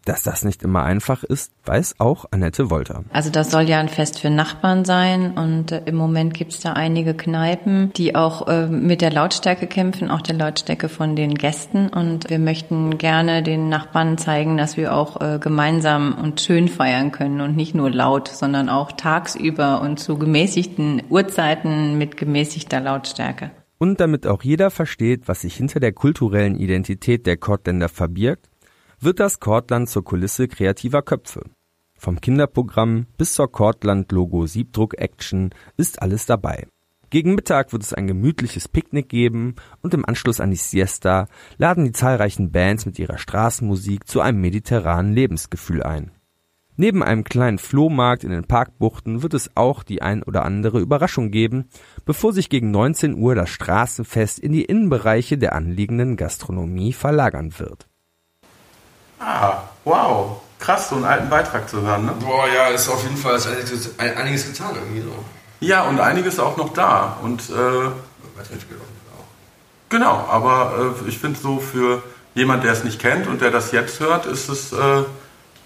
Dass 0.07 0.23
das 0.23 0.45
nicht 0.45 0.63
immer 0.63 0.85
einfach 0.85 1.25
ist, 1.25 1.51
weiß 1.65 1.95
auch 1.97 2.27
Annette 2.31 2.69
Wolter. 2.69 3.03
Also 3.11 3.29
das 3.29 3.51
soll 3.51 3.63
ja 3.63 3.81
ein 3.81 3.89
Fest 3.89 4.21
für 4.21 4.29
Nachbarn 4.29 4.85
sein 4.85 5.37
und 5.37 5.73
äh, 5.73 5.81
im 5.85 5.95
Moment 5.95 6.33
gibt 6.33 6.53
es 6.53 6.61
da 6.61 6.71
einige 6.71 7.13
Kneipen, 7.13 7.91
die 7.91 8.15
auch 8.15 8.47
äh, 8.47 8.67
mit 8.67 9.01
der 9.01 9.11
Lautstärke 9.11 9.67
kämpfen, 9.67 10.09
auch 10.09 10.21
der 10.21 10.35
Lautstärke 10.35 10.87
von 10.87 11.17
den 11.17 11.35
Gästen 11.35 11.89
und 11.89 12.29
wir 12.29 12.39
möchten 12.39 12.97
gerne 12.97 13.43
den 13.43 13.67
Nachbarn 13.67 14.17
zeigen, 14.17 14.55
dass 14.55 14.77
wir 14.77 14.95
auch 14.95 15.19
äh, 15.19 15.39
gemeinsam 15.39 16.17
und 16.17 16.39
schön 16.39 16.69
feiern 16.69 17.11
können 17.11 17.41
und 17.41 17.57
nicht 17.57 17.75
nur 17.75 17.91
laut, 17.91 18.29
sondern 18.29 18.69
auch 18.69 18.93
tagsüber 18.93 19.81
und 19.81 19.99
zu 19.99 20.17
gemäßigten 20.17 21.03
Uhrzeiten 21.09 21.97
mit 21.97 22.15
gemäßigter 22.15 22.79
Lautstärke. 22.79 23.51
Und 23.77 23.99
damit 23.99 24.25
auch 24.25 24.41
jeder 24.41 24.71
versteht, 24.71 25.27
was 25.27 25.41
sich 25.41 25.55
hinter 25.55 25.81
der 25.81 25.91
kulturellen 25.91 26.55
Identität 26.55 27.27
der 27.27 27.35
Kortländer 27.35 27.89
verbirgt, 27.89 28.47
wird 28.99 29.19
das 29.19 29.39
Kortland 29.39 29.89
zur 29.89 30.03
Kulisse 30.03 30.47
kreativer 30.47 31.01
Köpfe. 31.01 31.43
Vom 31.99 32.21
Kinderprogramm 32.21 33.07
bis 33.17 33.33
zur 33.33 33.51
Kortland-Logo 33.51 34.45
Siebdruck-Action 34.45 35.51
ist 35.77 36.01
alles 36.01 36.25
dabei. 36.25 36.67
Gegen 37.09 37.35
Mittag 37.35 37.71
wird 37.71 37.83
es 37.83 37.93
ein 37.93 38.07
gemütliches 38.07 38.67
Picknick 38.67 39.07
geben 39.07 39.55
und 39.81 39.93
im 39.93 40.03
Anschluss 40.03 40.41
an 40.41 40.51
die 40.51 40.57
Siesta 40.57 41.27
laden 41.57 41.85
die 41.85 41.93
zahlreichen 41.93 42.51
Bands 42.51 42.85
mit 42.85 42.99
ihrer 42.99 43.17
Straßenmusik 43.17 44.07
zu 44.07 44.19
einem 44.19 44.41
mediterranen 44.41 45.13
Lebensgefühl 45.13 45.83
ein. 45.83 46.11
Neben 46.75 47.01
einem 47.01 47.23
kleinen 47.23 47.57
Flohmarkt 47.57 48.23
in 48.23 48.29
den 48.29 48.43
Parkbuchten 48.43 49.23
wird 49.23 49.33
es 49.33 49.49
auch 49.55 49.83
die 49.83 50.01
ein 50.01 50.21
oder 50.21 50.43
andere 50.45 50.79
Überraschung 50.79 51.31
geben, 51.31 51.69
bevor 52.05 52.33
sich 52.33 52.49
gegen 52.49 52.71
19 52.71 53.15
Uhr 53.15 53.33
das 53.33 53.49
Straßenfest 53.49 54.37
in 54.37 54.51
die 54.51 54.65
Innenbereiche 54.65 55.37
der 55.37 55.53
anliegenden 55.53 56.17
Gastronomie 56.17 56.93
verlagern 56.93 57.57
wird. 57.57 57.87
Ah, 59.19 59.63
wow. 59.83 60.41
Krass, 60.59 60.89
so 60.89 60.95
einen 60.95 61.05
alten 61.05 61.29
Beitrag 61.29 61.69
zu 61.69 61.81
hören, 61.81 62.05
ne? 62.05 62.13
Boah, 62.19 62.47
ja, 62.47 62.67
ist 62.67 62.89
auf 62.89 63.03
jeden 63.03 63.17
Fall 63.17 63.35
ist 63.35 63.47
einiges, 63.47 63.99
einiges 63.99 64.45
getan 64.47 64.75
irgendwie 64.75 65.01
so. 65.01 65.13
Ja, 65.59 65.83
und 65.83 65.99
einiges 65.99 66.39
auch 66.39 66.57
noch 66.57 66.73
da. 66.73 67.17
Und 67.21 67.41
äh, 67.49 67.89
genau, 69.89 70.25
aber 70.29 70.93
äh, 71.05 71.09
ich 71.09 71.17
finde 71.19 71.39
so 71.39 71.59
für 71.59 72.01
jemand, 72.35 72.63
der 72.63 72.73
es 72.73 72.83
nicht 72.83 72.99
kennt 72.99 73.27
und 73.27 73.41
der 73.41 73.51
das 73.51 73.71
jetzt 73.71 73.99
hört, 73.99 74.25
ist 74.25 74.49
es, 74.49 74.71
äh, 74.73 75.03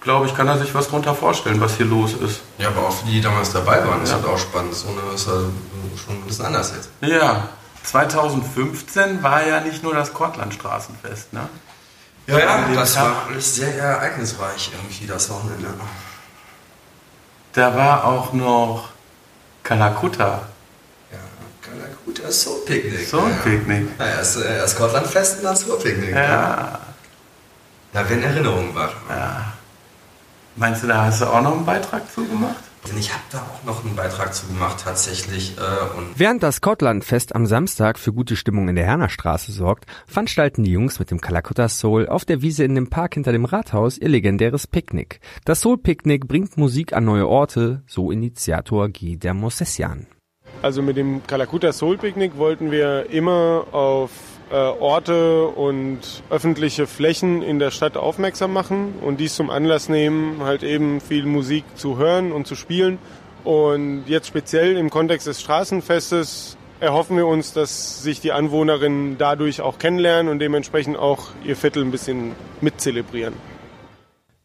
glaube 0.02 0.26
ich, 0.28 0.36
kann 0.36 0.48
er 0.48 0.58
sich 0.58 0.74
was 0.74 0.88
drunter 0.90 1.16
vorstellen, 1.16 1.60
was 1.62 1.76
hier 1.78 1.86
los 1.86 2.14
ist. 2.14 2.42
Ja, 2.58 2.70
aber 2.70 2.88
auch 2.88 2.92
für 2.94 3.06
die, 3.06 3.14
die 3.14 3.22
damals 3.22 3.52
dabei 3.52 3.86
waren, 3.88 4.02
ist 4.04 4.10
Ja. 4.10 4.16
halt 4.16 4.26
auch 4.26 4.38
spannend. 4.38 4.74
So, 4.74 4.90
ne? 4.90 5.02
ist 5.14 5.28
halt 5.28 5.46
schon 6.06 6.16
ein 6.16 6.22
bisschen 6.28 6.46
anders 6.46 6.74
jetzt. 6.76 6.90
Ja, 7.02 7.50
2015 7.84 9.24
war 9.24 9.46
ja 9.46 9.60
nicht 9.62 9.84
nur 9.84 9.94
das 9.94 10.14
Kortlandstraßenfest, 10.14 11.34
ne? 11.34 11.50
Ja, 12.28 12.40
ja, 12.40 12.68
das 12.74 12.94
Tag- 12.94 13.04
war 13.04 13.26
alles 13.28 13.56
sehr 13.56 13.76
ereignisreich 13.76 14.72
irgendwie, 14.74 15.08
das 15.08 15.30
Wochenende. 15.30 15.68
Da 17.54 17.76
war 17.76 18.06
auch 18.06 18.32
noch 18.34 18.90
Kalakutta. 19.64 20.48
Ja. 21.12 21.18
Kalakuta 21.62 22.32
Soul 22.32 22.60
Picnic. 22.66 23.08
Soul 23.08 23.32
Picnic. 23.44 23.88
Ja, 24.00 24.06
erst, 24.06 24.38
äh, 24.38 24.58
erst 24.58 24.78
Schottlandfest 24.78 25.38
und 25.40 25.44
dann 25.46 25.56
Soul 25.58 25.78
Picnic. 25.80 26.12
Ja. 26.16 26.80
Da 27.94 28.10
werden 28.10 28.24
Erinnerungen 28.24 28.74
wach. 28.74 28.94
Ja. 29.10 29.54
Meinst 30.56 30.84
du, 30.84 30.88
da 30.88 31.06
hast 31.06 31.22
du 31.22 31.26
auch 31.26 31.42
noch 31.42 31.54
einen 31.54 31.66
Beitrag 31.66 32.04
zu 32.14 32.26
gemacht? 32.26 32.64
Denn 32.90 32.98
ich 32.98 33.14
habe 33.14 33.24
da 33.32 33.40
auch 33.40 33.64
noch 33.64 33.86
einen 33.86 33.96
Beitrag 33.96 34.34
zu 34.34 34.48
gemacht, 34.48 34.82
tatsächlich. 34.84 35.56
Äh, 35.58 35.98
und 35.98 36.18
Während 36.18 36.42
das 36.42 36.60
Schottlandfest 36.64 37.36
am 37.36 37.46
Samstag 37.46 38.00
für 38.00 38.12
gute 38.12 38.36
Stimmung 38.36 38.70
in 38.70 38.76
der 38.76 38.86
Hernerstraße 38.86 39.52
sorgt, 39.52 39.86
veranstalten 40.08 40.64
die 40.64 40.72
Jungs 40.72 40.98
mit 40.98 41.12
dem 41.12 41.22
Calacutta 41.22 41.70
Soul 41.70 42.08
auf 42.08 42.26
der 42.26 42.42
Wiese 42.42 42.64
in 42.64 42.76
dem 42.76 42.90
Park 42.90 43.14
hinter 43.14 43.32
dem 43.32 43.46
Rathaus 43.46 43.98
ihr 43.98 44.10
legendäres 44.10 44.66
Picknick. 44.66 45.20
Das 45.46 45.62
Soul 45.62 45.78
Picknick 45.78 46.28
bringt 46.28 46.58
Musik 46.58 46.94
an 46.94 47.06
neue 47.06 47.28
Orte, 47.28 47.84
so 47.86 48.12
Initiator 48.12 48.90
Guy 48.90 49.18
der 49.18 49.34
Mossessian. 49.34 50.08
Also 50.62 50.82
mit 50.82 50.98
dem 50.98 51.26
Calacutta 51.26 51.74
Soul 51.74 51.98
Picknick 51.98 52.38
wollten 52.38 52.72
wir 52.72 53.10
immer 53.10 53.66
auf 53.72 54.12
äh, 54.52 54.56
Orte 54.56 55.48
und 55.48 56.00
öffentliche 56.30 56.86
Flächen 56.86 57.42
in 57.42 57.60
der 57.60 57.72
Stadt 57.72 57.96
aufmerksam 57.96 58.52
machen 58.52 58.96
und 59.02 59.20
dies 59.20 59.36
zum 59.36 59.50
Anlass 59.50 59.88
nehmen, 59.88 60.44
halt 60.44 60.64
eben 60.64 61.00
viel 61.00 61.26
Musik 61.26 61.64
zu 61.76 61.98
hören 61.98 62.32
und 62.32 62.48
zu 62.48 62.56
spielen. 62.56 62.98
Und 63.44 64.04
jetzt 64.08 64.28
speziell 64.28 64.78
im 64.78 64.90
Kontext 64.90 65.26
des 65.26 65.42
Straßenfestes 65.42 66.58
erhoffen 66.80 67.16
wir 67.16 67.28
uns, 67.28 67.54
dass 67.54 68.04
sich 68.04 68.20
die 68.20 68.32
Anwohnerinnen 68.32 69.18
dadurch 69.18 69.62
auch 69.62 69.80
kennenlernen 69.80 70.32
und 70.32 70.40
dementsprechend 70.40 70.98
auch 70.98 71.30
ihr 71.46 71.56
Viertel 71.56 71.84
ein 71.84 71.92
bisschen 71.92 72.34
mitzelebrieren. 72.60 73.34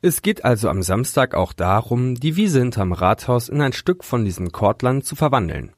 Es 0.02 0.22
geht 0.22 0.44
also 0.44 0.68
am 0.68 0.82
Samstag 0.82 1.34
auch 1.34 1.52
darum, 1.52 2.14
die 2.14 2.36
Wiese 2.36 2.60
hinterm 2.60 2.92
Rathaus 2.92 3.48
in 3.48 3.60
ein 3.60 3.72
Stück 3.72 4.04
von 4.04 4.24
diesem 4.24 4.52
Kortland 4.52 5.04
zu 5.04 5.16
verwandeln. 5.16 5.72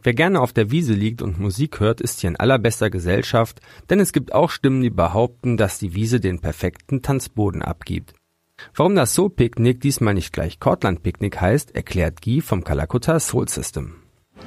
Wer 0.00 0.14
gerne 0.14 0.40
auf 0.40 0.52
der 0.52 0.70
Wiese 0.70 0.92
liegt 0.92 1.22
und 1.22 1.40
Musik 1.40 1.80
hört, 1.80 2.00
ist 2.00 2.20
hier 2.20 2.28
in 2.30 2.36
allerbester 2.36 2.88
Gesellschaft, 2.88 3.60
denn 3.90 3.98
es 3.98 4.12
gibt 4.12 4.32
auch 4.32 4.50
Stimmen, 4.50 4.80
die 4.80 4.90
behaupten, 4.90 5.56
dass 5.56 5.80
die 5.80 5.92
Wiese 5.92 6.20
den 6.20 6.38
perfekten 6.38 7.02
Tanzboden 7.02 7.62
abgibt. 7.62 8.14
Warum 8.76 8.94
das 8.94 9.14
Soul 9.14 9.30
Picknick 9.30 9.80
diesmal 9.80 10.14
nicht 10.14 10.32
gleich 10.32 10.60
Cortland 10.60 11.02
Picknick 11.02 11.40
heißt, 11.40 11.74
erklärt 11.74 12.22
Guy 12.22 12.40
vom 12.42 12.62
Calacutta 12.62 13.18
Soul 13.18 13.48
System. 13.48 13.96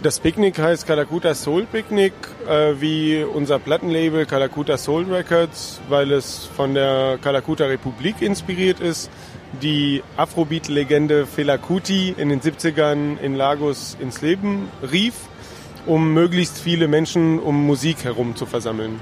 Das 0.01 0.21
Picknick 0.21 0.57
heißt 0.57 0.87
Calacutta 0.87 1.35
Soul 1.35 1.65
Picnic, 1.65 2.13
äh, 2.47 2.75
wie 2.79 3.21
unser 3.21 3.59
Plattenlabel 3.59 4.25
Calacutta 4.25 4.77
Soul 4.77 5.03
Records, 5.13 5.81
weil 5.89 6.13
es 6.13 6.45
von 6.45 6.73
der 6.73 7.19
Calacutta 7.21 7.65
Republik 7.65 8.21
inspiriert 8.21 8.79
ist, 8.79 9.11
die 9.61 10.01
Afrobeat-Legende 10.15 11.27
Fela 11.27 11.57
Kuti 11.57 12.15
in 12.17 12.29
den 12.29 12.39
70ern 12.39 13.19
in 13.19 13.35
Lagos 13.35 13.97
ins 13.99 14.21
Leben 14.21 14.69
rief 14.91 15.13
um 15.85 16.13
möglichst 16.13 16.59
viele 16.59 16.87
Menschen 16.87 17.39
um 17.39 17.65
Musik 17.65 18.03
herum 18.03 18.35
zu 18.35 18.45
versammeln. 18.45 18.99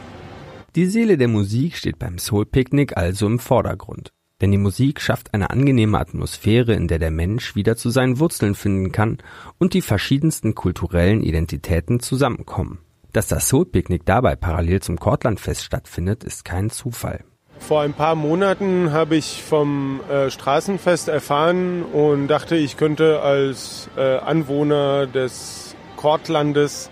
Die 0.76 0.86
Seele 0.86 1.18
der 1.18 1.28
Musik 1.28 1.76
steht 1.76 2.00
beim 2.00 2.18
Soul 2.18 2.46
Picnic 2.46 2.96
also 2.96 3.26
im 3.26 3.40
Vordergrund. 3.40 4.12
Denn 4.42 4.52
die 4.52 4.58
Musik 4.58 5.02
schafft 5.02 5.34
eine 5.34 5.50
angenehme 5.50 6.00
Atmosphäre, 6.00 6.74
in 6.74 6.88
der 6.88 7.00
der 7.00 7.12
Mensch 7.12 7.56
wieder 7.56 7.76
zu 7.76 7.90
seinen 7.90 8.20
Wurzeln 8.20 8.56
finden 8.56 8.92
kann 8.92 9.18
und 9.58 9.74
die 9.74 9.82
verschiedensten 9.82 10.56
kulturellen 10.56 11.22
Identitäten 11.22 12.00
zusammenkommen. 12.00 12.80
Dass 13.12 13.28
das 13.28 13.50
Soul 13.50 13.66
Picnic 13.66 14.06
dabei 14.06 14.36
parallel 14.36 14.82
zum 14.82 14.98
Kortlandfest 14.98 15.64
stattfindet, 15.64 16.24
ist 16.24 16.46
kein 16.46 16.70
Zufall. 16.70 17.26
Vor 17.60 17.82
ein 17.82 17.94
paar 17.94 18.16
Monaten 18.16 18.94
habe 18.94 19.18
ich 19.18 19.44
vom 19.44 20.00
äh, 20.10 20.30
Straßenfest 20.30 21.10
erfahren 21.10 21.84
und 21.84 22.28
dachte, 22.28 22.56
ich 22.56 22.78
könnte 22.78 23.22
als 23.22 23.90
äh, 23.98 24.18
Anwohner 24.18 25.08
des 25.08 25.69
Kortlandes 26.00 26.90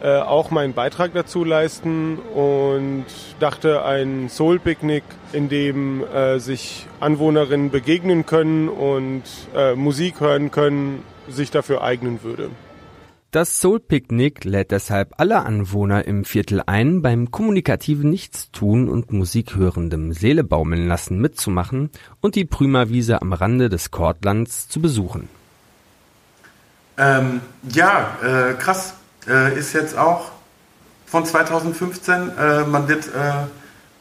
äh, 0.00 0.20
auch 0.20 0.50
meinen 0.50 0.72
Beitrag 0.72 1.12
dazu 1.12 1.44
leisten 1.44 2.16
und 2.16 3.04
dachte, 3.40 3.84
ein 3.84 4.30
Soul-Picknick, 4.30 5.04
in 5.34 5.50
dem 5.50 6.02
äh, 6.02 6.38
sich 6.38 6.86
Anwohnerinnen 6.98 7.70
begegnen 7.70 8.24
können 8.24 8.70
und 8.70 9.24
äh, 9.54 9.74
Musik 9.74 10.20
hören 10.20 10.50
können, 10.50 11.02
sich 11.28 11.50
dafür 11.50 11.82
eignen 11.82 12.22
würde. 12.22 12.48
Das 13.32 13.60
Soul 13.60 13.80
Picknick 13.80 14.44
lädt 14.44 14.70
deshalb 14.70 15.12
alle 15.18 15.44
Anwohner 15.44 16.06
im 16.06 16.24
Viertel 16.24 16.62
ein, 16.64 17.02
beim 17.02 17.30
kommunikativen 17.30 18.08
Nichtstun 18.08 18.88
und 18.88 19.12
musikhörendem 19.12 20.14
Seele 20.14 20.44
baumeln 20.44 20.88
lassen 20.88 21.20
mitzumachen 21.20 21.90
und 22.22 22.36
die 22.36 22.46
Prümerwiese 22.46 23.20
am 23.20 23.34
Rande 23.34 23.68
des 23.68 23.90
Kortlands 23.90 24.68
zu 24.68 24.80
besuchen. 24.80 25.28
Ähm, 26.98 27.40
ja, 27.62 28.16
äh, 28.22 28.54
krass. 28.54 28.94
Äh, 29.26 29.58
ist 29.58 29.72
jetzt 29.72 29.96
auch 29.96 30.30
von 31.06 31.24
2015. 31.24 32.36
Äh, 32.36 32.64
man 32.64 32.88
wird 32.88 33.06
äh, 33.06 33.46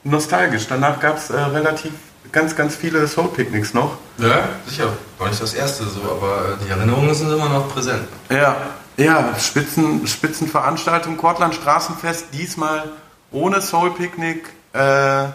nostalgisch. 0.04 0.68
Danach 0.68 1.00
gab 1.00 1.18
es 1.18 1.30
äh, 1.30 1.38
relativ 1.38 1.92
ganz, 2.32 2.56
ganz 2.56 2.76
viele 2.76 3.08
Soul-Picknicks 3.08 3.74
noch. 3.74 3.98
Ja, 4.18 4.50
sicher. 4.66 4.94
War 5.18 5.30
nicht 5.30 5.42
das 5.42 5.54
erste 5.54 5.86
so, 5.86 6.02
aber 6.02 6.58
die 6.64 6.70
Erinnerungen 6.70 7.14
sind 7.14 7.32
immer 7.32 7.50
noch 7.50 7.72
präsent. 7.72 8.08
Ja, 8.30 8.56
ja, 8.98 9.36
Spitzen, 9.40 10.08
Spitzenveranstaltung, 10.08 11.18
Kortland 11.18 11.54
Straßenfest, 11.54 12.28
diesmal 12.34 12.84
ohne 13.32 13.62
Soul-Picknick 13.62 14.50
äh, 14.74 15.26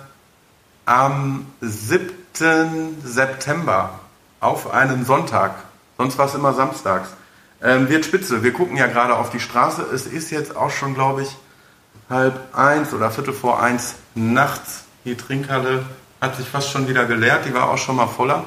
am 0.84 1.46
7. 1.60 3.00
September 3.04 4.00
auf 4.40 4.72
einen 4.72 5.04
Sonntag. 5.04 5.54
Sonst 5.96 6.18
war 6.18 6.26
es 6.26 6.34
immer 6.34 6.52
samstags. 6.54 7.10
Ähm, 7.62 7.88
wird 7.88 8.04
spitze. 8.04 8.42
Wir 8.42 8.52
gucken 8.52 8.76
ja 8.76 8.88
gerade 8.88 9.14
auf 9.14 9.30
die 9.30 9.40
Straße. 9.40 9.82
Es 9.94 10.06
ist 10.06 10.30
jetzt 10.30 10.56
auch 10.56 10.70
schon, 10.70 10.94
glaube 10.94 11.22
ich, 11.22 11.36
halb 12.10 12.40
eins 12.56 12.92
oder 12.92 13.10
viertel 13.10 13.32
vor 13.32 13.62
eins 13.62 13.94
nachts. 14.14 14.84
Die 15.04 15.16
Trinkhalle 15.16 15.84
hat 16.20 16.36
sich 16.36 16.48
fast 16.48 16.70
schon 16.70 16.88
wieder 16.88 17.04
geleert. 17.04 17.44
Die 17.46 17.54
war 17.54 17.70
auch 17.70 17.78
schon 17.78 17.96
mal 17.96 18.08
voller. 18.08 18.44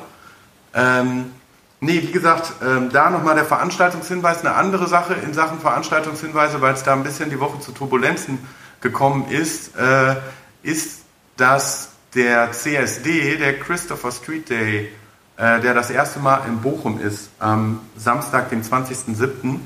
Ähm, 0.74 1.32
nee, 1.80 2.02
wie 2.02 2.12
gesagt, 2.12 2.54
ähm, 2.62 2.90
da 2.92 3.10
nochmal 3.10 3.36
der 3.36 3.46
Veranstaltungshinweis. 3.46 4.42
Eine 4.42 4.56
andere 4.56 4.88
Sache 4.88 5.14
in 5.14 5.34
Sachen 5.34 5.60
Veranstaltungshinweise, 5.60 6.60
weil 6.60 6.74
es 6.74 6.84
da 6.84 6.94
ein 6.94 7.04
bisschen 7.04 7.30
die 7.30 7.40
Woche 7.40 7.60
zu 7.62 7.72
Turbulenzen 7.72 8.40
gekommen 8.82 9.30
ist, 9.30 9.78
äh, 9.78 10.16
ist, 10.62 11.04
dass 11.38 11.90
der 12.14 12.52
CSD, 12.52 13.38
der 13.38 13.60
Christopher 13.60 14.12
Street 14.12 14.50
Day, 14.50 14.92
äh, 15.38 15.60
der 15.60 15.74
das 15.74 15.90
erste 15.90 16.20
Mal 16.20 16.42
in 16.48 16.62
Bochum 16.62 17.00
ist, 17.00 17.30
am 17.40 17.82
Samstag, 17.98 18.50
dem 18.50 18.62
20.07., 18.62 19.60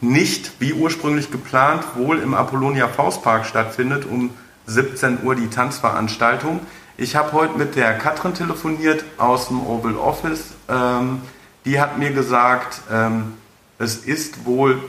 nicht 0.00 0.52
wie 0.60 0.74
ursprünglich 0.74 1.30
geplant 1.30 1.82
wohl 1.94 2.18
im 2.18 2.34
Apollonia 2.34 2.88
Faustpark 2.88 3.46
stattfindet, 3.46 4.04
um 4.04 4.30
17 4.66 5.22
Uhr 5.22 5.34
die 5.34 5.48
Tanzveranstaltung. 5.48 6.60
Ich 6.96 7.16
habe 7.16 7.32
heute 7.32 7.56
mit 7.56 7.74
der 7.74 7.96
Katrin 7.98 8.34
telefoniert 8.34 9.04
aus 9.18 9.48
dem 9.48 9.66
Oval 9.66 9.96
Office. 9.96 10.52
Ähm, 10.68 11.22
die 11.64 11.80
hat 11.80 11.98
mir 11.98 12.12
gesagt, 12.12 12.82
ähm, 12.90 13.34
es 13.78 13.96
ist 13.96 14.44
wohl 14.44 14.80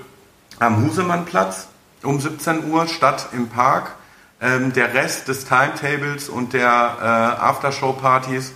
am 0.59 0.85
Husemannplatz 0.85 1.67
um 2.03 2.19
17 2.19 2.69
Uhr 2.69 2.87
statt 2.87 3.29
im 3.31 3.47
Park. 3.47 3.95
Ähm, 4.41 4.73
der 4.73 4.93
Rest 4.93 5.29
des 5.29 5.45
Timetables 5.45 6.29
und 6.29 6.53
der 6.53 6.97
äh, 6.99 7.41
Aftershow-Partys 7.41 8.51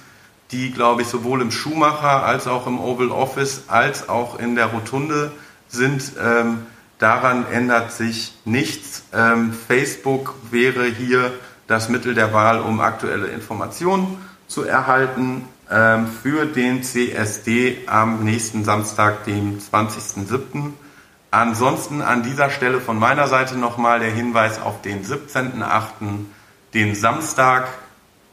die, 0.51 0.71
glaube 0.71 1.03
ich, 1.03 1.07
sowohl 1.07 1.41
im 1.41 1.51
Schuhmacher 1.51 2.23
als 2.23 2.47
auch 2.47 2.65
im 2.67 2.79
Oval 2.79 3.11
Office 3.11 3.63
als 3.67 4.09
auch 4.09 4.39
in 4.39 4.55
der 4.55 4.67
Rotunde 4.67 5.31
sind. 5.67 6.13
Ähm, 6.19 6.65
daran 6.97 7.45
ändert 7.51 7.91
sich 7.91 8.33
nichts. 8.45 9.03
Ähm, 9.13 9.53
Facebook 9.53 10.33
wäre 10.49 10.85
hier 10.85 11.31
das 11.67 11.89
Mittel 11.89 12.15
der 12.15 12.33
Wahl, 12.33 12.59
um 12.61 12.79
aktuelle 12.79 13.27
Informationen 13.27 14.17
zu 14.47 14.63
erhalten 14.63 15.45
ähm, 15.69 16.07
für 16.07 16.45
den 16.47 16.81
CSD 16.81 17.83
am 17.85 18.23
nächsten 18.23 18.63
Samstag, 18.63 19.25
dem 19.25 19.59
20.07. 19.59 20.73
Ansonsten 21.31 22.01
an 22.01 22.23
dieser 22.23 22.49
Stelle 22.49 22.81
von 22.81 22.97
meiner 22.97 23.27
Seite 23.27 23.55
nochmal 23.55 23.99
der 23.99 24.09
Hinweis 24.09 24.59
auf 24.59 24.81
den 24.81 25.05
17.08., 25.05 26.25
den 26.73 26.95
Samstag, 26.95 27.67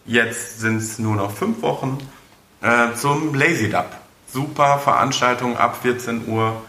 Jetzt 0.06 0.60
sind 0.60 0.76
es 0.76 1.00
nur 1.00 1.16
noch 1.16 1.32
fünf 1.32 1.62
Wochen 1.62 1.98
äh, 2.60 2.94
zum 2.94 3.34
Lazy 3.34 3.68
Dub. 3.68 3.86
Super 4.32 4.78
Veranstaltung 4.78 5.56
ab 5.56 5.78
14 5.82 6.28
Uhr. 6.28 6.62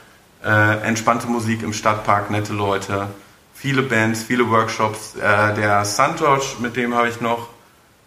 Äh, 0.43 0.79
entspannte 0.81 1.27
Musik 1.27 1.61
im 1.61 1.71
Stadtpark, 1.71 2.31
nette 2.31 2.53
Leute, 2.53 3.07
viele 3.53 3.83
Bands, 3.83 4.23
viele 4.23 4.49
Workshops. 4.49 5.15
Äh, 5.15 5.53
der 5.53 5.85
Santosh, 5.85 6.57
mit 6.59 6.75
dem 6.75 6.95
habe 6.95 7.09
ich 7.09 7.21
noch 7.21 7.49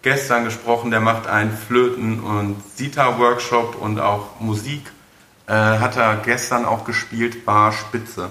gestern 0.02 0.44
gesprochen, 0.44 0.90
der 0.90 1.00
macht 1.00 1.28
einen 1.28 1.56
Flöten- 1.56 2.20
und 2.20 2.56
Sita-Workshop 2.76 3.76
und 3.80 4.00
auch 4.00 4.40
Musik. 4.40 4.90
Äh, 5.46 5.52
hat 5.52 5.96
er 5.96 6.16
gestern 6.16 6.64
auch 6.64 6.84
gespielt, 6.84 7.46
war 7.46 7.72
spitze. 7.72 8.30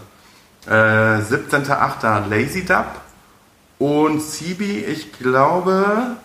Äh, 0.65 0.71
17.8. 0.71 2.27
Lazy 2.27 2.65
Dub 2.65 2.87
und 3.77 4.21
Sibi, 4.21 4.79
ich 4.79 5.13
glaube, 5.13 6.17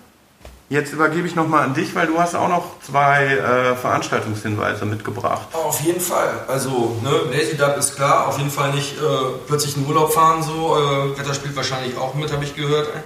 Jetzt 0.71 0.93
übergebe 0.95 1.27
ich 1.27 1.35
nochmal 1.35 1.65
an 1.65 1.75
dich, 1.75 1.95
weil 1.95 2.07
du 2.07 2.19
hast 2.19 2.35
auch 2.35 2.49
noch 2.49 2.81
zwei 2.81 3.27
äh, 3.27 3.77
Veranstaltungshinweise 3.77 4.87
mitgebracht. 4.87 5.49
Auf 5.53 5.81
jeden 5.83 6.01
Fall. 6.01 6.31
Also, 6.49 6.97
ne, 7.03 7.11
Lazy 7.31 7.57
Dub 7.57 7.77
ist 7.77 7.97
klar, 7.97 8.29
auf 8.29 8.39
jeden 8.39 8.51
Fall 8.51 8.73
nicht 8.73 8.97
äh, 8.99 9.05
plötzlich 9.47 9.77
in 9.77 9.87
Urlaub 9.87 10.13
fahren, 10.15 10.43
so. 10.43 10.75
Äh, 10.77 11.19
Wetter 11.19 11.35
spielt 11.35 11.55
wahrscheinlich 11.55 11.99
auch 11.99 12.15
mit, 12.15 12.33
habe 12.33 12.45
ich 12.45 12.55
gehört. 12.55 12.89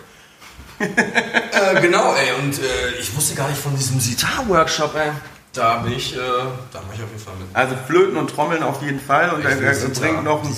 Äh, 0.81 1.81
genau, 1.81 2.15
ey, 2.15 2.41
und 2.41 2.57
äh, 2.57 3.01
ich 3.01 3.17
wusste 3.17 3.35
gar 3.35 3.49
nicht 3.49 3.61
von 3.61 3.75
diesem 3.77 3.99
Sitar-Workshop, 3.99 4.95
ey. 4.95 5.11
Da 5.53 5.79
bin 5.79 5.93
ich, 5.93 6.15
äh, 6.15 6.19
da 6.73 6.81
mache 6.83 6.95
ich 6.95 7.03
auf 7.03 7.09
jeden 7.11 7.19
Fall 7.19 7.35
mit. 7.35 7.49
Also 7.53 7.75
Flöten 7.85 8.17
und 8.17 8.31
Trommeln 8.31 8.63
auf 8.63 8.81
jeden 8.81 9.01
Fall 9.01 9.31
und 9.31 9.45
er, 9.45 9.61
er 9.61 9.75
Sitar. 9.75 10.01
bringt 10.01 10.23
noch 10.25 10.45
einen, 10.45 10.57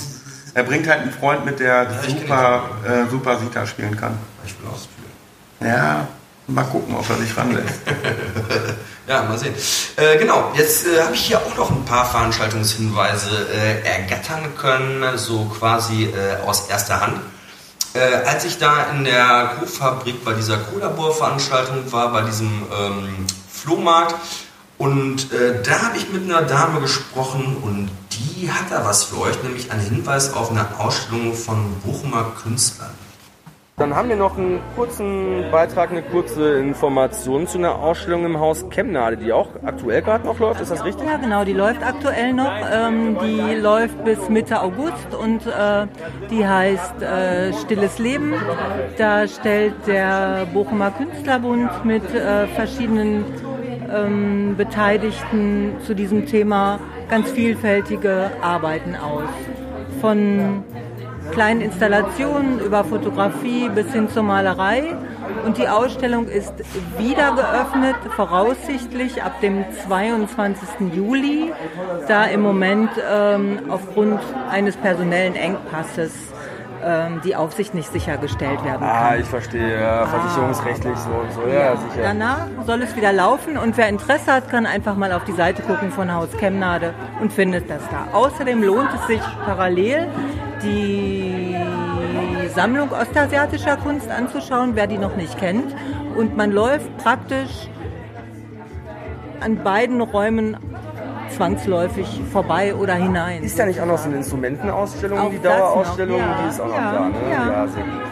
er 0.52 0.62
bringt 0.64 0.86
halt 0.86 1.00
einen 1.00 1.12
Freund 1.12 1.46
mit, 1.46 1.58
der 1.58 1.86
kenn 1.86 2.18
super, 2.18 2.64
super 3.10 3.38
Sita 3.38 3.66
spielen 3.66 3.96
kann. 3.96 4.18
Ich 4.44 4.52
will 4.60 4.68
auch 4.68 4.76
spielen. 4.76 5.72
Ja, 5.72 6.06
mal 6.54 6.64
gucken, 6.64 6.94
ob 6.94 7.08
er 7.08 7.16
sich 7.16 7.36
ranlässt. 7.36 7.80
Ja, 9.08 9.24
mal 9.24 9.36
sehen. 9.36 9.54
Äh, 9.96 10.18
genau, 10.18 10.52
jetzt 10.56 10.86
äh, 10.86 11.02
habe 11.02 11.16
ich 11.16 11.22
hier 11.22 11.40
auch 11.40 11.56
noch 11.56 11.68
ein 11.68 11.84
paar 11.84 12.08
Veranstaltungshinweise 12.08 13.48
äh, 13.52 13.84
ergattern 13.84 14.54
können, 14.56 15.18
so 15.18 15.46
quasi 15.46 16.04
äh, 16.04 16.46
aus 16.46 16.68
erster 16.68 17.00
Hand. 17.00 17.20
Äh, 17.92 17.98
als 18.24 18.44
ich 18.44 18.58
da 18.58 18.84
in 18.92 19.02
der 19.02 19.56
Kuhfabrik 19.58 20.24
bei 20.24 20.34
dieser 20.34 20.58
Kohlabor-Veranstaltung 20.58 21.90
war, 21.90 22.12
bei 22.12 22.22
diesem 22.22 22.62
ähm, 22.72 23.26
Flohmarkt, 23.52 24.14
und 24.78 25.30
äh, 25.32 25.60
da 25.62 25.82
habe 25.82 25.98
ich 25.98 26.08
mit 26.10 26.22
einer 26.22 26.42
Dame 26.42 26.80
gesprochen 26.80 27.56
und 27.60 27.90
die 28.12 28.50
hat 28.50 28.70
da 28.70 28.82
was 28.84 29.04
für 29.04 29.20
euch, 29.20 29.42
nämlich 29.42 29.70
einen 29.70 29.82
Hinweis 29.82 30.32
auf 30.32 30.50
eine 30.50 30.66
Ausstellung 30.78 31.34
von 31.34 31.80
Bochumer 31.80 32.32
Künstlern. 32.42 32.94
Dann 33.80 33.96
haben 33.96 34.10
wir 34.10 34.16
noch 34.16 34.36
einen 34.36 34.60
kurzen 34.76 35.46
Beitrag, 35.50 35.90
eine 35.90 36.02
kurze 36.02 36.58
Information 36.58 37.46
zu 37.46 37.56
einer 37.56 37.76
Ausstellung 37.76 38.26
im 38.26 38.38
Haus 38.38 38.66
Chemnade, 38.68 39.16
die 39.16 39.32
auch 39.32 39.48
aktuell 39.64 40.02
gerade 40.02 40.26
noch 40.26 40.38
läuft. 40.38 40.60
Ist 40.60 40.70
das 40.70 40.84
richtig? 40.84 41.06
Ja, 41.08 41.16
genau, 41.16 41.44
die 41.44 41.54
läuft 41.54 41.82
aktuell 41.82 42.34
noch. 42.34 42.52
Ähm, 42.70 43.16
die 43.24 43.54
läuft 43.54 44.04
bis 44.04 44.28
Mitte 44.28 44.60
August 44.60 45.14
und 45.18 45.46
äh, 45.46 45.86
die 46.30 46.46
heißt 46.46 47.00
äh, 47.00 47.54
Stilles 47.54 47.98
Leben. 47.98 48.34
Da 48.98 49.26
stellt 49.26 49.86
der 49.86 50.46
Bochumer 50.52 50.90
Künstlerbund 50.90 51.82
mit 51.86 52.04
äh, 52.14 52.48
verschiedenen 52.48 53.24
ähm, 53.90 54.56
Beteiligten 54.58 55.76
zu 55.86 55.94
diesem 55.94 56.26
Thema 56.26 56.78
ganz 57.08 57.30
vielfältige 57.30 58.30
Arbeiten 58.42 58.94
aus. 58.94 59.30
Von 60.02 60.64
kleinen 61.30 61.60
Installationen 61.60 62.60
über 62.60 62.84
Fotografie 62.84 63.68
bis 63.68 63.92
hin 63.92 64.08
zur 64.08 64.22
Malerei. 64.22 64.96
Und 65.44 65.58
die 65.58 65.68
Ausstellung 65.68 66.26
ist 66.26 66.52
wieder 66.98 67.32
geöffnet, 67.34 67.96
voraussichtlich 68.16 69.22
ab 69.22 69.40
dem 69.40 69.64
22. 69.86 70.94
Juli, 70.94 71.52
da 72.08 72.24
im 72.24 72.42
Moment 72.42 72.90
ähm, 73.10 73.60
aufgrund 73.68 74.20
eines 74.50 74.76
personellen 74.76 75.34
Engpasses 75.34 76.12
ähm, 76.84 77.20
die 77.24 77.36
Aufsicht 77.36 77.74
nicht 77.74 77.92
sichergestellt 77.92 78.64
werden 78.64 78.80
kann. 78.80 79.12
Ah, 79.12 79.16
ich 79.16 79.26
verstehe. 79.26 79.80
Ja, 79.80 80.06
versicherungsrechtlich 80.06 80.96
so 80.96 81.10
und 81.10 81.32
so. 81.32 81.42
Ja, 81.46 81.76
sicher. 81.76 82.02
Danach 82.02 82.46
soll 82.66 82.82
es 82.82 82.96
wieder 82.96 83.12
laufen 83.12 83.56
und 83.56 83.76
wer 83.76 83.88
Interesse 83.88 84.32
hat, 84.32 84.50
kann 84.50 84.66
einfach 84.66 84.96
mal 84.96 85.12
auf 85.12 85.24
die 85.24 85.32
Seite 85.32 85.62
gucken 85.62 85.90
von 85.90 86.12
Haus 86.12 86.28
Chemnade 86.38 86.94
und 87.20 87.32
findet 87.32 87.68
das 87.68 87.82
da. 87.90 88.16
Außerdem 88.16 88.62
lohnt 88.62 88.88
es 88.94 89.06
sich 89.06 89.20
parallel 89.44 90.08
die 90.62 91.56
Sammlung 92.54 92.90
ostasiatischer 92.92 93.76
Kunst 93.76 94.10
anzuschauen, 94.10 94.72
wer 94.74 94.86
die 94.86 94.98
noch 94.98 95.16
nicht 95.16 95.38
kennt. 95.38 95.74
Und 96.16 96.36
man 96.36 96.50
läuft 96.50 96.96
praktisch 96.98 97.68
an 99.40 99.62
beiden 99.62 100.00
Räumen 100.00 100.56
zwangsläufig 101.30 102.20
vorbei 102.32 102.74
oder 102.74 102.94
hinein. 102.94 103.42
Ist 103.42 103.58
ja 103.58 103.66
nicht 103.66 103.80
auch 103.80 103.86
noch 103.86 103.98
so 103.98 104.08
eine 104.08 104.16
Instrumentenausstellung, 104.16 105.18
Auch 105.18 105.30
die 105.30 105.38
Dauerausstellung, 105.38 106.18
ja, 106.18 106.38
die 106.42 106.48
ist 106.50 106.60
auch 106.60 106.66
noch 106.66 106.74
ja, 106.74 106.92
da, 106.92 107.08
ne? 107.08 107.14
ja. 107.32 107.66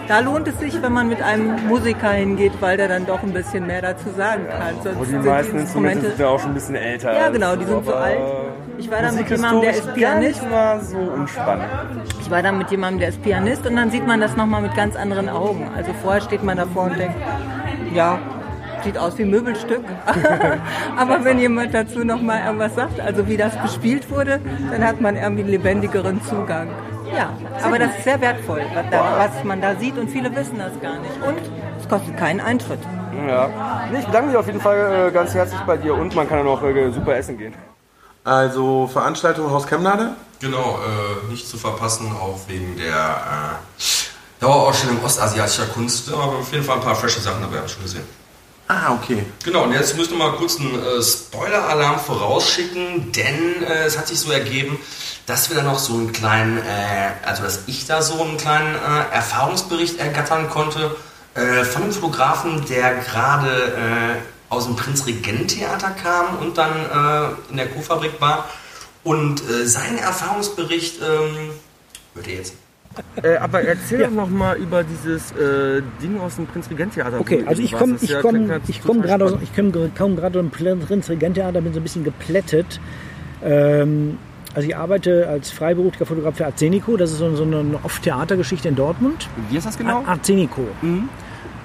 Da 0.07 0.21
lohnt 0.21 0.49
es 0.49 0.59
sich, 0.59 0.81
wenn 0.81 0.93
man 0.93 1.09
mit 1.09 1.21
einem 1.21 1.67
Musiker 1.67 2.11
hingeht, 2.11 2.53
weil 2.61 2.77
der 2.77 2.89
dann 2.89 3.07
doch 3.07 3.23
ein 3.23 3.33
bisschen 3.33 3.67
mehr 3.67 3.83
dazu 3.83 4.11
sagen 4.17 4.47
kann. 4.49 4.75
Sonst 4.83 4.99
Wo 4.99 5.05
die 5.05 5.17
meisten 5.17 5.59
Instrumente 5.59 6.09
sind 6.09 6.19
ja 6.19 6.29
auch 6.29 6.39
schon 6.39 6.53
ein 6.53 6.55
bisschen 6.55 6.77
älter. 6.77 7.13
Ja, 7.13 7.29
genau, 7.29 7.57
die 7.57 7.65
sind 7.65 7.85
so 7.85 7.95
alt. 7.95 8.19
Ich 8.79 8.91
war 8.91 9.03
da 9.03 9.11
mit 9.11 9.29
jemandem, 9.29 9.61
der 9.63 9.71
ist 9.73 9.95
Pianist. 9.95 10.49
mal 10.49 10.81
so 10.81 10.99
unspannend. 10.99 11.67
Ich 12.21 12.31
war 12.31 12.43
da 12.43 12.53
mit 12.53 12.71
jemandem, 12.71 13.01
der 13.01 13.09
ist 13.09 13.23
Pianist 13.23 13.67
und 13.67 13.75
dann 13.75 13.91
sieht 13.91 14.07
man 14.07 14.21
das 14.21 14.37
nochmal 14.37 14.63
mit 14.63 14.75
ganz 14.77 14.95
anderen 14.95 15.29
Augen. 15.29 15.69
Also 15.77 15.93
vorher 16.01 16.21
steht 16.21 16.45
man 16.45 16.57
davor 16.57 16.85
und 16.85 16.99
denkt, 16.99 17.17
ja, 17.93 18.19
sieht 18.85 18.97
aus 18.97 19.19
wie 19.19 19.23
ein 19.23 19.31
Möbelstück. 19.31 19.83
Aber 20.97 21.25
wenn 21.25 21.39
jemand 21.41 21.75
dazu 21.75 22.05
nochmal 22.05 22.45
irgendwas 22.47 22.77
sagt, 22.77 23.01
also 23.01 23.27
wie 23.27 23.37
das 23.37 23.57
bespielt 23.57 24.11
wurde, 24.11 24.41
dann 24.71 24.87
hat 24.87 25.01
man 25.01 25.17
irgendwie 25.17 25.43
einen 25.43 25.51
lebendigeren 25.51 26.23
Zugang. 26.23 26.69
Ja, 27.15 27.31
aber 27.63 27.79
das 27.79 27.89
ist 27.97 28.05
sehr 28.05 28.21
wertvoll, 28.21 28.61
was, 28.75 28.85
da, 28.91 29.03
was 29.17 29.43
man 29.43 29.63
da 29.63 29.75
sieht 29.77 29.97
und 29.97 30.11
viele 30.11 30.35
wissen 30.37 30.59
das 30.59 30.79
gar 30.81 30.99
nicht. 30.99 31.15
Und 31.27 31.39
es 31.81 31.89
kostet 31.89 32.19
keinen 32.19 32.39
Eintritt. 32.39 32.81
Ja. 33.27 33.49
Nee, 33.91 34.01
ich 34.01 34.05
bedanke 34.05 34.29
mich 34.29 34.37
auf 34.37 34.47
jeden 34.47 34.61
Fall 34.61 35.09
äh, 35.09 35.11
ganz 35.11 35.35
herzlich 35.35 35.61
bei 35.63 35.79
dir 35.79 35.95
und 35.95 36.15
man 36.15 36.29
kann 36.29 36.39
ja 36.39 36.45
noch 36.45 36.63
äh, 36.63 36.91
super 36.91 37.17
essen 37.17 37.39
gehen. 37.39 37.55
Also 38.25 38.89
Veranstaltung 38.93 39.51
Haus 39.51 39.67
Chemnade? 39.67 40.15
Genau, 40.41 40.79
äh, 40.79 41.31
nicht 41.31 41.49
zu 41.49 41.57
verpassen, 41.57 42.13
auch 42.13 42.39
wegen 42.47 42.77
der 42.77 42.95
äh, 42.95 44.41
Dauerausstellung 44.41 45.03
ostasiatischer 45.05 45.67
Kunst. 45.67 46.13
Aber 46.13 46.39
auf 46.39 46.53
jeden 46.53 46.65
Fall 46.65 46.77
ein 46.77 46.83
paar 46.83 46.95
frische 46.95 47.21
Sachen 47.21 47.41
dabei, 47.41 47.57
habe 47.57 47.67
ich 47.67 47.73
schon 47.73 47.83
gesehen. 47.83 48.05
Ah, 48.69 48.93
okay. 48.93 49.25
Genau, 49.45 49.65
und 49.65 49.73
jetzt 49.73 49.97
müssen 49.97 50.19
wir 50.19 50.19
mal 50.19 50.37
kurz 50.37 50.61
einen 50.61 50.75
äh, 50.75 51.03
Spoiler-Alarm 51.03 51.99
vorausschicken, 51.99 53.13
denn 53.13 53.63
äh, 53.63 53.85
es 53.87 53.97
hat 53.97 54.07
sich 54.09 54.21
so 54.21 54.31
ergeben, 54.31 54.79
dass 55.25 55.49
wir 55.49 55.57
da 55.57 55.63
noch 55.63 55.79
so 55.79 55.95
einen 55.95 56.13
kleinen, 56.13 56.59
äh, 56.59 57.13
also 57.25 57.43
dass 57.43 57.61
ich 57.67 57.87
da 57.87 58.03
so 58.03 58.23
einen 58.23 58.37
kleinen 58.37 58.75
äh, 58.75 59.15
Erfahrungsbericht 59.15 59.99
ergattern 59.99 60.51
konnte 60.51 60.95
äh, 61.35 61.65
von 61.65 61.85
einem 61.85 61.93
Fotografen, 61.93 62.67
der 62.67 62.97
gerade 62.97 64.21
aus 64.51 64.67
dem 64.67 64.77
Prinz-Regent-Theater 64.77 65.91
kam 66.03 66.39
und 66.41 66.57
dann 66.59 66.71
äh, 66.73 67.51
in 67.51 67.57
der 67.59 67.67
Kuhfabrik 67.69 68.21
war. 68.21 68.49
Und 69.05 69.41
äh, 69.49 69.67
seinen 69.67 69.99
Erfahrungsbericht 69.99 71.01
ähm, 71.01 71.51
hört 72.15 72.27
ihr 72.27 72.35
jetzt. 72.35 72.55
Äh, 73.23 73.37
aber 73.37 73.63
erzähl 73.63 74.01
doch 74.01 74.11
noch 74.11 74.29
mal 74.29 74.57
über 74.57 74.83
dieses 74.83 75.31
äh, 75.33 75.83
Ding 76.03 76.19
aus 76.21 76.37
dem 76.37 76.47
Prinz-Regent-Theater. 76.47 77.21
Okay, 77.21 77.45
also 77.47 77.63
ich 77.63 77.73
komme 77.73 77.97
ich 78.01 78.13
komm, 78.21 78.51
ich 78.67 78.83
komm 78.83 79.03
gerade 79.03 79.25
aus- 79.27 79.35
ich 79.43 79.55
komm, 79.55 79.73
komm 79.97 80.17
gerade 80.17 80.39
im 80.41 80.51
Prinz-Regent-Theater, 80.51 81.61
bin 81.61 81.73
so 81.73 81.81
ein 81.81 81.83
bisschen 81.83 82.03
geplättet. 82.05 82.81
Ähm, 83.45 84.19
also 84.55 84.67
ich 84.69 84.77
arbeite 84.77 85.29
als 85.29 85.51
freiberuflicher 85.51 86.07
Fotograf 86.07 86.37
für 86.37 86.47
Arzenico, 86.47 86.97
das 86.97 87.13
ist 87.13 87.19
so, 87.19 87.37
so 87.37 87.45
eine 87.45 87.79
Off-Theatergeschichte 87.85 88.67
in 88.69 88.75
Dortmund. 88.77 89.29
Wie 89.51 89.59
ist 89.59 89.67
das 89.67 89.79
genau? 89.79 89.99
Ar- 89.99 90.09
Arzenico. 90.09 90.63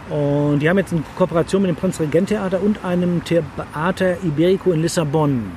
Und 0.10 0.60
die 0.60 0.70
haben 0.70 0.78
jetzt 0.78 0.91
eine 0.91 1.04
Kooperation 1.18 1.62
mit 1.62 1.70
dem 1.70 1.78
Prinz-Regent-Theater 1.78 2.62
und 2.62 2.84
einem 2.84 3.24
Theater 3.24 4.18
Iberico 4.24 4.72
in 4.72 4.82
Lissabon. 4.82 5.51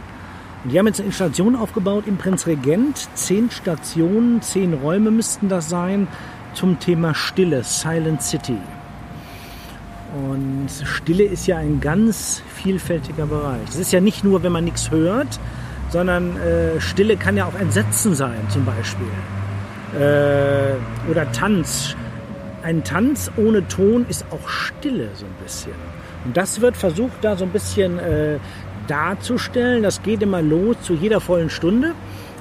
Und 0.65 0.73
die 0.73 0.79
haben 0.79 0.87
jetzt 0.87 1.01
eine 1.01 1.09
Installation 1.09 1.57
aufgebaut 1.57 2.05
im 2.07 2.17
Prinz-Regent. 2.17 3.09
Zehn 3.15 3.51
Stationen, 3.51 4.43
zehn 4.43 4.75
Räume 4.75 5.11
müssten 5.11 5.49
das 5.49 5.69
sein 5.69 6.07
zum 6.55 6.79
Thema 6.79 7.15
Stille, 7.15 7.65
Silent 7.65 8.23
City. 8.23 8.59
Und 10.15 10.69
Stille 10.85 11.25
ist 11.25 11.47
ja 11.47 11.59
ein 11.59 11.81
ganz 11.81 12.43
vielfältiger 12.55 13.27
Bereich. 13.27 13.69
Es 13.69 13.77
ist 13.77 13.93
ja 13.93 14.01
nicht 14.01 14.25
nur, 14.25 14.43
wenn 14.43 14.53
man 14.53 14.65
nichts 14.65 14.91
hört, 14.91 15.39
sondern 15.91 16.37
äh, 16.37 16.81
Stille 16.81 17.17
kann 17.17 17.37
ja 17.37 17.45
auch 17.45 17.55
Entsetzen 17.55 18.15
sein, 18.15 18.39
zum 18.49 18.65
Beispiel. 18.65 19.07
Äh, 19.95 21.11
oder 21.11 21.31
Tanz. 21.33 21.97
Ein 22.67 22.83
Tanz 22.83 23.31
ohne 23.37 23.69
Ton 23.69 24.07
ist 24.09 24.27
auch 24.33 24.49
Stille 24.49 25.11
so 25.15 25.25
ein 25.25 25.35
bisschen. 25.41 25.71
Und 26.25 26.37
das 26.37 26.61
wird 26.61 26.77
versucht, 26.77 27.13
da 27.23 27.37
so 27.37 27.45
ein 27.45 27.53
bisschen 27.53 28.01
äh, 28.01 28.39
darzustellen. 28.89 29.85
Das 29.85 30.03
geht 30.03 30.21
immer 30.21 30.43
los 30.43 30.75
zu 30.83 30.95
jeder 30.95 31.21
vollen 31.21 31.49
Stunde. 31.49 31.93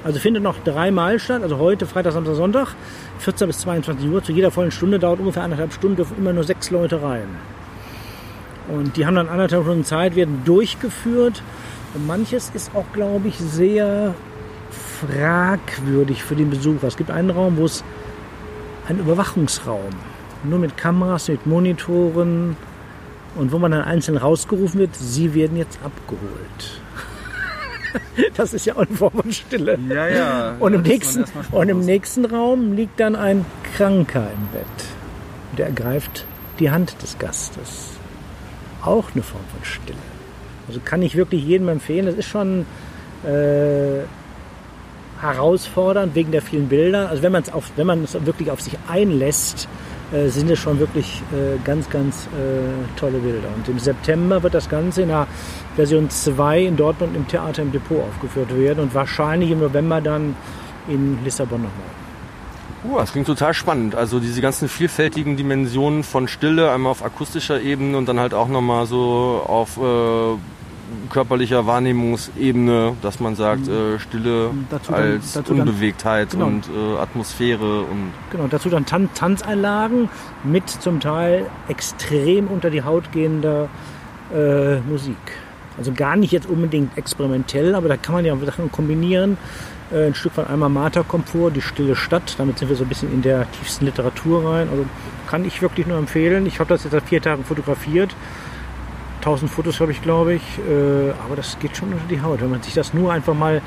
Also 0.02 0.18
findet 0.18 0.42
noch 0.42 0.58
dreimal 0.64 1.20
statt, 1.20 1.44
also 1.44 1.58
heute, 1.58 1.86
Freitag, 1.86 2.12
Samstag, 2.12 2.34
Sonntag, 2.34 2.74
14 3.20 3.46
bis 3.46 3.60
22 3.60 4.10
Uhr. 4.10 4.20
Zu 4.20 4.32
jeder 4.32 4.50
vollen 4.50 4.72
Stunde 4.72 4.98
dauert 4.98 5.20
ungefähr 5.20 5.44
anderthalb 5.44 5.72
Stunden, 5.72 5.94
dürfen 5.94 6.18
immer 6.18 6.32
nur 6.32 6.42
sechs 6.42 6.72
Leute 6.72 7.00
rein. 7.00 7.28
Und 8.66 8.96
die 8.96 9.06
haben 9.06 9.14
dann 9.14 9.28
anderthalb 9.28 9.62
Stunden 9.62 9.84
Zeit, 9.84 10.16
werden 10.16 10.42
durchgeführt. 10.44 11.40
Und 11.94 12.04
manches 12.04 12.50
ist 12.52 12.74
auch, 12.74 12.86
glaube 12.92 13.28
ich, 13.28 13.38
sehr 13.38 14.12
fragwürdig 14.98 16.24
für 16.24 16.34
den 16.34 16.50
Besucher. 16.50 16.88
Es 16.88 16.96
gibt 16.96 17.12
einen 17.12 17.30
Raum, 17.30 17.58
wo 17.58 17.64
es 17.66 17.84
ein 18.88 18.98
Überwachungsraum, 18.98 19.90
nur 20.48 20.58
mit 20.58 20.76
Kameras, 20.76 21.28
mit 21.28 21.46
Monitoren 21.46 22.56
und 23.36 23.52
wo 23.52 23.58
man 23.58 23.72
dann 23.72 23.82
einzeln 23.82 24.16
rausgerufen 24.16 24.80
wird, 24.80 24.94
sie 24.94 25.34
werden 25.34 25.56
jetzt 25.56 25.78
abgeholt. 25.84 26.20
Das 28.36 28.52
ist 28.52 28.66
ja 28.66 28.74
auch 28.74 28.86
eine 28.86 28.94
Form 28.94 29.12
von 29.12 29.32
Stille. 29.32 29.78
Ja, 29.88 30.06
ja. 30.08 30.56
Und 30.58 30.74
im, 30.74 30.82
nächsten, 30.82 31.24
und 31.50 31.68
im 31.70 31.80
nächsten 31.80 32.26
Raum 32.26 32.74
liegt 32.74 33.00
dann 33.00 33.16
ein 33.16 33.46
Kranker 33.74 34.30
im 34.34 34.46
Bett. 34.48 34.66
Der 35.56 35.66
ergreift 35.66 36.26
die 36.58 36.70
Hand 36.70 37.00
des 37.02 37.18
Gastes. 37.18 37.92
auch 38.82 39.06
eine 39.14 39.22
Form 39.22 39.44
von 39.50 39.64
Stille. 39.64 39.98
Also 40.68 40.80
kann 40.84 41.00
ich 41.00 41.16
wirklich 41.16 41.42
jedem 41.44 41.68
empfehlen. 41.68 42.04
Das 42.04 42.16
ist 42.16 42.26
schon 42.26 42.66
äh, 43.24 44.04
herausfordernd 45.20 46.14
wegen 46.14 46.32
der 46.32 46.42
vielen 46.42 46.68
Bilder. 46.68 47.08
Also 47.08 47.22
wenn 47.22 47.32
man 47.32 47.42
es 47.42 47.52
auf, 47.52 47.70
wenn 47.76 47.86
man 47.86 48.04
es 48.04 48.14
wirklich 48.26 48.50
auf 48.50 48.60
sich 48.60 48.76
einlässt, 48.88 49.68
äh, 50.12 50.28
sind 50.28 50.50
es 50.50 50.58
schon 50.58 50.78
wirklich 50.78 51.22
äh, 51.32 51.58
ganz, 51.64 51.90
ganz 51.90 52.26
äh, 52.26 52.98
tolle 52.98 53.18
Bilder. 53.18 53.48
Und 53.56 53.68
im 53.68 53.78
September 53.78 54.42
wird 54.42 54.54
das 54.54 54.68
Ganze 54.68 55.02
in 55.02 55.08
der 55.08 55.26
Version 55.74 56.08
2 56.08 56.60
in 56.60 56.76
Dortmund 56.76 57.16
im 57.16 57.26
Theater 57.26 57.62
im 57.62 57.72
Depot 57.72 58.02
aufgeführt 58.02 58.56
werden 58.56 58.80
und 58.80 58.94
wahrscheinlich 58.94 59.50
im 59.50 59.60
November 59.60 60.00
dann 60.00 60.36
in 60.88 61.18
Lissabon 61.24 61.62
nochmal. 61.62 61.86
Uh, 62.84 62.98
das 62.98 63.10
klingt 63.12 63.26
total 63.26 63.52
spannend. 63.52 63.94
Also 63.94 64.20
diese 64.20 64.40
ganzen 64.40 64.68
vielfältigen 64.68 65.36
Dimensionen 65.36 66.04
von 66.04 66.28
Stille, 66.28 66.70
einmal 66.70 66.92
auf 66.92 67.04
akustischer 67.04 67.60
Ebene 67.60 67.96
und 67.96 68.06
dann 68.06 68.20
halt 68.20 68.32
auch 68.34 68.48
nochmal 68.48 68.86
so 68.86 69.42
auf 69.44 69.76
äh, 69.76 70.38
körperlicher 71.10 71.66
Wahrnehmungsebene, 71.66 72.96
dass 73.02 73.20
man 73.20 73.34
sagt, 73.36 73.68
äh, 73.68 73.98
Stille 73.98 74.50
Dazu 74.70 74.92
dann- 74.92 75.00
als 75.02 75.32
dazu 75.32 75.54
dann- 75.54 75.68
Unbewegtheit 75.68 76.30
genau. 76.30 76.46
und 76.46 76.68
äh, 76.68 76.98
Atmosphäre 76.98 77.80
und 77.82 78.12
Genau, 78.30 78.46
dazu 78.48 78.68
dann 78.68 78.86
Tan 78.86 79.08
Tanzeinlagen 79.14 80.08
mit 80.44 80.68
zum 80.68 81.00
Teil 81.00 81.46
extrem 81.68 82.48
unter 82.48 82.70
die 82.70 82.82
Haut 82.82 83.12
gehender 83.12 83.68
äh, 84.34 84.80
Musik. 84.80 85.16
Also 85.78 85.92
gar 85.92 86.16
nicht 86.16 86.32
jetzt 86.32 86.48
unbedingt 86.48 86.96
experimentell, 86.96 87.74
aber 87.74 87.88
da 87.88 87.96
kann 87.96 88.14
man 88.14 88.24
ja 88.24 88.34
Sachen 88.44 88.72
kombinieren. 88.72 89.36
Äh, 89.92 90.06
ein 90.08 90.14
Stück 90.14 90.32
von 90.32 90.46
Alma 90.46 90.68
Mater 90.68 91.04
kommt 91.04 91.28
vor, 91.28 91.50
die 91.50 91.60
stille 91.60 91.94
Stadt. 91.94 92.34
Damit 92.38 92.58
sind 92.58 92.68
wir 92.68 92.76
so 92.76 92.84
ein 92.84 92.88
bisschen 92.88 93.12
in 93.12 93.22
der 93.22 93.46
tiefsten 93.52 93.84
Literatur 93.84 94.50
rein. 94.50 94.68
Also 94.70 94.84
kann 95.28 95.44
ich 95.44 95.60
wirklich 95.62 95.86
nur 95.86 95.98
empfehlen. 95.98 96.46
Ich 96.46 96.58
habe 96.60 96.68
das 96.68 96.82
jetzt 96.84 96.92
seit 96.92 97.04
vier 97.04 97.20
Tagen 97.22 97.44
fotografiert. 97.44 98.14
1000 99.26 99.50
Fotos 99.50 99.80
habe 99.80 99.90
ich, 99.90 100.00
glaube 100.02 100.34
ich. 100.34 100.42
Äh, 100.58 101.10
aber 101.24 101.34
das 101.34 101.58
geht 101.58 101.76
schon 101.76 101.92
unter 101.92 102.06
die 102.08 102.22
Haut. 102.22 102.40
Wenn 102.40 102.50
man 102.50 102.62
sich 102.62 102.74
das 102.74 102.94
nur 102.94 103.12
einfach 103.12 103.34
mal, 103.34 103.60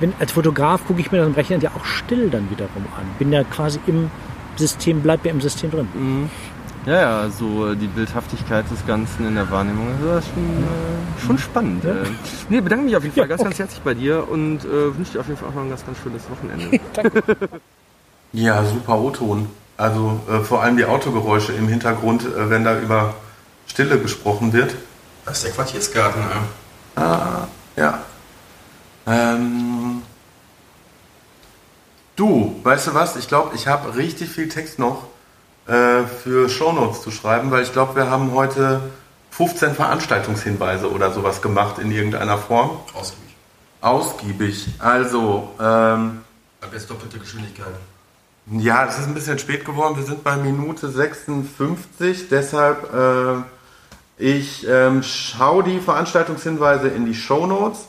wenn, 0.00 0.14
als 0.18 0.32
Fotograf 0.32 0.86
gucke 0.86 1.00
ich 1.00 1.12
mir 1.12 1.18
das 1.18 1.26
im 1.28 1.34
Rechner 1.34 1.58
ja 1.58 1.70
auch 1.76 1.84
still 1.84 2.30
dann 2.30 2.50
wiederum 2.50 2.84
an. 2.98 3.04
Bin 3.18 3.30
ja 3.32 3.44
quasi 3.44 3.78
im 3.86 4.10
System, 4.56 5.02
bleib 5.02 5.24
ja 5.26 5.32
im 5.32 5.40
System 5.40 5.70
drin. 5.70 5.88
Mhm. 5.94 6.30
Ja, 6.86 7.00
ja, 7.00 7.30
so 7.30 7.74
die 7.74 7.88
Bildhaftigkeit 7.88 8.70
des 8.70 8.86
Ganzen 8.86 9.26
in 9.26 9.34
der 9.34 9.50
Wahrnehmung, 9.50 9.88
das 10.04 10.24
ist 10.24 10.32
schon, 10.32 10.44
äh, 10.44 11.26
schon 11.26 11.38
spannend. 11.38 11.82
Ja. 11.82 11.90
Äh. 11.90 11.94
Nee, 12.48 12.60
bedanke 12.60 12.84
mich 12.84 12.96
auf 12.96 13.02
jeden 13.02 13.12
Fall 13.12 13.24
Ja, 13.24 13.28
ganz, 13.28 13.40
okay. 13.40 13.48
ganz 13.50 13.58
herzlich 13.58 13.80
bei 13.82 13.94
dir 13.94 14.28
und 14.30 14.64
äh, 14.64 14.96
wünsche 14.96 15.12
dir 15.14 15.20
auf 15.20 15.26
jeden 15.26 15.36
Fall 15.36 15.48
auch 15.48 15.54
noch 15.54 15.62
ein 15.62 15.68
ganz, 15.68 15.84
ganz 15.84 15.98
schönes 15.98 16.22
Wochenende. 16.30 16.80
Ja, 18.32 18.62
super 18.64 18.98
O-Ton. 18.98 19.46
Also 19.78 20.20
äh, 20.28 20.40
vor 20.40 20.62
allem 20.62 20.76
die 20.76 20.84
Autogeräusche 20.84 21.52
im 21.52 21.68
Hintergrund, 21.68 22.24
äh, 22.24 22.50
wenn 22.50 22.64
da 22.64 22.78
über 22.78 23.14
Stille 23.76 23.98
gesprochen 24.00 24.54
wird. 24.54 24.74
Das 25.26 25.36
ist 25.36 25.44
der 25.44 25.52
Quartiersgarten, 25.52 26.22
ja. 26.22 27.02
Ah, 27.02 27.46
ja. 27.76 27.98
Ähm, 29.06 30.00
du, 32.16 32.58
weißt 32.62 32.86
du 32.86 32.94
was? 32.94 33.16
Ich 33.16 33.28
glaube, 33.28 33.54
ich 33.54 33.66
habe 33.66 33.94
richtig 33.94 34.30
viel 34.30 34.48
Text 34.48 34.78
noch 34.78 35.08
äh, 35.66 36.04
für 36.04 36.48
Shownotes 36.48 37.02
zu 37.02 37.10
schreiben, 37.10 37.50
weil 37.50 37.64
ich 37.64 37.72
glaube, 37.74 37.96
wir 37.96 38.08
haben 38.08 38.32
heute 38.32 38.80
15 39.32 39.74
Veranstaltungshinweise 39.74 40.90
oder 40.90 41.12
sowas 41.12 41.42
gemacht 41.42 41.78
in 41.78 41.90
irgendeiner 41.90 42.38
Form. 42.38 42.80
Ausgiebig. 42.94 43.36
Ausgiebig. 43.82 44.68
Also, 44.78 45.50
ähm, 45.60 46.22
Ab 46.62 46.70
jetzt 46.72 46.88
doppelte 46.88 47.18
Geschwindigkeit. 47.18 47.74
ja, 48.52 48.86
es 48.86 48.98
ist 48.98 49.06
ein 49.06 49.12
bisschen 49.12 49.38
spät 49.38 49.66
geworden. 49.66 49.98
Wir 49.98 50.04
sind 50.06 50.24
bei 50.24 50.38
Minute 50.38 50.88
56. 50.88 52.30
Deshalb, 52.30 52.90
äh, 52.94 53.55
ich 54.18 54.66
ähm, 54.68 55.02
schaue 55.02 55.62
die 55.64 55.80
Veranstaltungshinweise 55.80 56.88
in 56.88 57.04
die 57.06 57.14
Shownotes. 57.14 57.86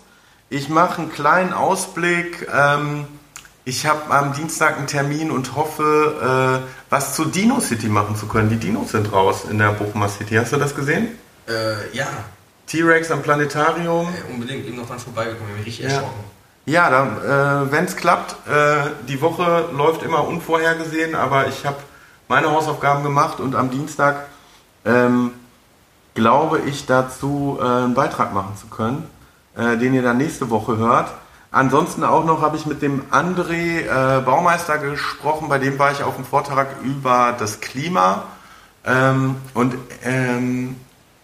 Ich 0.50 0.70
mache 0.70 1.02
einen 1.02 1.12
kleinen 1.12 1.54
Ausblick. 1.54 2.48
Ähm, 2.54 3.06
ich 3.66 3.86
habe 3.86 4.10
am 4.14 4.34
Dienstag 4.34 4.78
einen 4.78 4.88
Termin 4.88 5.32
und 5.32 5.56
hoffe, 5.56 6.64
äh, 6.64 6.68
was 6.90 7.16
zu 7.16 7.26
Dino 7.26 7.60
City 7.60 7.88
machen 7.88 8.16
zu 8.16 8.28
können. 8.28 8.50
Die 8.50 8.58
Dinos 8.58 8.92
sind 8.92 9.12
raus 9.12 9.44
in 9.50 9.58
der 9.58 9.74
Bochumer 9.74 10.08
City. 10.10 10.36
Hast 10.36 10.54
du 10.54 10.58
das 10.58 10.74
gesehen? 10.76 11.10
Äh, 11.48 11.96
ja. 11.96 12.08
T-Rex 12.68 13.12
am 13.12 13.22
Planetarium. 13.22 14.08
Äh, 14.08 14.34
unbedingt, 14.34 14.66
eben 14.66 14.78
noch 14.78 14.88
dran 14.88 15.00
vorbeigekommen. 15.00 15.50
Ich 15.50 15.56
bin 15.56 15.64
richtig 15.66 15.86
Ja. 15.86 15.92
erschrocken. 15.92 16.24
Ja, 16.66 16.90
dann, 16.90 17.18
äh, 17.68 17.72
wenn 17.72 17.86
es 17.86 17.96
klappt, 17.96 18.36
äh, 18.50 18.90
die 19.08 19.22
Woche 19.22 19.70
läuft 19.74 20.04
immer 20.04 20.28
unvorhergesehen, 20.28 21.16
aber 21.16 21.48
ich 21.48 21.66
habe 21.66 21.78
meine 22.28 22.52
Hausaufgaben 22.52 23.04
gemacht 23.04 23.40
und 23.40 23.56
am 23.56 23.70
Dienstag 23.72 24.26
ähm, 24.84 25.32
glaube 26.18 26.62
ich 26.66 26.88
dazu, 26.88 27.60
äh, 27.62 27.64
einen 27.64 27.94
Beitrag 27.94 28.34
machen 28.34 28.58
zu 28.58 28.66
können, 28.68 29.08
äh, 29.56 29.78
den 29.78 29.94
ihr 29.94 30.02
dann 30.02 30.18
nächste 30.18 30.50
Woche 30.50 30.78
hört. 30.78 31.14
Ansonsten 31.52 32.04
auch 32.04 32.26
noch 32.26 32.42
habe 32.42 32.58
ich 32.58 32.66
mit 32.66 32.82
dem 32.82 33.04
André 33.12 33.82
äh, 33.82 34.22
Baumeister 34.22 34.80
gesprochen, 34.80 35.48
bei 35.48 35.60
dem 35.60 35.78
war 35.78 35.92
ich 35.92 36.02
auf 36.02 36.16
dem 36.16 36.26
Vortrag 36.26 36.68
über 36.84 37.36
das 37.38 37.62
Klima 37.62 38.24
ähm, 38.84 39.36
und 39.54 39.76
ähm, 40.04 40.76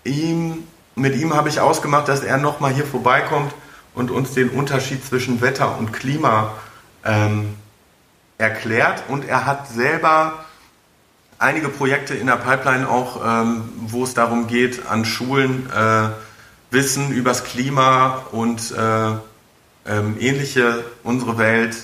ihm, 0.03 0.63
mit 0.95 1.15
ihm 1.15 1.33
habe 1.33 1.49
ich 1.49 1.59
ausgemacht, 1.59 2.07
dass 2.07 2.21
er 2.21 2.37
nochmal 2.37 2.71
hier 2.71 2.85
vorbeikommt 2.85 3.51
und 3.95 4.11
uns 4.11 4.35
den 4.35 4.49
Unterschied 4.49 5.03
zwischen 5.03 5.41
Wetter 5.41 5.75
und 5.79 5.91
Klima 5.91 6.51
ähm, 7.03 7.55
erklärt. 8.37 9.03
Und 9.07 9.25
er 9.25 9.47
hat 9.47 9.67
selber 9.69 10.45
einige 11.43 11.67
Projekte 11.67 12.15
in 12.15 12.27
der 12.27 12.37
Pipeline 12.37 12.89
auch, 12.89 13.21
ähm, 13.23 13.69
wo 13.77 14.03
es 14.03 14.13
darum 14.13 14.47
geht, 14.47 14.87
an 14.87 15.05
Schulen 15.05 15.69
äh, 15.69 16.09
Wissen 16.71 17.11
übers 17.11 17.43
Klima 17.43 18.23
und 18.31 18.71
äh, 18.71 19.11
ähm, 19.85 20.15
ähnliche, 20.19 20.85
unsere 21.03 21.37
Welt, 21.37 21.75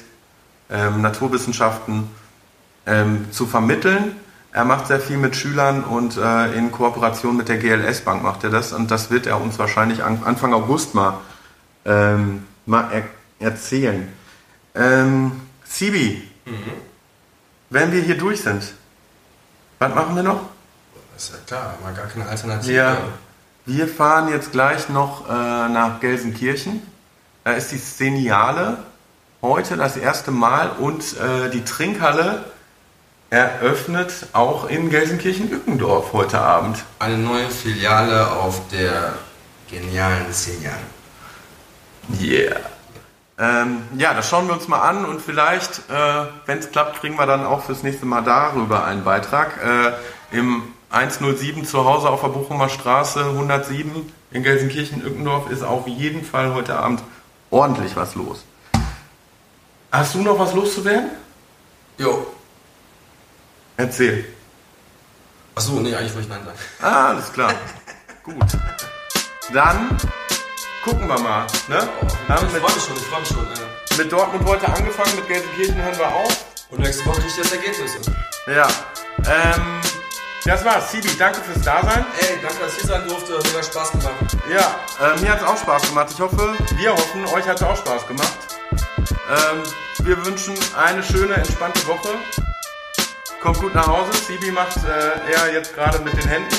ähm, 0.72 1.02
Naturwissenschaften 1.02 2.10
ähm, 2.88 3.28
zu 3.32 3.46
vermitteln. 3.46 4.16
Er 4.52 4.66
macht 4.66 4.88
sehr 4.88 5.00
viel 5.00 5.18
mit 5.18 5.36
Schülern 5.36 5.84
und 5.84 6.18
äh, 6.18 6.54
in 6.54 6.72
Kooperation 6.72 7.38
mit 7.38 7.50
der 7.50 7.58
GLS 7.58 8.02
Bank 8.02 8.24
macht 8.24 8.44
er 8.44 8.50
das 8.50 8.74
und 8.74 8.90
das 8.90 9.12
wird 9.12 9.28
er 9.28 9.40
uns 9.40 9.60
wahrscheinlich 9.60 10.04
an, 10.04 10.24
Anfang 10.24 10.54
August 10.54 10.96
mal, 10.96 11.20
ähm, 11.86 12.46
mal 12.66 12.90
er, 12.92 13.04
erzählen. 13.46 14.08
Ähm, 14.74 15.34
Sibi, 15.66 16.24
wenn 17.70 17.92
wir 17.92 18.02
hier 18.02 18.18
durch 18.18 18.42
sind, 18.42 18.74
was 19.80 19.96
machen 19.96 20.16
wir 20.16 20.24
noch? 20.24 20.42
Das 21.14 21.24
ist 21.24 21.34
ja 21.34 21.40
klar, 21.48 21.74
mal 21.82 21.94
gar 21.94 22.08
keine 22.08 22.28
Alternative. 22.28 22.74
Wir, 22.74 22.98
wir 23.66 23.88
fahren 23.88 24.30
jetzt 24.30 24.52
gleich 24.52 24.90
noch 24.90 25.28
äh, 25.28 25.32
nach 25.32 26.00
Gelsenkirchen. 26.00 26.82
Da 27.44 27.54
ist 27.54 27.72
die 27.72 27.78
Szeniale 27.78 28.78
heute 29.42 29.78
das 29.78 29.98
erste 29.98 30.32
Mal 30.32 30.70
und 30.80 31.18
äh, 31.18 31.50
die 31.50 31.64
Trinkhalle 31.64 32.46
eröffnet 33.30 34.28
auch 34.34 34.68
in 34.68 34.90
Gelsenkirchen-Ückendorf 34.90 36.14
heute 36.14 36.40
Abend. 36.40 36.84
Eine 36.98 37.18
neue 37.18 37.50
Filiale 37.50 38.32
auf 38.32 38.62
der 38.72 39.14
genialen 39.70 40.34
Szeniale. 40.34 40.78
Yeah. 42.20 42.60
Ähm, 43.40 43.84
ja, 43.98 44.14
das 44.14 44.30
schauen 44.30 44.48
wir 44.48 44.54
uns 44.54 44.68
mal 44.68 44.82
an 44.82 45.06
und 45.06 45.22
vielleicht, 45.22 45.90
äh, 45.90 46.26
wenn 46.46 46.60
es 46.60 46.72
klappt, 46.72 47.00
kriegen 47.00 47.16
wir 47.16 47.26
dann 47.26 47.46
auch 47.46 47.64
fürs 47.64 47.84
nächste 47.84 48.06
Mal 48.06 48.22
darüber 48.22 48.84
einen 48.84 49.06
Beitrag. 49.06 49.64
Äh, 49.64 50.38
Im 50.38 50.64
107 50.90 51.66
zu 51.66 51.86
Hause 51.86 52.10
auf 52.10 52.22
der 52.22 52.30
Bochumer 52.30 52.68
Straße 52.68 53.22
107 53.24 54.12
in 54.32 54.44
Gelsenkirchen-Ückendorf 54.44 55.50
ist 55.50 55.64
auf 55.64 55.88
jeden 55.88 56.26
Fall 56.26 56.54
heute 56.54 56.76
Abend 56.76 57.02
ordentlich 57.50 57.96
was 57.96 58.16
los. 58.16 58.44
Hast 59.92 60.16
du 60.16 60.20
noch 60.22 60.38
was 60.38 60.54
loszuwerden? 60.54 61.10
Jo. 61.98 62.28
Erzähl. 63.78 64.26
Achso, 65.56 65.74
nee, 65.80 65.96
eigentlich 65.96 66.14
wollte 66.14 66.28
ich 66.28 66.30
Nein 66.30 66.46
sagen. 66.46 66.58
Ah, 66.82 67.08
alles 67.10 67.32
klar. 67.32 67.54
Gut. 68.24 68.36
Dann 69.54 69.98
gucken 70.84 71.08
wir 71.08 71.20
mal. 71.20 71.48
Ne? 71.68 71.88
Haben 72.28 72.48
ich 72.48 72.54
mit, 72.54 72.62
freue 72.62 72.76
mich 72.76 72.84
schon, 72.84 72.96
ich 72.96 73.04
freue 73.04 73.20
mich 73.22 73.30
schon. 73.30 73.38
Ja. 73.38 73.98
mit 73.98 74.12
Dortmund 74.12 74.48
heute 74.48 74.68
angefangen, 74.68 75.16
mit 75.16 75.28
Gelsenkirchen 75.28 75.82
hören 75.82 75.98
wir 75.98 76.08
auf. 76.08 76.46
Und 76.70 76.80
nächste 76.80 77.06
Woche 77.06 77.22
kriege 77.22 77.30
ich 77.30 77.38
das 77.38 77.52
Ergebnis. 77.52 77.92
Ja. 78.48 78.68
Ähm, 79.26 79.82
das 80.46 80.64
war's. 80.64 80.92
Sibi, 80.92 81.10
danke 81.18 81.42
fürs 81.42 81.64
Dasein. 81.64 82.06
Ey, 82.20 82.40
danke, 82.42 82.60
dass 82.60 82.74
ich 82.74 82.80
hier 82.82 82.90
sein 82.90 83.08
durfte. 83.08 83.38
Hat 83.38 83.44
mega 83.46 83.64
Spaß 83.64 83.92
gemacht. 83.92 84.38
Ja, 84.50 84.76
äh, 85.06 85.20
mir 85.20 85.32
hat's 85.32 85.44
auch 85.44 85.58
Spaß 85.58 85.90
gemacht. 85.90 86.08
Ich 86.12 86.20
hoffe, 86.20 86.56
wir 86.76 86.92
hoffen, 86.92 87.26
euch 87.28 87.48
hat's 87.48 87.62
auch 87.62 87.78
Spaß 87.78 88.08
gemacht. 88.08 88.34
Ähm, 88.72 89.64
wir 90.06 90.26
wünschen 90.26 90.56
eine 90.78 91.04
schöne, 91.04 91.36
entspannte 91.36 91.86
Woche. 91.88 92.10
Kommt 93.42 93.60
gut 93.60 93.76
nach 93.76 93.88
Hause. 93.88 94.12
Sibi 94.28 94.52
macht 94.52 94.78
äh, 94.78 95.34
er 95.34 95.54
jetzt 95.54 95.74
gerade 95.76 96.00
mit 96.00 96.14
den 96.14 96.28
Händen. 96.28 96.56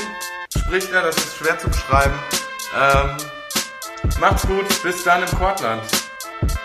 Spricht 0.57 0.93
er, 0.93 1.03
das 1.03 1.17
ist 1.17 1.37
schwer 1.37 1.59
zu 1.59 1.69
beschreiben. 1.69 2.15
Ähm, 2.79 3.17
Macht's 4.19 4.47
gut, 4.47 4.83
bis 4.83 5.05
dann 5.05 5.23
im 5.23 5.29
Portland. 5.31 5.83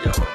Jawohl. 0.04 0.26